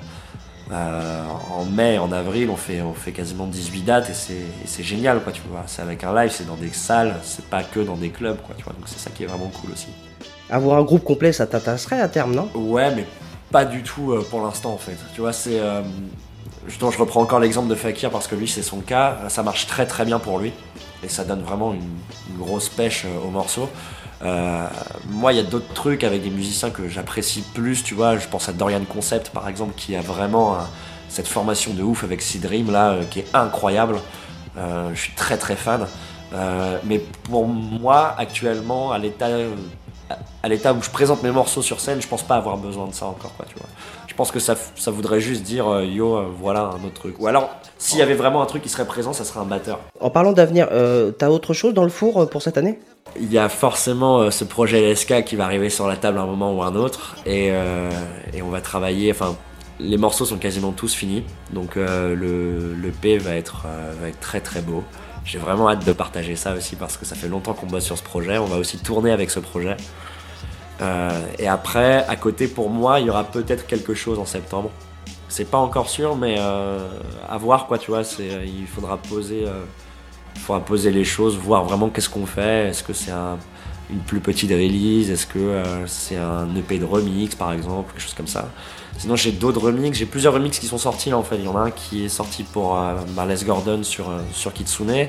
euh, 0.72 1.24
en 1.58 1.64
mai, 1.66 1.98
en 1.98 2.12
avril, 2.12 2.50
on 2.50 2.58
fait, 2.58 2.82
on 2.82 2.94
fait 2.94 3.14
quasiment 3.14 3.46
18 3.48 3.84
dates 3.84 4.10
et 4.10 4.14
c'est, 4.66 4.84
génial, 4.84 5.22
quoi, 5.22 5.32
tu 5.32 5.42
vois. 5.50 5.64
C'est 5.66 5.82
avec 5.82 6.04
un 6.04 6.14
live, 6.14 6.30
c'est 6.32 6.46
dans 6.46 6.58
des 6.58 6.74
salles, 6.74 7.16
c'est 7.24 7.46
pas 7.46 7.64
que 7.64 7.80
dans 7.80 7.96
des 7.96 8.10
clubs, 8.10 8.38
quoi, 8.46 8.54
tu 8.58 8.64
vois. 8.66 8.74
Donc 8.74 8.84
c'est 8.86 9.00
ça 9.00 9.10
qui 9.10 9.24
est 9.24 9.28
vraiment 9.28 9.50
cool 9.62 9.72
aussi. 9.72 9.88
Avoir 10.50 10.78
un 10.78 10.84
groupe 10.84 11.06
complet, 11.06 11.32
ça 11.32 11.48
t'intéresserait 11.48 12.02
à 12.02 12.10
terme, 12.10 12.36
non? 12.36 12.50
Ouais, 12.54 12.94
mais 12.94 13.06
pas 13.50 13.64
du 13.64 13.82
tout 13.82 14.12
euh, 14.12 14.26
pour 14.30 14.42
l'instant 14.42 14.74
en 14.74 14.78
fait. 14.78 14.98
Tu 15.14 15.22
vois, 15.22 15.32
c'est. 15.32 15.60
euh, 15.60 15.82
justement, 16.68 16.92
je 16.92 16.98
reprends 17.00 17.22
encore 17.22 17.40
l'exemple 17.40 17.70
de 17.70 17.76
Fakir 17.76 18.10
parce 18.10 18.28
que 18.28 18.36
lui, 18.36 18.48
c'est 18.50 18.62
son 18.64 18.82
cas. 18.82 19.20
Ça 19.30 19.44
marche 19.44 19.68
très 19.68 19.86
très 19.86 20.04
bien 20.04 20.20
pour 20.20 20.38
lui. 20.40 20.52
Et 21.04 21.08
ça 21.08 21.24
donne 21.24 21.44
vraiment 21.44 21.74
une, 21.74 21.82
une 22.30 22.38
grosse 22.38 22.68
pêche 22.70 23.06
au 23.26 23.30
morceau. 23.30 23.70
Euh, 24.24 24.68
moi, 25.10 25.32
il 25.34 25.38
y 25.38 25.40
a 25.40 25.44
d'autres 25.44 25.74
trucs 25.74 26.04
avec 26.04 26.24
des 26.24 26.30
musiciens 26.30 26.70
que 26.72 26.88
j'apprécie 26.90 27.44
plus. 27.54 27.84
Tu 27.84 27.94
vois, 27.94 28.18
je 28.18 28.28
pense 28.28 28.50
à 28.50 28.54
Dorian 28.54 28.84
Concept 28.86 29.30
par 29.30 29.48
exemple, 29.48 29.74
qui 29.76 29.96
a 29.96 30.02
vraiment 30.02 30.56
un- 30.58 30.68
cette 31.10 31.28
formation 31.28 31.74
de 31.74 31.84
ouf 31.84 32.04
avec 32.04 32.24
Dream 32.42 32.72
là, 32.72 32.92
euh, 32.92 33.04
qui 33.10 33.20
est 33.20 33.28
incroyable. 33.36 34.00
Euh, 34.58 34.90
je 34.94 35.00
suis 35.00 35.14
très 35.14 35.38
très 35.38 35.56
fan. 35.56 35.86
Euh, 36.34 36.78
mais 36.84 37.00
pour 37.00 37.48
moi, 37.48 38.16
actuellement, 38.18 38.92
à 38.92 38.98
l'état 38.98 39.28
à 40.42 40.48
l'état 40.48 40.74
où 40.74 40.82
je 40.82 40.90
présente 40.90 41.22
mes 41.24 41.32
morceaux 41.32 41.62
sur 41.62 41.80
scène, 41.82 42.02
je 42.02 42.08
pense 42.08 42.24
pas 42.24 42.36
avoir 42.38 42.58
besoin 42.58 42.88
de 42.88 42.94
ça 42.94 43.06
encore, 43.08 43.34
quoi, 43.36 43.46
tu 43.48 43.56
vois. 43.56 43.68
Je 44.18 44.24
pense 44.24 44.32
que 44.32 44.40
ça, 44.40 44.56
ça 44.76 44.90
voudrait 44.90 45.22
juste 45.22 45.44
dire 45.44 45.68
euh, 45.68 45.86
yo, 45.86 46.16
euh, 46.16 46.26
voilà 46.40 46.62
un 46.62 46.84
autre 46.84 46.96
truc. 46.96 47.14
Ou 47.20 47.28
alors, 47.28 47.52
s'il 47.78 48.00
y 48.00 48.02
avait 48.02 48.16
vraiment 48.16 48.42
un 48.42 48.48
truc 48.48 48.64
qui 48.64 48.70
serait 48.70 48.88
présent, 48.88 49.14
ça 49.14 49.24
serait 49.24 49.42
un 49.42 49.46
batteur. 49.46 49.80
En 50.00 50.10
parlant 50.10 50.32
d'avenir, 50.32 50.70
euh, 50.72 51.12
t'as 51.12 51.30
autre 51.30 51.54
chose 51.54 51.76
dans 51.76 51.84
le 51.84 51.92
four 51.92 52.28
pour 52.28 52.42
cette 52.42 52.58
année? 52.58 52.80
Il 53.20 53.32
y 53.32 53.38
a 53.38 53.48
forcément 53.48 54.32
ce 54.32 54.44
projet 54.44 54.92
LSK 54.92 55.24
qui 55.24 55.36
va 55.36 55.46
arriver 55.46 55.70
sur 55.70 55.88
la 55.88 55.98
table 55.98 56.18
à 56.18 56.22
un 56.22 56.26
moment 56.26 56.52
ou 56.52 56.64
un 56.64 56.74
autre, 56.74 57.16
et, 57.28 57.50
et 58.34 58.42
on 58.42 58.50
va 58.50 58.60
travailler. 58.60 59.12
Enfin, 59.12 59.36
les 59.80 59.98
morceaux 59.98 60.26
sont 60.26 60.38
quasiment 60.38 60.72
tous 60.72 60.96
finis, 60.96 61.24
donc 61.54 61.76
le, 61.76 62.16
le 62.16 62.90
P 62.90 63.20
va 63.20 63.36
être, 63.36 63.68
va 64.02 64.10
être 64.10 64.20
très 64.20 64.42
très 64.42 64.62
beau. 64.62 64.84
J'ai 65.26 65.38
vraiment 65.38 65.70
hâte 65.70 65.86
de 65.86 65.94
partager 65.94 66.36
ça 66.36 66.54
aussi 66.54 66.76
parce 66.76 66.98
que 66.98 67.06
ça 67.06 67.16
fait 67.16 67.28
longtemps 67.28 67.54
qu'on 67.54 67.68
bosse 67.68 67.86
sur 67.86 67.98
ce 67.98 68.04
projet. 68.04 68.40
On 68.40 68.46
va 68.46 68.58
aussi 68.58 68.80
tourner 68.80 69.12
avec 69.12 69.30
ce 69.30 69.40
projet. 69.40 69.78
Euh, 70.82 71.10
et 71.40 71.48
après, 71.48 72.06
à 72.08 72.16
côté, 72.16 72.48
pour 72.48 72.70
moi, 72.70 73.00
il 73.00 73.08
y 73.08 73.10
aura 73.10 73.24
peut-être 73.24 73.66
quelque 73.68 73.94
chose 73.94 74.20
en 74.20 74.26
septembre. 74.26 74.70
C'est 75.30 75.50
pas 75.50 75.58
encore 75.58 75.90
sûr, 75.90 76.16
mais 76.16 76.36
euh, 76.40 76.88
à 77.28 77.38
voir 77.38 77.68
quoi, 77.68 77.78
tu 77.78 77.92
vois. 77.92 78.04
Euh, 78.20 78.46
il 78.46 78.68
faudra 78.68 78.98
poser, 78.98 79.46
faudra 80.40 80.62
poser 80.64 80.92
les 80.92 81.04
choses, 81.04 81.36
voir 81.38 81.64
vraiment 81.66 81.90
qu'est-ce 81.90 82.10
qu'on 82.10 82.26
fait. 82.26 82.70
Est-ce 82.70 82.84
que 82.84 82.94
c'est 82.94 83.12
un- 83.12 83.38
une 83.90 84.00
plus 84.00 84.20
petite 84.20 84.52
release? 84.52 85.10
Est-ce 85.10 85.26
que 85.26 85.64
c'est 85.88 86.18
un 86.18 86.48
EP 86.56 86.78
de 86.80 86.86
remix, 86.86 87.36
par 87.36 87.52
exemple, 87.54 87.92
quelque 87.94 88.02
chose 88.02 88.14
comme 88.14 88.28
ça? 88.28 88.50
Sinon, 88.98 89.16
j'ai 89.16 89.32
d'autres 89.32 89.62
remixes. 89.62 89.98
J'ai 89.98 90.06
plusieurs 90.06 90.34
remixes 90.34 90.60
qui 90.60 90.66
sont 90.68 90.78
sortis 90.78 91.10
là 91.10 91.18
en 91.18 91.24
fait. 91.24 91.38
Il 91.38 91.46
y 91.46 91.48
en 91.48 91.56
a 91.56 91.62
un 91.62 91.72
qui 91.72 92.06
est 92.06 92.10
sorti 92.10 92.44
pour 92.44 92.78
euh, 92.78 92.96
Marles 93.16 93.36
Gordon 93.46 93.84
sur, 93.84 94.10
euh, 94.10 94.20
sur 94.34 94.54
Kitsune. 94.54 95.08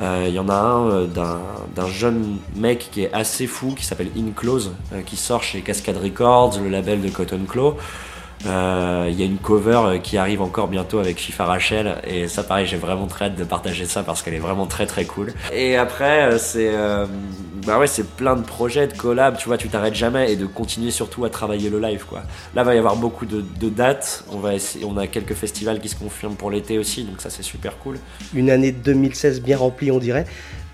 Euh, 0.00 0.26
Il 0.28 0.34
y 0.34 0.38
en 0.38 0.48
a 0.48 0.54
un 0.54 0.90
euh, 0.90 1.06
d'un 1.06 1.40
d'un 1.74 1.88
jeune 1.88 2.38
mec 2.56 2.88
qui 2.92 3.02
est 3.02 3.12
assez 3.12 3.46
fou 3.46 3.74
qui 3.74 3.84
s'appelle 3.84 4.10
Inclose, 4.16 4.72
euh, 4.92 5.02
qui 5.02 5.16
sort 5.16 5.42
chez 5.42 5.60
Cascade 5.60 5.96
Records, 5.96 6.58
le 6.62 6.68
label 6.68 7.00
de 7.00 7.08
Cotton 7.08 7.40
Claw. 7.48 7.76
Euh, 8.46 9.08
Il 9.10 9.18
y 9.18 9.22
a 9.22 9.26
une 9.26 9.38
cover 9.38 9.80
euh, 9.84 9.98
qui 9.98 10.16
arrive 10.16 10.42
encore 10.42 10.68
bientôt 10.68 10.98
avec 10.98 11.18
FIFA 11.18 11.44
Rachel 11.44 11.96
et 12.06 12.28
ça 12.28 12.42
pareil 12.42 12.66
j'ai 12.66 12.76
vraiment 12.76 13.06
très 13.06 13.26
hâte 13.26 13.36
de 13.36 13.44
partager 13.44 13.84
ça 13.84 14.02
parce 14.02 14.22
qu'elle 14.22 14.34
est 14.34 14.38
vraiment 14.38 14.66
très 14.66 14.86
très 14.86 15.04
cool. 15.04 15.32
Et 15.52 15.76
après 15.76 16.22
euh, 16.22 16.38
c'est 16.38 16.70
euh, 16.72 17.06
bah 17.66 17.78
ouais 17.78 17.86
c'est 17.86 18.06
plein 18.16 18.36
de 18.36 18.42
projets 18.42 18.86
de 18.86 18.92
collab 18.96 19.36
tu 19.38 19.48
vois 19.48 19.56
tu 19.58 19.68
t'arrêtes 19.68 19.94
jamais 19.94 20.32
et 20.32 20.36
de 20.36 20.46
continuer 20.46 20.90
surtout 20.90 21.24
à 21.24 21.30
travailler 21.30 21.68
le 21.70 21.80
live 21.80 22.04
quoi. 22.08 22.22
Là 22.54 22.62
va 22.62 22.74
y 22.74 22.78
avoir 22.78 22.96
beaucoup 22.96 23.26
de, 23.26 23.42
de 23.60 23.68
dates 23.68 24.24
on 24.30 24.38
va 24.38 24.54
essayer, 24.54 24.84
on 24.84 24.96
a 24.96 25.06
quelques 25.06 25.34
festivals 25.34 25.80
qui 25.80 25.88
se 25.88 25.96
confirment 25.96 26.36
pour 26.36 26.50
l'été 26.50 26.78
aussi 26.78 27.04
donc 27.04 27.20
ça 27.20 27.30
c'est 27.30 27.42
super 27.42 27.76
cool. 27.78 27.98
Une 28.34 28.50
année 28.50 28.72
2016 28.72 29.42
bien 29.42 29.56
remplie, 29.58 29.90
on 29.90 29.98
dirait. 29.98 30.26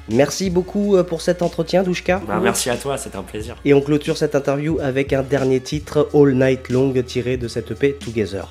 Merci 0.08 0.50
beaucoup 0.50 0.96
euh, 0.96 1.02
pour 1.02 1.22
cet 1.22 1.42
entretien, 1.42 1.82
Douchka. 1.82 2.20
Bah, 2.26 2.40
merci 2.42 2.70
à 2.70 2.76
toi, 2.76 2.98
c'était 2.98 3.16
un 3.16 3.22
plaisir. 3.22 3.56
Et 3.64 3.74
on 3.74 3.80
clôture 3.80 4.16
cette 4.16 4.34
interview 4.34 4.78
avec 4.80 5.12
un 5.12 5.22
dernier 5.22 5.60
titre, 5.60 6.08
All 6.14 6.34
Night 6.34 6.68
Long, 6.68 6.92
tiré 7.02 7.36
de 7.36 7.48
cette 7.48 7.70
EP 7.70 7.94
Together. 7.94 8.48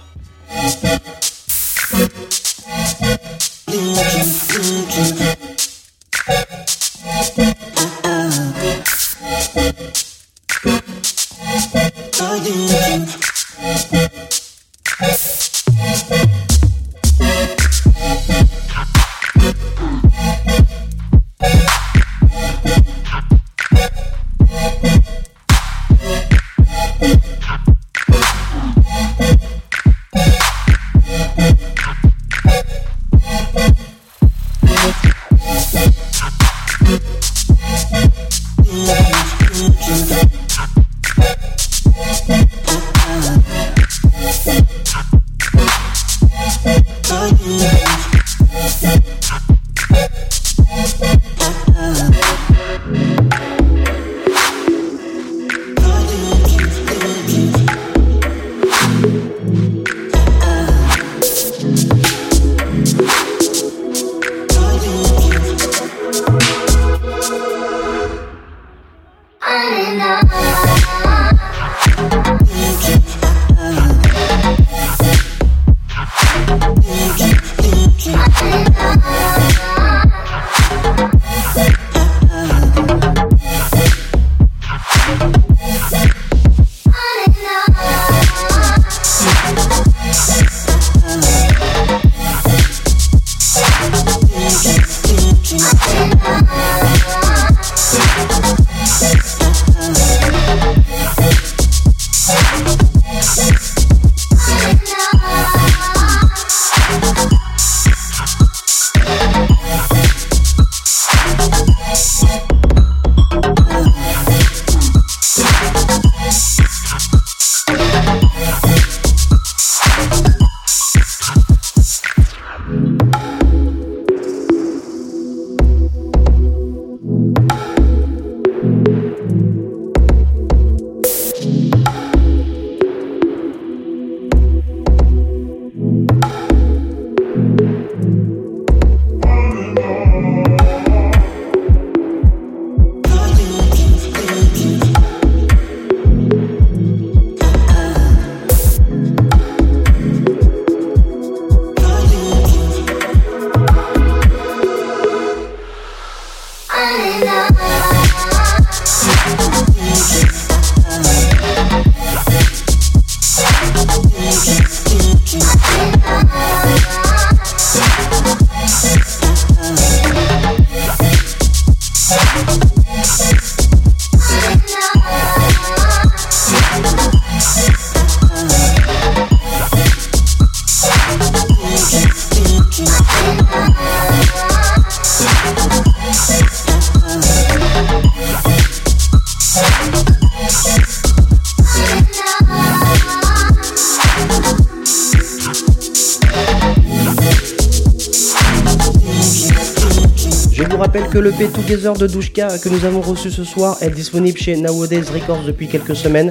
Together 201.66 201.94
de 201.94 202.08
Douchka 202.08 202.58
que 202.60 202.68
nous 202.68 202.84
avons 202.84 203.00
reçu 203.00 203.32
ce 203.32 203.46
soir 203.46 203.78
est 203.82 203.90
disponible 203.90 204.38
chez 204.38 204.58
Nowadays 204.58 205.10
Records 205.10 205.44
depuis 205.46 205.70
quelques 205.70 205.96
semaines. 205.96 206.30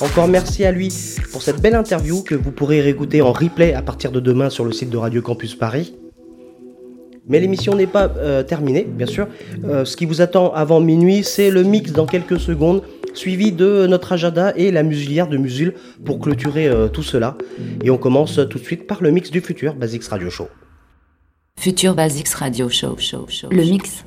Encore 0.00 0.26
merci 0.26 0.64
à 0.64 0.72
lui 0.72 0.92
pour 1.30 1.42
cette 1.42 1.60
belle 1.62 1.76
interview 1.76 2.22
que 2.22 2.34
vous 2.34 2.50
pourrez 2.50 2.80
réécouter 2.80 3.22
en 3.22 3.32
replay 3.32 3.72
à 3.72 3.82
partir 3.82 4.10
de 4.10 4.18
demain 4.18 4.50
sur 4.50 4.64
le 4.64 4.72
site 4.72 4.90
de 4.90 4.96
Radio 4.96 5.22
Campus 5.22 5.54
Paris. 5.54 5.94
Mais 7.28 7.38
l'émission 7.38 7.76
n'est 7.76 7.86
pas 7.86 8.12
euh, 8.16 8.42
terminée, 8.42 8.82
bien 8.82 9.06
sûr. 9.06 9.28
Euh, 9.64 9.84
ce 9.84 9.96
qui 9.96 10.06
vous 10.06 10.22
attend 10.22 10.52
avant 10.52 10.80
minuit, 10.80 11.22
c'est 11.22 11.50
le 11.50 11.62
mix 11.62 11.92
dans 11.92 12.06
quelques 12.06 12.40
secondes, 12.40 12.82
suivi 13.14 13.52
de 13.52 13.86
notre 13.86 14.10
agenda 14.10 14.52
et 14.56 14.72
la 14.72 14.82
musilière 14.82 15.28
de 15.28 15.36
Musul 15.36 15.74
pour 16.04 16.18
clôturer 16.18 16.66
euh, 16.66 16.88
tout 16.88 17.04
cela. 17.04 17.38
Et 17.84 17.90
on 17.90 17.98
commence 17.98 18.40
tout 18.50 18.58
de 18.58 18.64
suite 18.64 18.88
par 18.88 19.04
le 19.04 19.12
mix 19.12 19.30
du 19.30 19.40
futur 19.40 19.76
Basics 19.76 20.06
Radio 20.06 20.30
Show. 20.30 20.48
Future 21.60 21.92
Basics 21.92 22.34
Radio 22.34 22.68
Show. 22.68 22.96
show, 22.98 23.26
show 23.28 23.48
le 23.50 23.64
mix. 23.64 24.04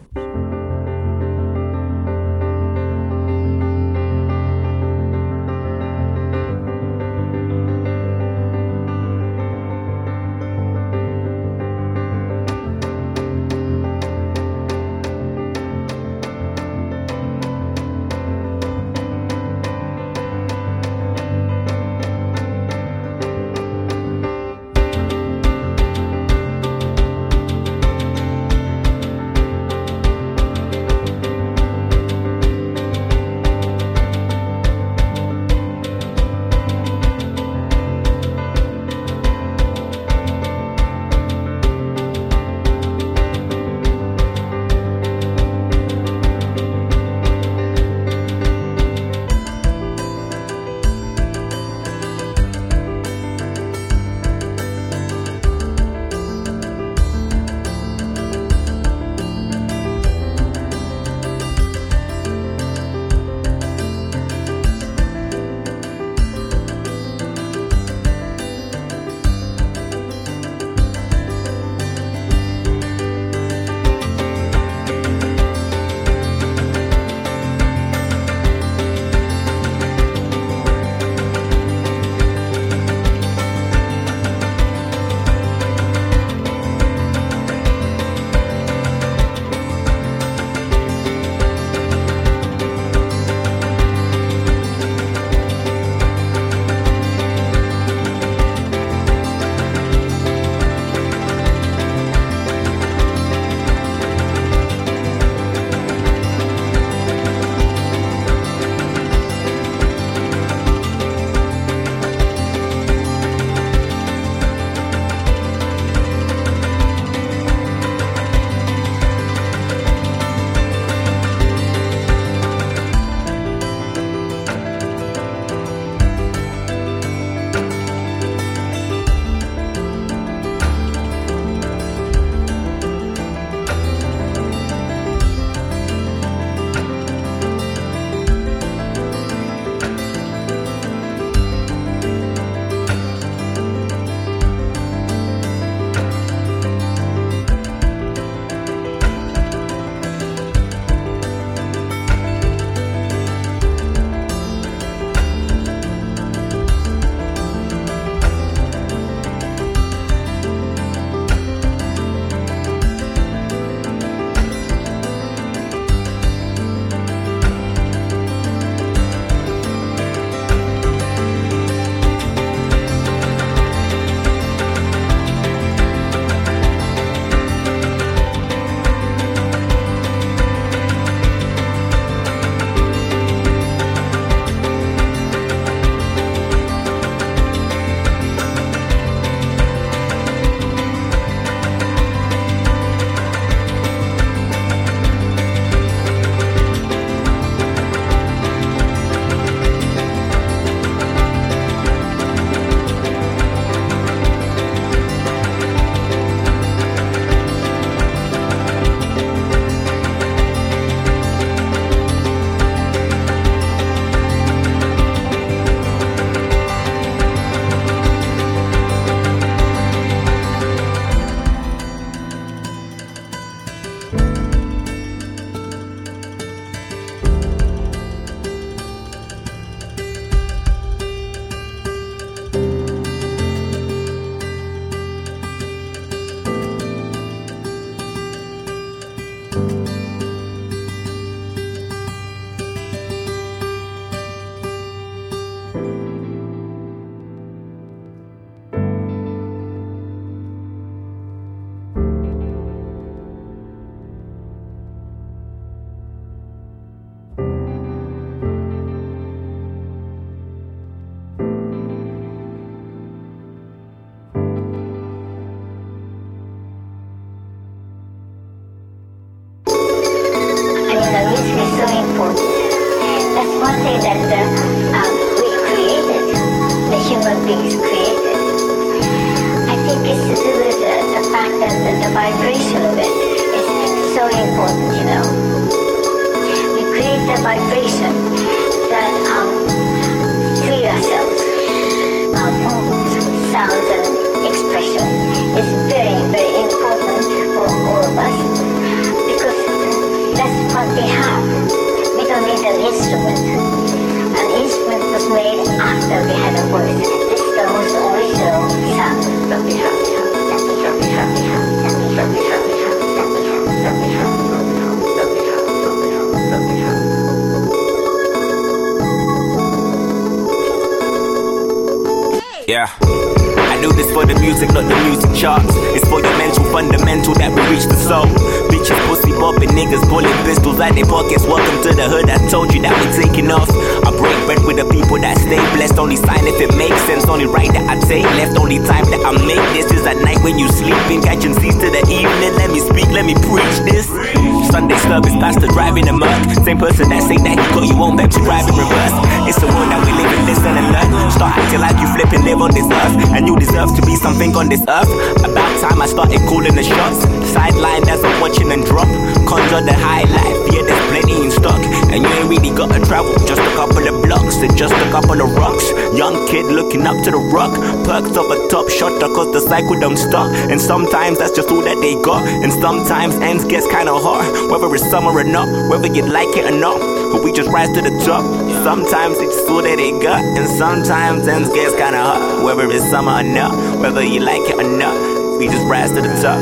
Sometimes 370.92 371.40
that's 371.40 371.56
just 371.56 371.72
all 371.72 371.82
that 371.82 371.98
they 372.02 372.16
got. 372.22 372.46
And 372.64 372.72
sometimes 372.84 373.34
ends 373.36 373.64
gets 373.64 373.88
kinda 373.88 374.14
hard. 374.14 374.46
Whether 374.70 374.94
it's 374.94 375.10
summer 375.10 375.32
or 375.32 375.46
not, 375.46 375.68
whether 375.90 376.08
you 376.08 376.24
like 376.24 376.52
it 376.58 376.66
or 376.70 376.78
not. 376.86 377.00
But 377.32 377.46
we 377.46 377.54
just 377.54 377.70
rise 377.70 377.88
to 377.96 378.02
the 378.02 378.12
top. 378.28 378.44
Sometimes 378.84 379.40
it's 379.40 379.56
just 379.56 379.70
all 379.70 379.82
that 379.84 379.96
they 379.96 380.12
got. 380.20 380.42
And 380.58 380.68
sometimes 380.68 381.48
ends 381.48 381.70
gets 381.70 381.96
kinda 381.96 382.22
hot. 382.30 382.42
Whether 382.66 382.92
it's 382.92 383.10
summer 383.10 383.36
or 383.40 383.44
not, 383.44 383.72
whether 384.02 384.22
you 384.22 384.42
like 384.42 384.66
it 384.72 384.76
or 384.84 384.90
not. 385.04 385.16
We 385.60 385.68
just 385.68 385.86
rise 385.94 386.12
to 386.12 386.22
the 386.28 386.34
top. 386.44 386.60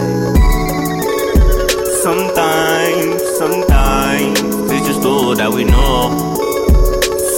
Sometimes, 2.06 3.18
sometimes, 3.42 4.40
it's 4.74 4.86
just 4.90 5.04
all 5.12 5.34
that 5.42 5.52
we 5.52 5.64
know. 5.64 5.98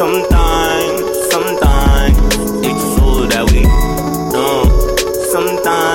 Sometimes, 0.02 1.02
sometimes, 1.32 2.18
it's 2.68 2.86
all 3.00 3.24
that 3.34 3.46
we 3.54 3.62
know. 4.34 4.58
Sometimes, 5.32 5.91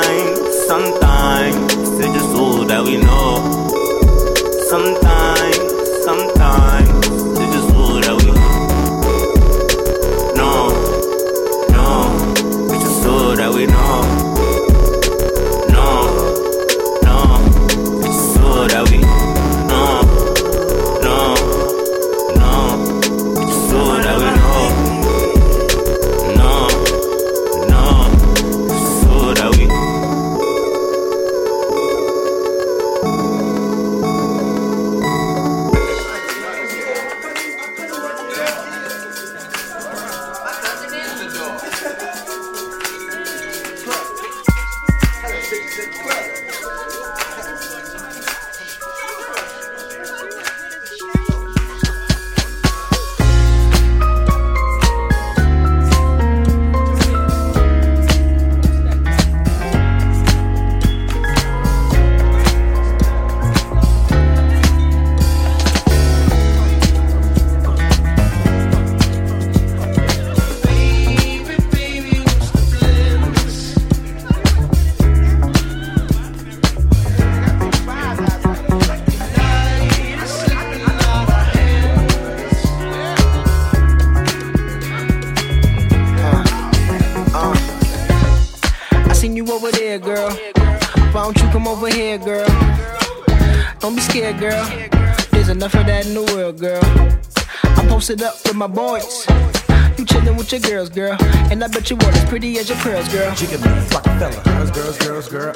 I 101.66 101.68
bet 101.68 101.90
you 101.90 101.96
are 101.96 102.10
as 102.12 102.24
pretty 102.26 102.58
as 102.58 102.68
your 102.68 102.78
pearls, 102.78 103.08
girl. 103.08 103.28
Rockefeller. 103.28 104.40
Girls, 104.44 104.70
girls, 104.70 104.98
girls, 104.98 105.28
girl. 105.28 105.52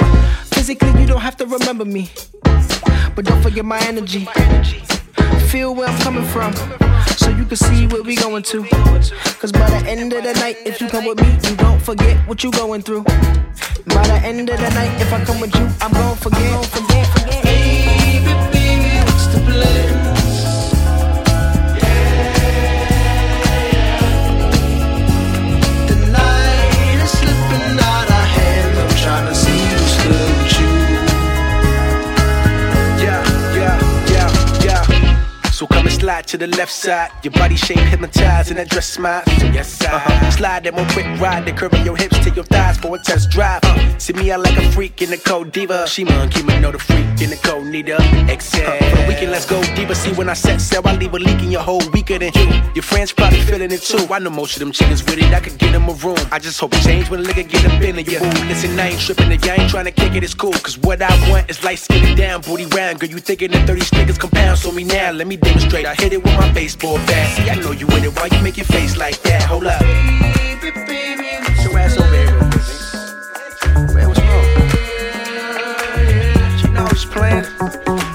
Physically, 0.46 0.90
you 1.00 1.06
don't 1.06 1.20
have 1.20 1.36
to 1.36 1.46
remember 1.46 1.84
me. 1.84 2.10
But 3.14 3.26
don't 3.26 3.40
forget 3.40 3.64
my 3.64 3.78
energy. 3.86 4.26
Feel 5.50 5.72
where 5.72 5.86
I'm 5.86 6.00
coming 6.00 6.24
from. 6.24 6.52
So 7.16 7.30
you 7.30 7.44
can 7.44 7.56
see 7.56 7.86
where 7.86 8.02
we 8.02 8.16
going 8.16 8.42
to. 8.42 8.64
Cause 9.38 9.52
by 9.52 9.70
the 9.70 9.84
end 9.88 10.12
of 10.12 10.24
the 10.24 10.32
night, 10.32 10.56
if 10.66 10.80
you 10.80 10.88
come 10.88 11.04
with 11.04 11.20
me, 11.20 11.30
you 11.48 11.54
don't 11.54 11.80
forget 11.80 12.16
what 12.26 12.42
you 12.42 12.50
going 12.50 12.82
through. 12.82 13.04
By 13.04 14.04
the 14.08 14.20
end 14.24 14.50
of 14.50 14.58
the 14.58 14.70
night, 14.70 15.00
if 15.00 15.12
I 15.12 15.24
come 15.24 15.40
with 15.40 15.54
you, 15.54 15.68
I'm 15.80 15.92
gonna 15.92 16.16
forget. 16.16 16.40
Gonna 16.40 16.62
forget, 16.64 16.82
forget. 16.82 16.89
Slide 36.00 36.26
to 36.26 36.38
the 36.38 36.46
left 36.46 36.72
side. 36.72 37.10
Your 37.22 37.32
body 37.32 37.56
shape 37.56 37.78
hypnotized 37.78 38.50
and 38.50 38.58
that 38.58 38.70
dress 38.70 38.88
smile. 38.88 39.22
So 39.38 39.46
yes, 39.46 39.84
I 39.84 39.96
uh-huh. 39.96 40.30
slide 40.30 40.64
that 40.64 40.74
one 40.74 40.88
quick 40.88 41.06
ride. 41.20 41.44
Then 41.46 41.56
curving 41.56 41.84
your 41.84 41.96
hips 41.96 42.18
to 42.24 42.30
your 42.30 42.44
thighs 42.44 42.78
for 42.78 42.96
a 42.96 42.98
test 42.98 43.30
drive. 43.30 43.60
Uh, 43.64 43.98
see 43.98 44.14
me 44.14 44.30
out 44.32 44.40
like 44.40 44.56
a 44.56 44.72
freak 44.72 45.02
in 45.02 45.10
the 45.10 45.18
cold 45.18 45.52
diva. 45.52 45.86
She 45.86 46.04
monkey, 46.04 46.42
me 46.42 46.58
know 46.58 46.72
the 46.72 46.78
freak 46.78 47.06
in 47.20 47.28
the 47.28 47.40
cold 47.44 47.66
neither. 47.66 47.98
Exhale. 48.34 48.70
Uh, 48.70 48.90
for 48.90 48.96
the 48.96 49.04
weekend, 49.08 49.32
let's 49.32 49.46
go 49.46 49.62
deeper. 49.74 49.94
See 49.94 50.12
when 50.12 50.28
I 50.30 50.32
set 50.32 50.60
sail, 50.60 50.82
I 50.84 50.96
leave 50.96 51.12
a 51.12 51.18
leak 51.18 51.42
in 51.42 51.50
your 51.50 51.62
whole 51.62 51.82
weaker 51.92 52.18
than 52.18 52.32
you. 52.34 52.48
Your 52.74 52.82
friends 52.82 53.12
probably 53.12 53.40
feeling 53.40 53.70
it 53.70 53.82
too. 53.82 54.06
I 54.10 54.18
know 54.18 54.30
most 54.30 54.54
of 54.54 54.60
them 54.60 54.72
chickens 54.72 55.04
with 55.04 55.18
it. 55.18 55.32
I 55.34 55.40
could 55.40 55.58
get 55.58 55.72
them 55.72 55.88
a 55.88 55.92
room. 55.92 56.18
I 56.32 56.38
just 56.38 56.58
hope 56.58 56.72
it 56.74 56.82
change 56.82 57.10
when 57.10 57.20
a 57.20 57.24
nigga 57.24 57.46
get 57.48 57.64
up 57.66 57.82
in 57.82 57.98
it. 57.98 58.10
Yeah. 58.10 58.24
Ooh, 58.24 58.48
listen, 58.48 58.78
I 58.80 58.88
ain't 58.88 59.00
tripping. 59.00 59.30
It. 59.32 59.46
I 59.46 59.56
ain't 59.56 59.70
trying 59.70 59.84
to 59.84 59.92
kick 59.92 60.14
it. 60.14 60.24
It's 60.24 60.34
cool. 60.34 60.52
Cause 60.52 60.78
what 60.78 61.02
I 61.02 61.30
want 61.30 61.50
is 61.50 61.62
light 61.62 61.78
skin 61.78 62.16
down, 62.16 62.40
booty 62.40 62.66
round. 62.66 63.00
Girl, 63.00 63.10
you 63.10 63.18
thinking 63.18 63.50
the 63.50 63.60
30 63.66 63.80
stickers 63.80 64.18
compound. 64.18 64.58
So 64.58 64.72
me 64.72 64.84
now, 64.84 65.12
let 65.12 65.26
me 65.26 65.36
demonstrate. 65.36 65.86
I 65.86 65.94
hit 66.00 66.14
it 66.14 66.24
with 66.24 66.34
my 66.34 66.50
baseball 66.52 66.96
bat. 67.06 67.36
See, 67.36 67.50
I 67.50 67.54
know 67.56 67.72
you 67.72 67.86
in 67.88 68.04
it. 68.04 68.16
Why 68.16 68.28
you 68.32 68.42
make 68.42 68.56
your 68.56 68.66
face 68.66 68.96
like 68.96 69.20
that? 69.22 69.42
Hold 69.42 69.66
up. 69.66 69.80
Baby, 69.80 70.70
baby, 70.86 71.28
your 71.62 71.78
ass 71.78 71.96
over. 71.98 72.10
Man, 73.94 74.08
what's 74.08 74.20
know 76.68 76.88
playing. 77.10 78.09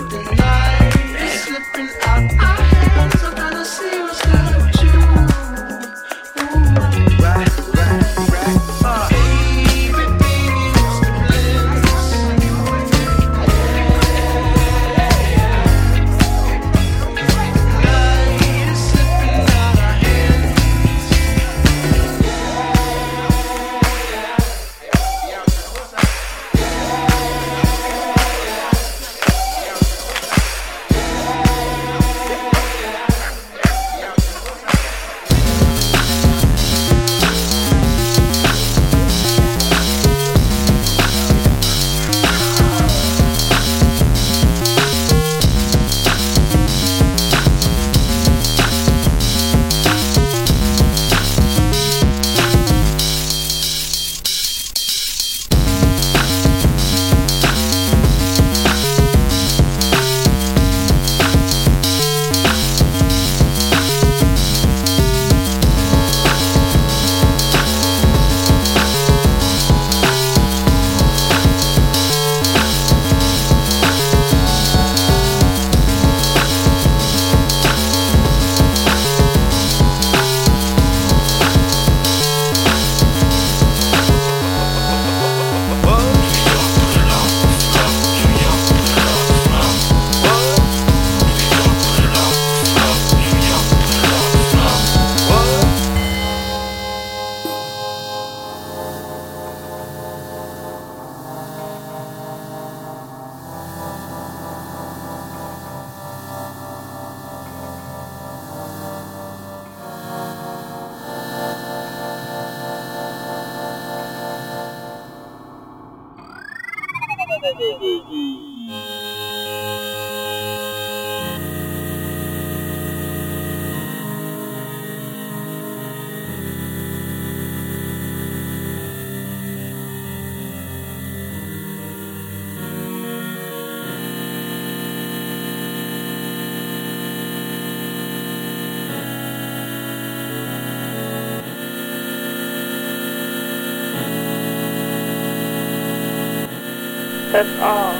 That's 147.35 147.59
all. 147.59 147.91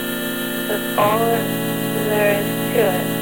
That's 0.69 0.97
all 0.97 1.19
there 2.07 2.39
is 2.39 2.73
to 2.73 3.11
it. 3.11 3.14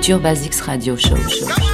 Future 0.00 0.18
Basics 0.18 0.66
Radio 0.66 0.96
show, 0.96 1.14
show. 1.28 1.69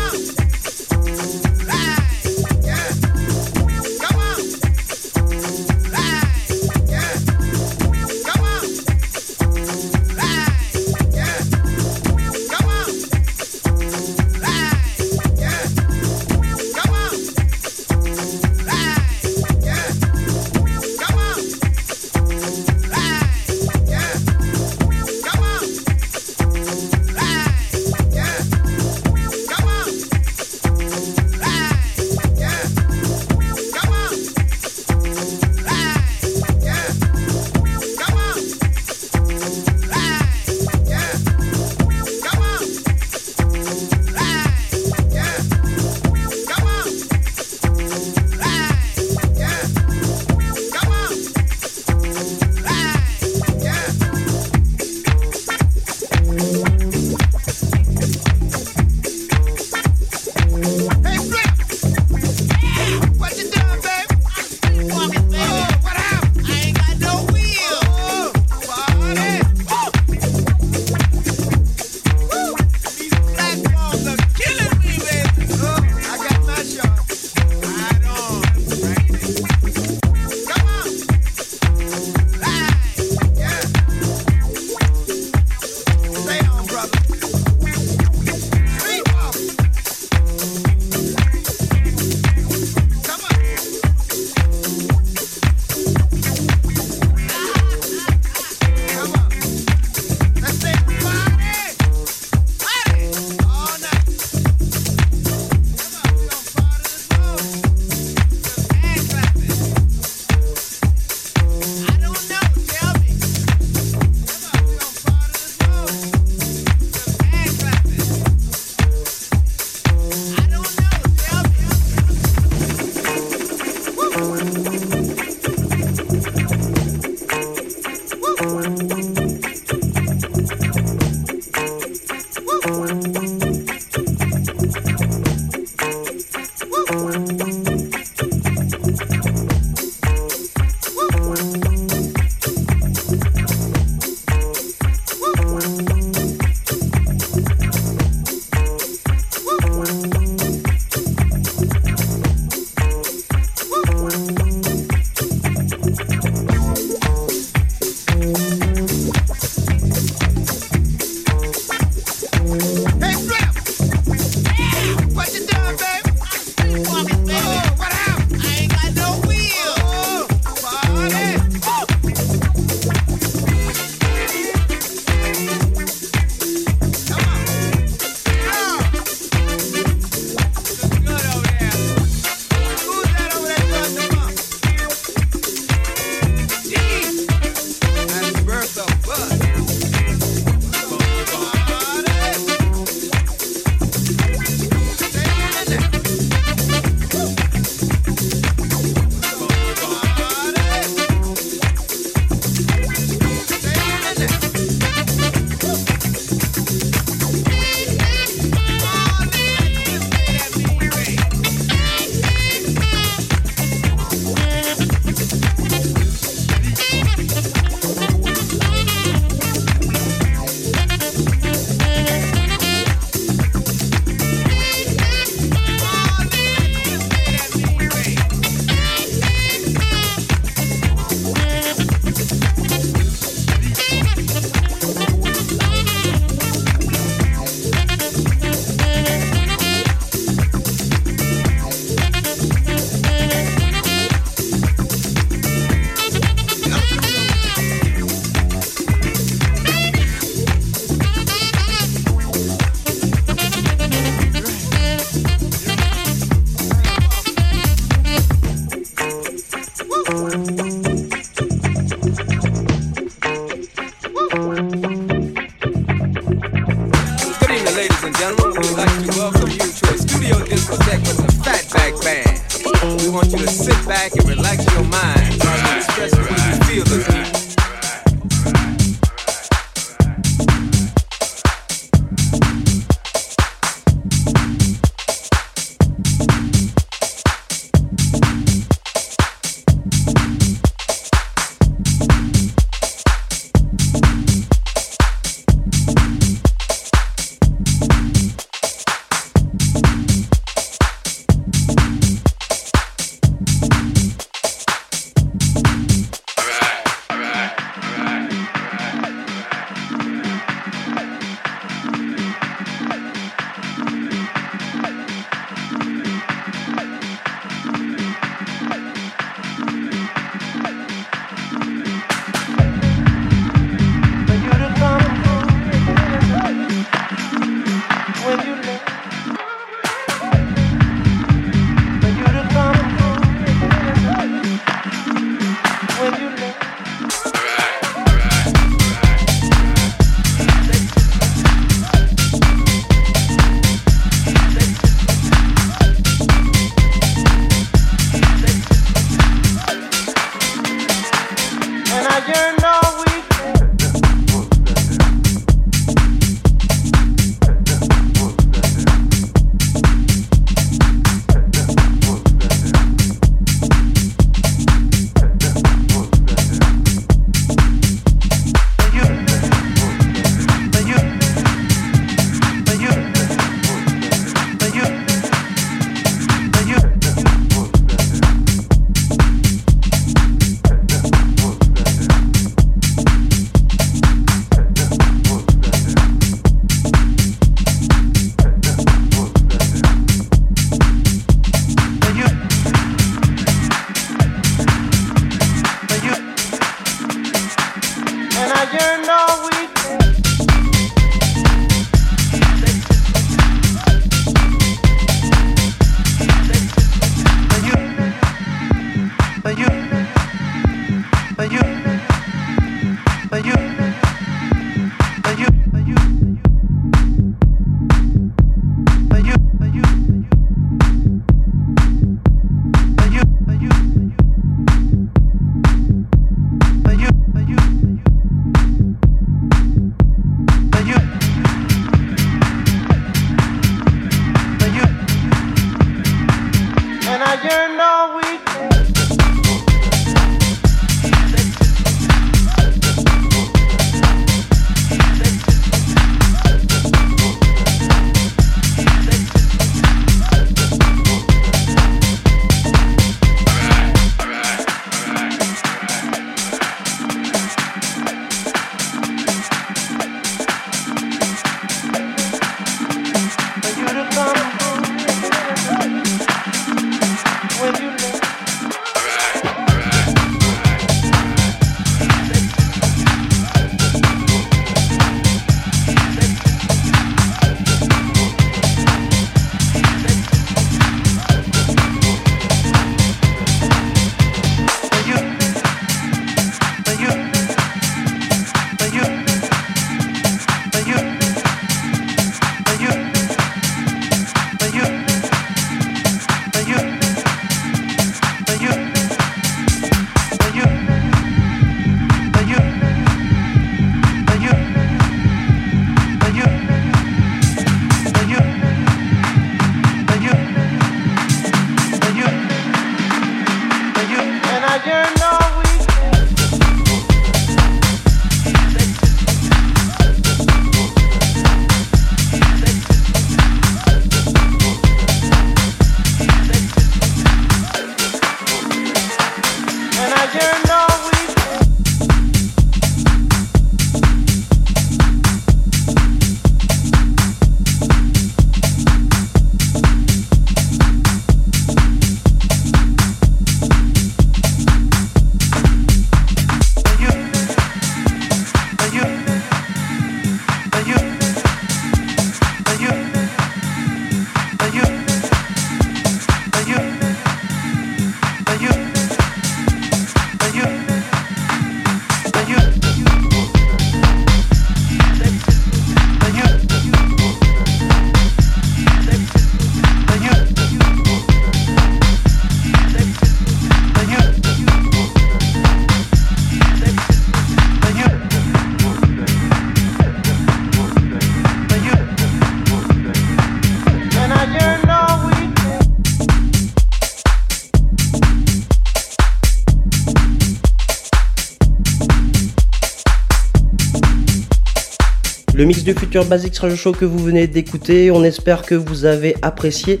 Mix 595.74 595.84
du 595.84 595.94
futur 595.94 596.24
Basics 596.24 596.56
Radio 596.58 596.76
Show 596.76 596.92
que 596.92 597.04
vous 597.04 597.18
venez 597.18 597.46
d'écouter, 597.46 598.10
on 598.10 598.22
espère 598.22 598.62
que 598.62 598.74
vous 598.74 599.06
avez 599.06 599.34
apprécié. 599.42 600.00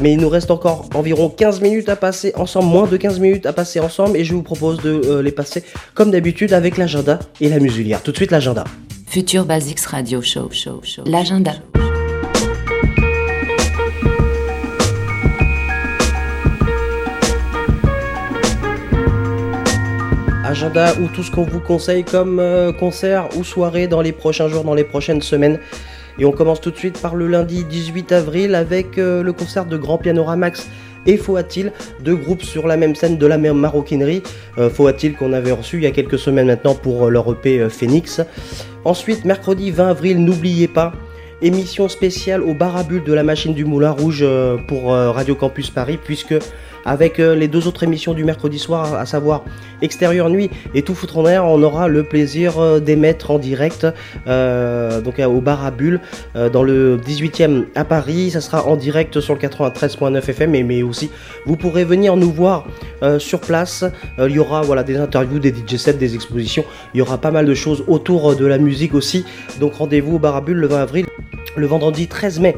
Mais 0.00 0.12
il 0.12 0.20
nous 0.20 0.28
reste 0.28 0.50
encore 0.50 0.88
environ 0.94 1.28
15 1.28 1.60
minutes 1.60 1.88
à 1.88 1.96
passer 1.96 2.32
ensemble, 2.36 2.68
moins 2.68 2.86
de 2.86 2.96
15 2.96 3.18
minutes 3.18 3.46
à 3.46 3.52
passer 3.52 3.80
ensemble, 3.80 4.16
et 4.16 4.24
je 4.24 4.34
vous 4.34 4.42
propose 4.42 4.78
de 4.78 5.00
euh, 5.04 5.22
les 5.22 5.32
passer 5.32 5.64
comme 5.94 6.10
d'habitude 6.10 6.52
avec 6.52 6.76
l'agenda 6.76 7.18
et 7.40 7.48
la 7.48 7.58
musulière. 7.58 8.02
Tout 8.02 8.12
de 8.12 8.16
suite 8.16 8.30
l'agenda. 8.30 8.64
Future 9.08 9.44
Basics 9.44 9.80
Radio 9.80 10.22
Show. 10.22 10.48
show, 10.52 10.80
show. 10.82 11.02
L'agenda. 11.04 11.54
Agenda 20.48 20.94
ou 21.00 21.06
tout 21.14 21.22
ce 21.22 21.30
qu'on 21.30 21.44
vous 21.44 21.60
conseille 21.60 22.04
comme 22.04 22.40
euh, 22.40 22.72
concert 22.72 23.28
ou 23.36 23.44
soirée 23.44 23.86
dans 23.86 24.00
les 24.00 24.12
prochains 24.12 24.48
jours, 24.48 24.64
dans 24.64 24.74
les 24.74 24.84
prochaines 24.84 25.22
semaines. 25.22 25.58
Et 26.18 26.24
on 26.24 26.32
commence 26.32 26.60
tout 26.60 26.70
de 26.70 26.76
suite 26.76 27.00
par 27.00 27.14
le 27.14 27.28
lundi 27.28 27.64
18 27.64 28.12
avril 28.12 28.54
avec 28.54 28.98
euh, 28.98 29.22
le 29.22 29.32
concert 29.32 29.66
de 29.66 29.76
Grand 29.76 29.98
Pianoramax 29.98 30.68
et 31.06 31.16
Foatil, 31.16 31.72
deux 32.00 32.16
groupes 32.16 32.42
sur 32.42 32.66
la 32.66 32.76
même 32.76 32.96
scène 32.96 33.18
de 33.18 33.26
la 33.26 33.38
même 33.38 33.56
maroquinerie. 33.56 34.22
Euh, 34.58 34.68
qu'on 35.18 35.32
avait 35.32 35.52
reçu 35.52 35.76
il 35.76 35.84
y 35.84 35.86
a 35.86 35.92
quelques 35.92 36.18
semaines 36.18 36.48
maintenant 36.48 36.74
pour 36.74 37.06
euh, 37.06 37.10
leur 37.10 37.30
EP 37.30 37.68
Phoenix. 37.68 38.20
Ensuite, 38.84 39.24
mercredi 39.24 39.70
20 39.70 39.88
avril, 39.90 40.24
n'oubliez 40.24 40.66
pas, 40.66 40.92
émission 41.40 41.88
spéciale 41.88 42.42
au 42.42 42.52
bar 42.52 42.76
à 42.76 42.82
bulles 42.82 43.04
de 43.04 43.12
la 43.12 43.22
machine 43.22 43.54
du 43.54 43.64
Moulin 43.64 43.90
Rouge 43.90 44.26
pour 44.66 44.92
Radio 44.92 45.34
Campus 45.34 45.70
Paris, 45.70 45.98
puisque 46.02 46.34
avec 46.88 47.20
euh, 47.20 47.34
les 47.34 47.48
deux 47.48 47.68
autres 47.68 47.82
émissions 47.82 48.14
du 48.14 48.24
mercredi 48.24 48.58
soir, 48.58 48.94
à 48.94 49.04
savoir 49.04 49.44
Extérieur 49.82 50.30
Nuit 50.30 50.50
et 50.74 50.82
Tout 50.82 50.94
Foutre 50.94 51.18
en 51.18 51.26
Air, 51.26 51.44
on 51.44 51.62
aura 51.62 51.86
le 51.86 52.02
plaisir 52.02 52.58
euh, 52.58 52.80
d'émettre 52.80 53.30
en 53.30 53.38
direct 53.38 53.86
euh, 54.26 55.00
donc 55.02 55.18
au 55.18 55.40
bar 55.40 55.70
dans 56.52 56.62
le 56.62 56.96
18e 56.96 57.66
à 57.74 57.84
Paris. 57.84 58.30
Ça 58.30 58.40
sera 58.40 58.64
en 58.64 58.76
direct 58.76 59.20
sur 59.20 59.34
le 59.34 59.40
93.9 59.40 60.16
FM, 60.18 60.50
mais, 60.66 60.82
aussi 60.82 61.10
vous 61.44 61.56
pourrez 61.56 61.84
venir 61.84 62.16
nous 62.16 62.30
voir 62.30 62.66
sur 63.18 63.40
place. 63.40 63.84
Il 64.18 64.30
y 64.30 64.38
aura 64.38 64.62
des 64.84 64.96
interviews, 64.96 65.38
des 65.38 65.50
DJ 65.50 65.76
sets, 65.76 65.94
des 65.94 66.14
expositions. 66.14 66.64
Il 66.94 66.98
y 66.98 67.02
aura 67.02 67.18
pas 67.18 67.30
mal 67.30 67.46
de 67.46 67.54
choses 67.54 67.84
autour 67.88 68.36
de 68.36 68.46
la 68.46 68.58
musique 68.58 68.94
aussi. 68.94 69.24
Donc 69.60 69.74
rendez-vous 69.74 70.16
au 70.16 70.18
bar 70.18 70.42
le 70.46 70.66
20 70.66 70.80
avril, 70.80 71.06
le 71.56 71.66
vendredi 71.66 72.06
13 72.06 72.40
mai. 72.40 72.54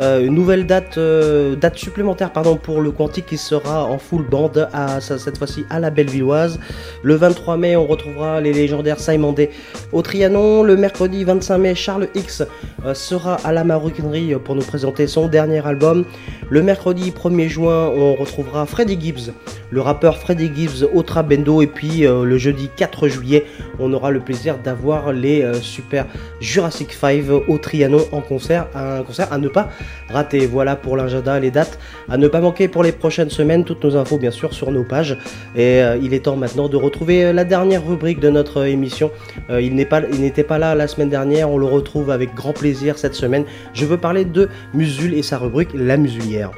Euh, 0.00 0.24
une 0.26 0.34
nouvelle 0.34 0.66
date, 0.66 0.98
euh, 0.98 1.54
date 1.54 1.78
supplémentaire 1.78 2.32
pardon, 2.32 2.56
pour 2.56 2.80
le 2.80 2.90
Quantique 2.90 3.26
qui 3.26 3.36
sera 3.36 3.84
en 3.84 3.98
full 3.98 4.26
band 4.28 4.50
à, 4.72 5.00
cette 5.00 5.38
fois-ci 5.38 5.64
à 5.70 5.78
la 5.78 5.90
Bellevilloise. 5.90 6.58
Le 7.04 7.14
23 7.14 7.56
mai, 7.56 7.76
on 7.76 7.86
retrouvera 7.86 8.40
les 8.40 8.52
légendaires 8.52 8.98
Simon 8.98 9.32
Day 9.32 9.50
au 9.92 10.02
Trianon. 10.02 10.64
Le 10.64 10.76
mercredi 10.76 11.22
25 11.22 11.58
mai, 11.58 11.74
Charles 11.76 12.08
X 12.16 12.42
euh, 12.84 12.92
sera 12.94 13.36
à 13.44 13.52
la 13.52 13.62
Maroquinerie 13.62 14.34
pour 14.44 14.56
nous 14.56 14.62
présenter 14.62 15.06
son 15.06 15.28
dernier 15.28 15.64
album. 15.64 16.04
Le 16.50 16.62
mercredi 16.62 17.12
1er 17.12 17.48
juin, 17.48 17.88
on 17.94 18.14
retrouvera 18.16 18.66
Freddie 18.66 18.98
Gibbs, 19.00 19.32
le 19.70 19.80
rappeur 19.80 20.18
Freddie 20.18 20.50
Gibbs 20.54 20.88
au 20.92 21.02
Trabendo. 21.02 21.62
Et 21.62 21.66
puis 21.66 22.00
le 22.00 22.36
jeudi 22.36 22.68
4 22.76 23.08
juillet, 23.08 23.46
on 23.78 23.92
aura 23.92 24.10
le 24.10 24.20
plaisir 24.20 24.58
d'avoir 24.58 25.12
les 25.12 25.44
super 25.62 26.06
Jurassic 26.40 26.92
5 26.92 27.24
au 27.48 27.58
Trianon 27.58 28.04
en 28.12 28.20
concert, 28.20 28.66
un 28.74 29.02
concert 29.02 29.32
à 29.32 29.38
ne 29.38 29.48
pas 29.48 29.70
rater. 30.08 30.46
Voilà 30.46 30.76
pour 30.76 30.96
l'agenda, 30.96 31.38
les 31.40 31.50
dates 31.50 31.78
à 32.08 32.16
ne 32.16 32.28
pas 32.28 32.40
manquer 32.40 32.68
pour 32.68 32.82
les 32.82 32.92
prochaines 32.92 33.30
semaines. 33.30 33.64
Toutes 33.64 33.82
nos 33.84 33.96
infos 33.96 34.18
bien 34.18 34.30
sûr 34.30 34.52
sur 34.54 34.70
nos 34.70 34.84
pages. 34.84 35.18
Et 35.56 35.82
euh, 35.82 35.96
il 36.02 36.14
est 36.14 36.24
temps 36.24 36.36
maintenant 36.36 36.68
de 36.68 36.76
retrouver 36.76 37.26
euh, 37.26 37.32
la 37.32 37.44
dernière 37.44 37.86
rubrique 37.86 38.20
de 38.20 38.30
notre 38.30 38.60
euh, 38.60 38.66
émission. 38.66 39.10
Il 39.50 39.74
n'était 39.74 40.44
pas 40.44 40.58
là 40.58 40.74
la 40.74 40.88
semaine 40.88 41.10
dernière. 41.10 41.50
On 41.50 41.58
le 41.58 41.66
retrouve 41.66 42.10
avec 42.10 42.34
grand 42.34 42.52
plaisir 42.52 42.98
cette 42.98 43.14
semaine. 43.14 43.44
Je 43.72 43.84
veux 43.84 43.98
parler 43.98 44.24
de 44.24 44.48
Musul 44.72 45.14
et 45.14 45.22
sa 45.22 45.38
rubrique 45.38 45.70
La 45.74 45.96
Musulière. 45.96 46.50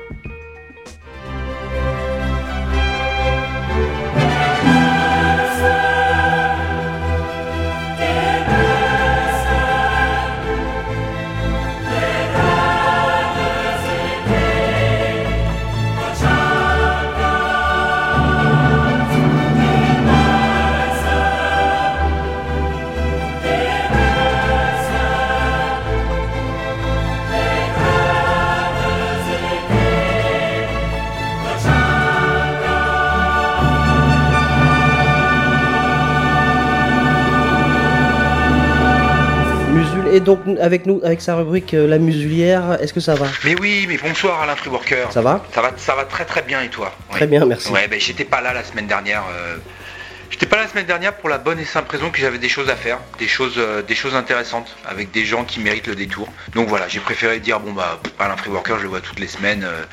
Est 40.17 40.21
donc 40.21 40.41
avec 40.63 40.87
nous 40.87 40.99
avec 41.05 41.21
sa 41.21 41.35
rubrique 41.37 41.75
euh, 41.75 41.87
La 41.87 41.99
Musulière. 41.99 42.79
Est-ce 42.81 42.95
que 42.95 43.01
ça 43.01 43.15
va? 43.17 43.27
Mais 43.45 43.55
oui, 43.61 43.85
mais 43.87 43.99
bonsoir 43.99 44.41
Alain 44.41 44.57
Freeworker. 44.57 45.13
Ça 45.13 45.21
va? 45.21 45.45
Ça 45.55 45.61
va, 45.61 45.73
ça 45.77 45.95
va 45.95 46.05
très 46.05 46.25
très 46.25 46.41
bien 46.41 46.63
et 46.63 46.71
toi? 46.71 46.91
Très 47.11 47.27
bien, 47.27 47.45
merci. 47.45 47.71
Ouais, 47.71 47.87
ben 47.87 48.01
j'étais 48.01 48.25
pas 48.25 48.41
là 48.41 48.55
la 48.55 48.65
semaine 48.65 48.87
dernière. 48.87 49.25
euh, 49.31 49.57
J'étais 50.31 50.47
pas 50.47 50.57
la 50.57 50.69
semaine 50.69 50.87
dernière 50.87 51.15
pour 51.17 51.29
la 51.29 51.39
bonne 51.39 51.59
et 51.61 51.65
simple 51.65 51.91
raison 51.91 52.11
que 52.11 52.19
j'avais 52.19 52.39
des 52.39 52.49
choses 52.49 52.69
à 52.69 52.77
faire, 52.77 52.99
des 53.19 53.29
choses, 53.29 53.55
euh, 53.59 53.81
des 53.83 53.95
choses 53.95 54.15
intéressantes 54.15 54.77
avec 54.85 55.11
des 55.13 55.25
gens 55.25 55.45
qui 55.45 55.61
méritent 55.61 55.87
le 55.87 55.95
détour. 55.95 56.29
Donc 56.55 56.69
voilà, 56.69 56.89
j'ai 56.89 57.01
préféré 57.01 57.39
dire 57.41 57.61
bon 57.61 57.73
bah 57.73 58.01
Alain 58.19 58.37
Freeworker, 58.37 58.77
je 58.79 58.83
le 58.83 58.89
vois 58.89 59.01
toutes 59.01 59.21
les 59.21 59.29
semaines. 59.29 59.65
euh, 59.65 59.85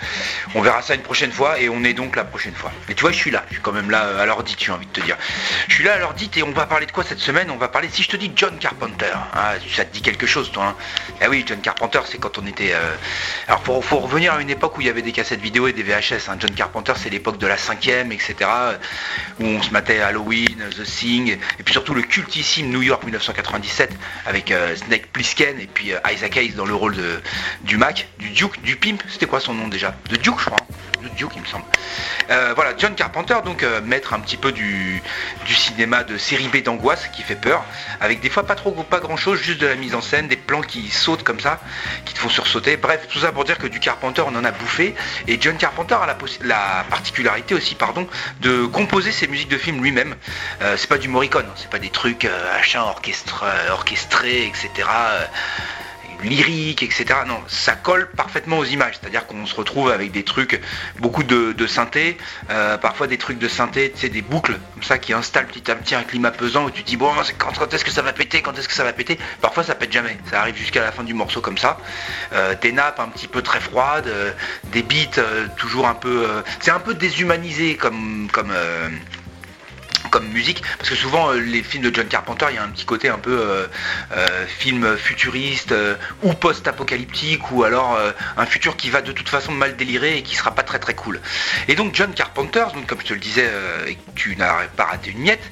on 0.56 0.62
verra 0.62 0.82
ça 0.82 0.96
une 0.96 1.02
prochaine 1.02 1.32
fois 1.32 1.60
et 1.60 1.70
on 1.70 1.84
est 1.84 1.94
donc 1.94 2.16
la 2.16 2.24
prochaine 2.24 2.56
fois. 2.56 2.72
Mais 2.88 2.96
tu 2.96 3.02
vois, 3.02 3.12
je 3.12 3.18
suis 3.18 3.32
là, 3.32 3.44
je 3.50 3.54
suis 3.56 3.62
quand 3.62 3.72
même 3.72 3.90
là 3.92 4.06
euh, 4.06 4.24
à 4.24 4.26
l'ordi, 4.26 4.56
j'ai 4.60 4.72
envie 4.72 4.88
de 4.88 4.92
te 4.92 5.02
dire. 5.02 5.18
Je 5.68 5.76
suis 5.76 5.84
là 5.84 5.94
à 5.94 5.98
l'ordi 6.00 6.30
et 6.36 6.44
on 6.44 6.52
va 6.52 6.66
parler 6.66 6.88
de 6.88 6.92
quoi 6.92 7.04
cette 7.04 7.20
semaine? 7.20 7.50
On 7.52 7.58
va 7.58 7.68
parler, 7.68 7.88
si 7.92 8.04
je 8.04 8.10
te 8.10 8.18
dis 8.18 8.32
John 8.36 8.58
Carpenter, 8.58 9.14
hein, 9.36 9.54
ça 9.74 9.86
te 9.86 9.94
dit 9.94 10.02
quelque 10.02 10.26
chose 10.26 10.52
toi 10.52 10.66
hein? 10.66 10.76
Ah 11.22 11.30
oui, 11.30 11.46
John 11.48 11.62
Carpenter, 11.62 12.00
c'est 12.06 12.18
quand 12.18 12.38
on 12.38 12.46
était. 12.48 12.74
Alors 13.48 13.64
faut, 13.64 13.82
faut 13.82 14.00
revenir 14.00 14.34
à 14.34 14.42
une 14.42 14.50
époque 14.50 14.78
où 14.78 14.82
il 14.82 14.88
y 14.88 14.90
avait 14.90 15.02
des 15.04 15.12
cassettes 15.12 15.42
vidéo 15.42 15.68
et 15.68 15.74
des 15.74 15.84
VHS. 15.84 16.28
hein. 16.30 16.36
John 16.40 16.52
Carpenter, 16.52 16.94
c'est 16.98 17.10
l'époque 17.10 17.38
de 17.38 17.48
la 17.48 17.58
cinquième, 17.58 18.12
etc. 18.12 18.36
Où 19.40 19.46
on 19.46 19.62
se 19.62 19.70
matait 19.70 20.02
Halloween, 20.24 20.64
The 20.72 20.84
Thing, 20.84 21.38
et 21.60 21.64
puis 21.64 21.74
surtout 21.74 21.94
le 21.94 22.02
cultissime 22.02 22.70
New 22.70 22.82
York 22.82 23.04
1997 23.04 23.92
avec 24.26 24.52
euh, 24.52 24.76
Snake 24.76 25.08
Plissken 25.12 25.60
et 25.60 25.68
puis 25.68 25.94
euh, 25.94 26.00
Isaac 26.12 26.38
Hayes 26.38 26.54
dans 26.54 26.66
le 26.66 26.74
rôle 26.74 26.96
de, 26.96 27.22
du 27.64 27.78
Mac, 27.78 28.08
du 28.20 28.30
Duke, 28.30 28.62
du 28.62 28.76
Pimp. 28.78 29.04
C'était 29.10 29.26
quoi 29.26 29.40
son 29.40 29.54
nom 29.54 29.68
déjà? 29.68 29.94
De 30.10 30.16
Duke, 30.16 30.40
je 30.40 30.46
crois. 30.46 30.58
hein. 30.62 30.74
De 31.04 31.10
Duke, 31.18 31.32
il 31.36 31.42
me 31.42 31.46
semble. 31.48 31.66
Euh, 32.30 32.54
voilà, 32.56 32.74
John 32.78 32.96
Carpenter, 32.96 33.36
donc 33.44 33.66
maître 33.84 34.14
un 34.14 34.22
petit 34.22 34.38
peu 34.38 34.54
du, 34.54 35.02
cinéma 35.46 36.06
de 36.06 36.18
série 36.18 36.48
B 36.48 36.64
d'angoisse 36.64 37.10
qui 37.14 37.24
fait 37.24 37.36
peur, 37.36 37.66
avec 38.00 38.22
des 38.22 38.30
fois 38.30 38.46
pas 38.46 38.56
trop 38.56 38.72
pas 38.72 39.02
grand 39.02 39.18
chose, 39.18 39.42
juste 39.42 39.60
de 39.60 39.68
la 39.68 39.76
mise 39.76 39.96
en 39.96 40.02
scène, 40.02 40.30
des 40.30 40.38
plans 40.38 40.62
qui 40.62 40.90
sautent 40.90 41.24
comme 41.24 41.42
ça, 41.42 41.60
qui 42.06 42.14
te 42.14 42.20
font 42.20 42.30
sursauter. 42.30 42.78
Bref, 42.78 43.08
tout 43.10 43.20
ça 43.20 43.34
pour 43.34 43.44
dire 43.44 43.58
que 43.58 43.68
du 43.68 43.82
Carpenter 43.82 44.24
on 44.26 44.34
en 44.36 44.46
a 44.46 44.52
bouffé, 44.52 44.96
et 45.28 45.38
John 45.42 45.58
Carpenter 45.58 45.96
a 45.96 46.06
la, 46.08 46.18
la 46.42 46.86
particularité 46.90 47.54
aussi, 47.54 47.76
pardon, 47.76 48.08
de 48.40 48.66
composer 48.66 49.12
ses 49.12 49.28
musiques 49.28 49.50
de 49.50 49.58
films 49.58 49.84
lui-même. 49.84 50.13
Euh, 50.62 50.76
c'est 50.78 50.88
pas 50.88 50.98
du 50.98 51.08
Morricone, 51.08 51.46
hein, 51.48 51.54
c'est 51.56 51.70
pas 51.70 51.80
des 51.80 51.90
trucs 51.90 52.26
euh, 52.26 52.54
machin 52.54 52.82
orchestre, 52.82 53.44
euh, 53.44 53.72
orchestrés, 53.72 54.46
etc. 54.46 54.70
euh, 54.88 55.26
lyrique, 56.24 56.84
etc. 56.84 57.06
Non, 57.28 57.40
ça 57.48 57.76
colle 57.76 58.10
parfaitement 58.16 58.58
aux 58.58 58.66
images. 58.66 58.96
C'est-à-dire 59.00 59.28
qu'on 59.28 59.46
se 59.46 59.56
retrouve 59.56 59.92
avec 59.92 60.12
des 60.12 60.24
trucs, 60.24 60.62
beaucoup 61.00 61.24
de, 61.24 61.68
synthé, 61.68 62.18
euh, 62.50 62.78
parfois 62.78 63.08
des 63.08 63.18
trucs 63.18 63.40
de 63.40 63.48
synthé, 63.48 63.94
sais, 63.96 64.10
des 64.10 64.22
boucles 64.22 64.58
comme 64.74 64.84
ça 64.84 64.98
qui 64.98 65.14
installent 65.14 65.48
petit 65.48 65.70
à 65.72 65.76
petit 65.76 65.96
un 65.96 66.04
climat 66.04 66.32
pesant 66.32 66.66
où 66.66 66.72
tu 66.72 66.84
dis 66.84 66.98
bon, 66.98 67.12
c'est 67.24 67.34
quand, 67.34 67.74
est-ce 67.74 67.86
que 67.86 67.92
ça 67.92 68.02
va 68.02 68.14
péter, 68.14 68.42
quand 68.42 68.58
est-ce 68.58 68.68
que 68.68 68.74
ça 68.74 68.84
va 68.84 68.94
péter? 68.94 69.18
Parfois 69.42 69.64
ça 69.64 69.76
pète 69.76 69.92
jamais. 69.92 70.18
Ça 70.30 70.42
arrive 70.42 70.56
jusqu'à 70.56 70.82
la 70.82 70.92
fin 70.92 71.04
du 71.04 71.14
morceau 71.14 71.42
comme 71.42 71.58
ça. 71.58 71.78
Euh, 72.34 72.56
des 72.62 72.72
nappes 72.72 73.00
un 73.00 73.08
petit 73.08 73.28
peu 73.28 73.42
très 73.42 73.60
froides, 73.60 74.08
euh, 74.08 74.32
des 74.72 74.84
beats 74.84 75.20
euh, 75.20 75.48
toujours 75.58 75.88
un 75.88 75.96
peu, 75.96 76.26
euh, 76.28 76.42
c'est 76.60 76.72
un 76.72 76.80
peu 76.80 76.94
déshumanisé 76.94 77.76
comme 77.76 78.28
comme 78.32 78.52
euh, 78.52 78.90
comme 80.14 80.28
musique, 80.28 80.62
parce 80.78 80.92
que 80.92 80.96
souvent 80.96 81.32
euh, 81.32 81.40
les 81.40 81.64
films 81.64 81.90
de 81.90 81.94
John 81.94 82.08
Carpenter, 82.08 82.46
il 82.52 82.56
y 82.56 82.60
a 82.60 82.64
un 82.64 82.70
petit 82.70 82.86
côté 82.86 83.10
un 83.10 83.18
peu 83.18 83.36
euh, 83.36 83.66
euh, 84.16 84.46
film 84.46 84.96
futuriste 84.96 85.74
ou 86.22 86.34
post-apocalyptique, 86.34 87.52
ou 87.52 87.64
alors 87.64 87.98
un 88.38 88.46
futur 88.46 88.78
qui 88.78 88.92
va 88.92 89.02
de 89.02 89.12
toute 89.12 89.28
façon 89.28 89.52
mal 89.52 89.76
délirer 89.76 90.18
et 90.18 90.22
qui 90.22 90.36
sera 90.36 90.52
pas 90.52 90.62
très 90.62 90.78
très 90.78 90.94
cool. 90.94 91.20
Et 91.68 91.74
donc 91.74 91.96
John 91.96 92.14
Carpenter, 92.14 92.66
donc 92.76 92.86
comme 92.86 93.00
je 93.02 93.08
te 93.08 93.14
le 93.14 93.20
disais, 93.20 93.50
et 93.88 93.98
tu 94.14 94.36
n'as 94.36 94.68
pas 94.68 94.86
raté 94.86 95.10
une 95.10 95.20
miette, 95.20 95.44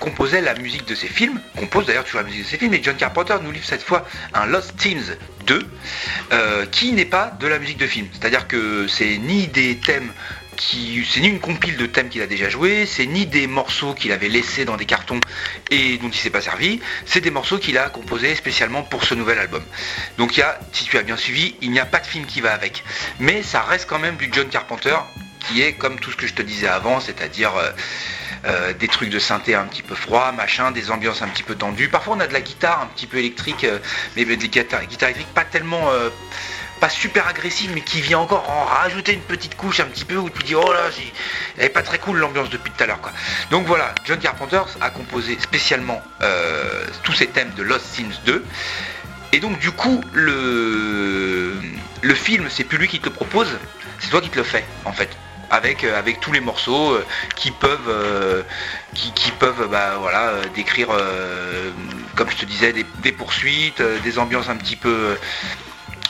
composait 0.00 0.42
la 0.42 0.54
musique 0.54 0.86
de 0.86 0.94
ses 0.94 1.08
films, 1.08 1.40
compose 1.56 1.86
d'ailleurs 1.86 2.04
toujours 2.04 2.20
la 2.20 2.26
musique 2.26 2.44
de 2.44 2.48
ses 2.48 2.58
films, 2.58 2.74
et 2.74 2.82
John 2.82 2.96
Carpenter 2.96 3.36
nous 3.42 3.52
livre 3.52 3.64
cette 3.66 3.82
fois 3.82 4.06
un 4.34 4.44
Lost 4.44 4.76
Teams 4.76 5.16
2, 5.46 5.66
euh, 6.32 6.66
qui 6.66 6.92
n'est 6.92 7.04
pas 7.04 7.32
de 7.38 7.46
la 7.46 7.58
musique 7.58 7.78
de 7.78 7.86
film. 7.86 8.06
C'est-à-dire 8.12 8.48
que 8.48 8.86
c'est 8.88 9.18
ni 9.18 9.46
des 9.48 9.76
thèmes 9.76 10.10
c'est 10.58 11.20
ni 11.20 11.28
une 11.28 11.40
compile 11.40 11.76
de 11.76 11.86
thèmes 11.86 12.08
qu'il 12.08 12.22
a 12.22 12.26
déjà 12.26 12.48
joué, 12.48 12.86
c'est 12.86 13.06
ni 13.06 13.26
des 13.26 13.46
morceaux 13.46 13.94
qu'il 13.94 14.12
avait 14.12 14.28
laissés 14.28 14.64
dans 14.64 14.76
des 14.76 14.86
cartons 14.86 15.20
et 15.70 15.98
dont 15.98 16.08
il 16.08 16.18
s'est 16.18 16.30
pas 16.30 16.40
servi, 16.40 16.80
c'est 17.06 17.20
des 17.20 17.30
morceaux 17.30 17.58
qu'il 17.58 17.78
a 17.78 17.88
composés 17.88 18.34
spécialement 18.34 18.82
pour 18.82 19.04
ce 19.04 19.14
nouvel 19.14 19.38
album. 19.38 19.64
Donc 20.18 20.36
il 20.36 20.40
y 20.40 20.42
a, 20.42 20.58
si 20.72 20.84
tu 20.84 20.98
as 20.98 21.02
bien 21.02 21.16
suivi, 21.16 21.54
il 21.60 21.70
n'y 21.70 21.80
a 21.80 21.86
pas 21.86 22.00
de 22.00 22.06
film 22.06 22.26
qui 22.26 22.40
va 22.40 22.52
avec. 22.52 22.84
Mais 23.18 23.42
ça 23.42 23.62
reste 23.62 23.88
quand 23.88 23.98
même 23.98 24.16
du 24.16 24.28
John 24.32 24.48
Carpenter 24.48 24.96
qui 25.48 25.62
est 25.62 25.74
comme 25.74 25.98
tout 25.98 26.10
ce 26.10 26.16
que 26.16 26.26
je 26.26 26.34
te 26.34 26.42
disais 26.42 26.68
avant, 26.68 27.00
c'est-à-dire 27.00 27.54
euh, 27.56 27.70
euh, 28.46 28.72
des 28.72 28.88
trucs 28.88 29.10
de 29.10 29.18
synthé 29.18 29.54
un 29.54 29.64
petit 29.64 29.82
peu 29.82 29.94
froid, 29.94 30.32
machin, 30.32 30.70
des 30.70 30.90
ambiances 30.90 31.22
un 31.22 31.28
petit 31.28 31.42
peu 31.42 31.54
tendues. 31.54 31.88
Parfois 31.88 32.16
on 32.16 32.20
a 32.20 32.26
de 32.26 32.32
la 32.32 32.40
guitare 32.40 32.80
un 32.82 32.86
petit 32.86 33.06
peu 33.06 33.18
électrique, 33.18 33.64
euh, 33.64 33.78
mais 34.16 34.24
des 34.24 34.36
guitares, 34.48 34.86
guitares 34.86 35.10
électriques 35.10 35.34
pas 35.34 35.44
tellement 35.44 35.90
super 36.88 37.26
agressive, 37.28 37.70
mais 37.74 37.80
qui 37.80 38.00
vient 38.00 38.18
encore 38.18 38.48
en 38.50 38.64
rajouter 38.64 39.12
une 39.12 39.20
petite 39.20 39.56
couche 39.56 39.80
un 39.80 39.84
petit 39.86 40.04
peu 40.04 40.16
où 40.16 40.30
tu 40.30 40.42
dis 40.42 40.54
oh 40.54 40.72
là, 40.72 40.90
j'ai- 40.96 41.12
elle 41.58 41.66
est 41.66 41.68
pas 41.70 41.82
très 41.82 41.98
cool 41.98 42.18
l'ambiance 42.18 42.50
depuis 42.50 42.70
tout 42.70 42.82
à 42.82 42.86
l'heure 42.86 43.00
quoi. 43.00 43.12
Donc 43.50 43.66
voilà, 43.66 43.94
John 44.04 44.18
Carpenter 44.18 44.62
a 44.80 44.90
composé 44.90 45.38
spécialement 45.40 46.02
euh, 46.22 46.84
tous 47.02 47.12
ces 47.12 47.26
thèmes 47.26 47.50
de 47.56 47.62
Lost 47.62 47.86
Sims 47.94 48.20
2. 48.26 48.44
Et 49.32 49.40
donc 49.40 49.58
du 49.58 49.70
coup 49.72 50.00
le 50.12 51.54
le 52.02 52.14
film 52.14 52.46
c'est 52.50 52.64
plus 52.64 52.78
lui 52.78 52.88
qui 52.88 53.00
te 53.00 53.08
propose, 53.08 53.48
c'est 53.98 54.10
toi 54.10 54.20
qui 54.20 54.28
te 54.30 54.36
le 54.38 54.44
fais 54.44 54.64
en 54.84 54.92
fait. 54.92 55.10
Avec, 55.50 55.84
euh, 55.84 55.96
avec 55.98 56.20
tous 56.20 56.32
les 56.32 56.40
morceaux 56.40 56.92
euh, 56.94 57.04
qui 57.36 57.50
peuvent 57.50 58.44
qui, 58.94 59.12
qui 59.12 59.30
peuvent 59.32 59.68
bah, 59.70 59.96
voilà, 60.00 60.32
décrire 60.54 60.88
comme 62.16 62.30
je 62.30 62.36
te 62.36 62.44
disais 62.44 62.72
des, 63.02 63.12
poursuites, 63.12 63.82
des 64.02 64.18
ambiances 64.18 64.48
un 64.48 64.56
petit 64.56 64.76
peu 64.76 65.16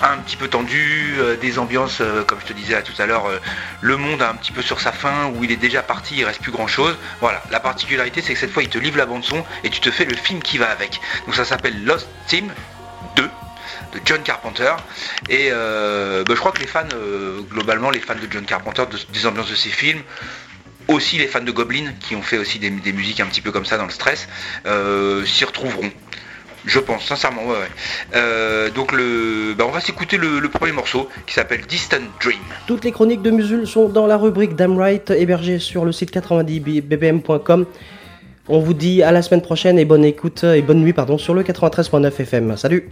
un 0.02 0.18
petit 0.18 0.36
peu 0.36 0.48
tendu, 0.48 1.14
euh, 1.18 1.36
des 1.36 1.58
ambiances, 1.58 1.98
euh, 2.00 2.24
comme 2.24 2.40
je 2.40 2.46
te 2.46 2.52
disais 2.52 2.80
tout 2.82 3.00
à 3.00 3.06
l'heure, 3.06 3.26
euh, 3.26 3.38
le 3.80 3.96
monde 3.96 4.22
un 4.22 4.34
petit 4.34 4.52
peu 4.52 4.62
sur 4.62 4.80
sa 4.80 4.92
fin, 4.92 5.26
où 5.26 5.44
il 5.44 5.52
est 5.52 5.56
déjà 5.56 5.82
parti, 5.82 6.16
il 6.16 6.24
reste 6.24 6.40
plus 6.40 6.52
grand 6.52 6.66
chose. 6.66 6.96
Voilà, 7.20 7.42
la 7.50 7.60
particularité 7.60 8.20
c'est 8.20 8.34
que 8.34 8.40
cette 8.40 8.50
fois 8.50 8.62
il 8.62 8.68
te 8.68 8.78
livre 8.78 8.98
la 8.98 9.06
bande 9.06 9.24
son 9.24 9.44
et 9.62 9.70
tu 9.70 9.80
te 9.80 9.90
fais 9.90 10.04
le 10.04 10.16
film 10.16 10.42
qui 10.42 10.58
va 10.58 10.70
avec. 10.70 11.00
Donc 11.26 11.34
ça 11.34 11.44
s'appelle 11.44 11.84
Lost 11.84 12.08
Team 12.26 12.52
2 13.16 13.22
de 13.22 14.00
John 14.04 14.22
Carpenter 14.22 14.72
et 15.28 15.50
bah, 15.50 16.24
je 16.28 16.34
crois 16.34 16.52
que 16.52 16.60
les 16.60 16.66
fans 16.66 16.82
globalement 17.50 17.90
les 17.90 18.00
fans 18.00 18.14
de 18.14 18.26
John 18.30 18.44
Carpenter 18.44 18.84
de- 18.90 19.12
des 19.12 19.26
ambiances 19.26 19.50
de 19.50 19.54
ses 19.54 19.68
films 19.68 20.02
aussi 20.88 21.16
les 21.18 21.28
fans 21.28 21.40
de 21.40 21.50
Goblin 21.52 21.92
qui 22.00 22.16
ont 22.16 22.22
fait 22.22 22.38
aussi 22.38 22.58
des, 22.58 22.70
musiques 22.70 23.20
un 23.20 23.26
petit 23.26 23.40
peu 23.40 23.52
comme 23.52 23.64
ça 23.64 23.78
dans 23.78 23.84
le 23.84 23.90
stress 23.92 24.28
s'y 25.24 25.44
retrouveront 25.44 25.90
je 26.66 26.78
pense, 26.78 27.04
sincèrement, 27.04 27.42
ouais, 27.42 27.52
ouais. 27.52 27.70
Euh, 28.14 28.70
donc 28.70 28.92
le, 28.92 29.54
bah, 29.56 29.64
on 29.68 29.70
va 29.70 29.80
s'écouter 29.80 30.16
le, 30.16 30.40
premier 30.48 30.72
morceau 30.72 31.08
qui 31.26 31.34
s'appelle 31.34 31.62
Distant 31.66 31.98
Dream. 32.22 32.38
Toutes 32.66 32.84
les 32.84 32.92
chroniques 32.92 33.22
de 33.22 33.30
Musul 33.30 33.66
sont 33.66 33.88
dans 33.88 34.06
la 34.06 34.16
rubrique 34.16 34.54
Damn 34.54 34.78
Right, 34.78 35.10
hébergée 35.10 35.58
sur 35.58 35.84
le 35.84 35.92
site 35.92 36.14
90bbm.com. 36.14 37.66
On 38.48 38.58
vous 38.60 38.74
dit 38.74 39.02
à 39.02 39.10
la 39.10 39.22
semaine 39.22 39.42
prochaine 39.42 39.78
et 39.78 39.84
bonne 39.84 40.04
écoute 40.04 40.44
et 40.44 40.62
bonne 40.62 40.80
nuit 40.80 40.92
pardon 40.92 41.18
sur 41.18 41.34
le 41.34 41.42
93.9 41.42 42.20
FM. 42.20 42.56
Salut 42.56 42.90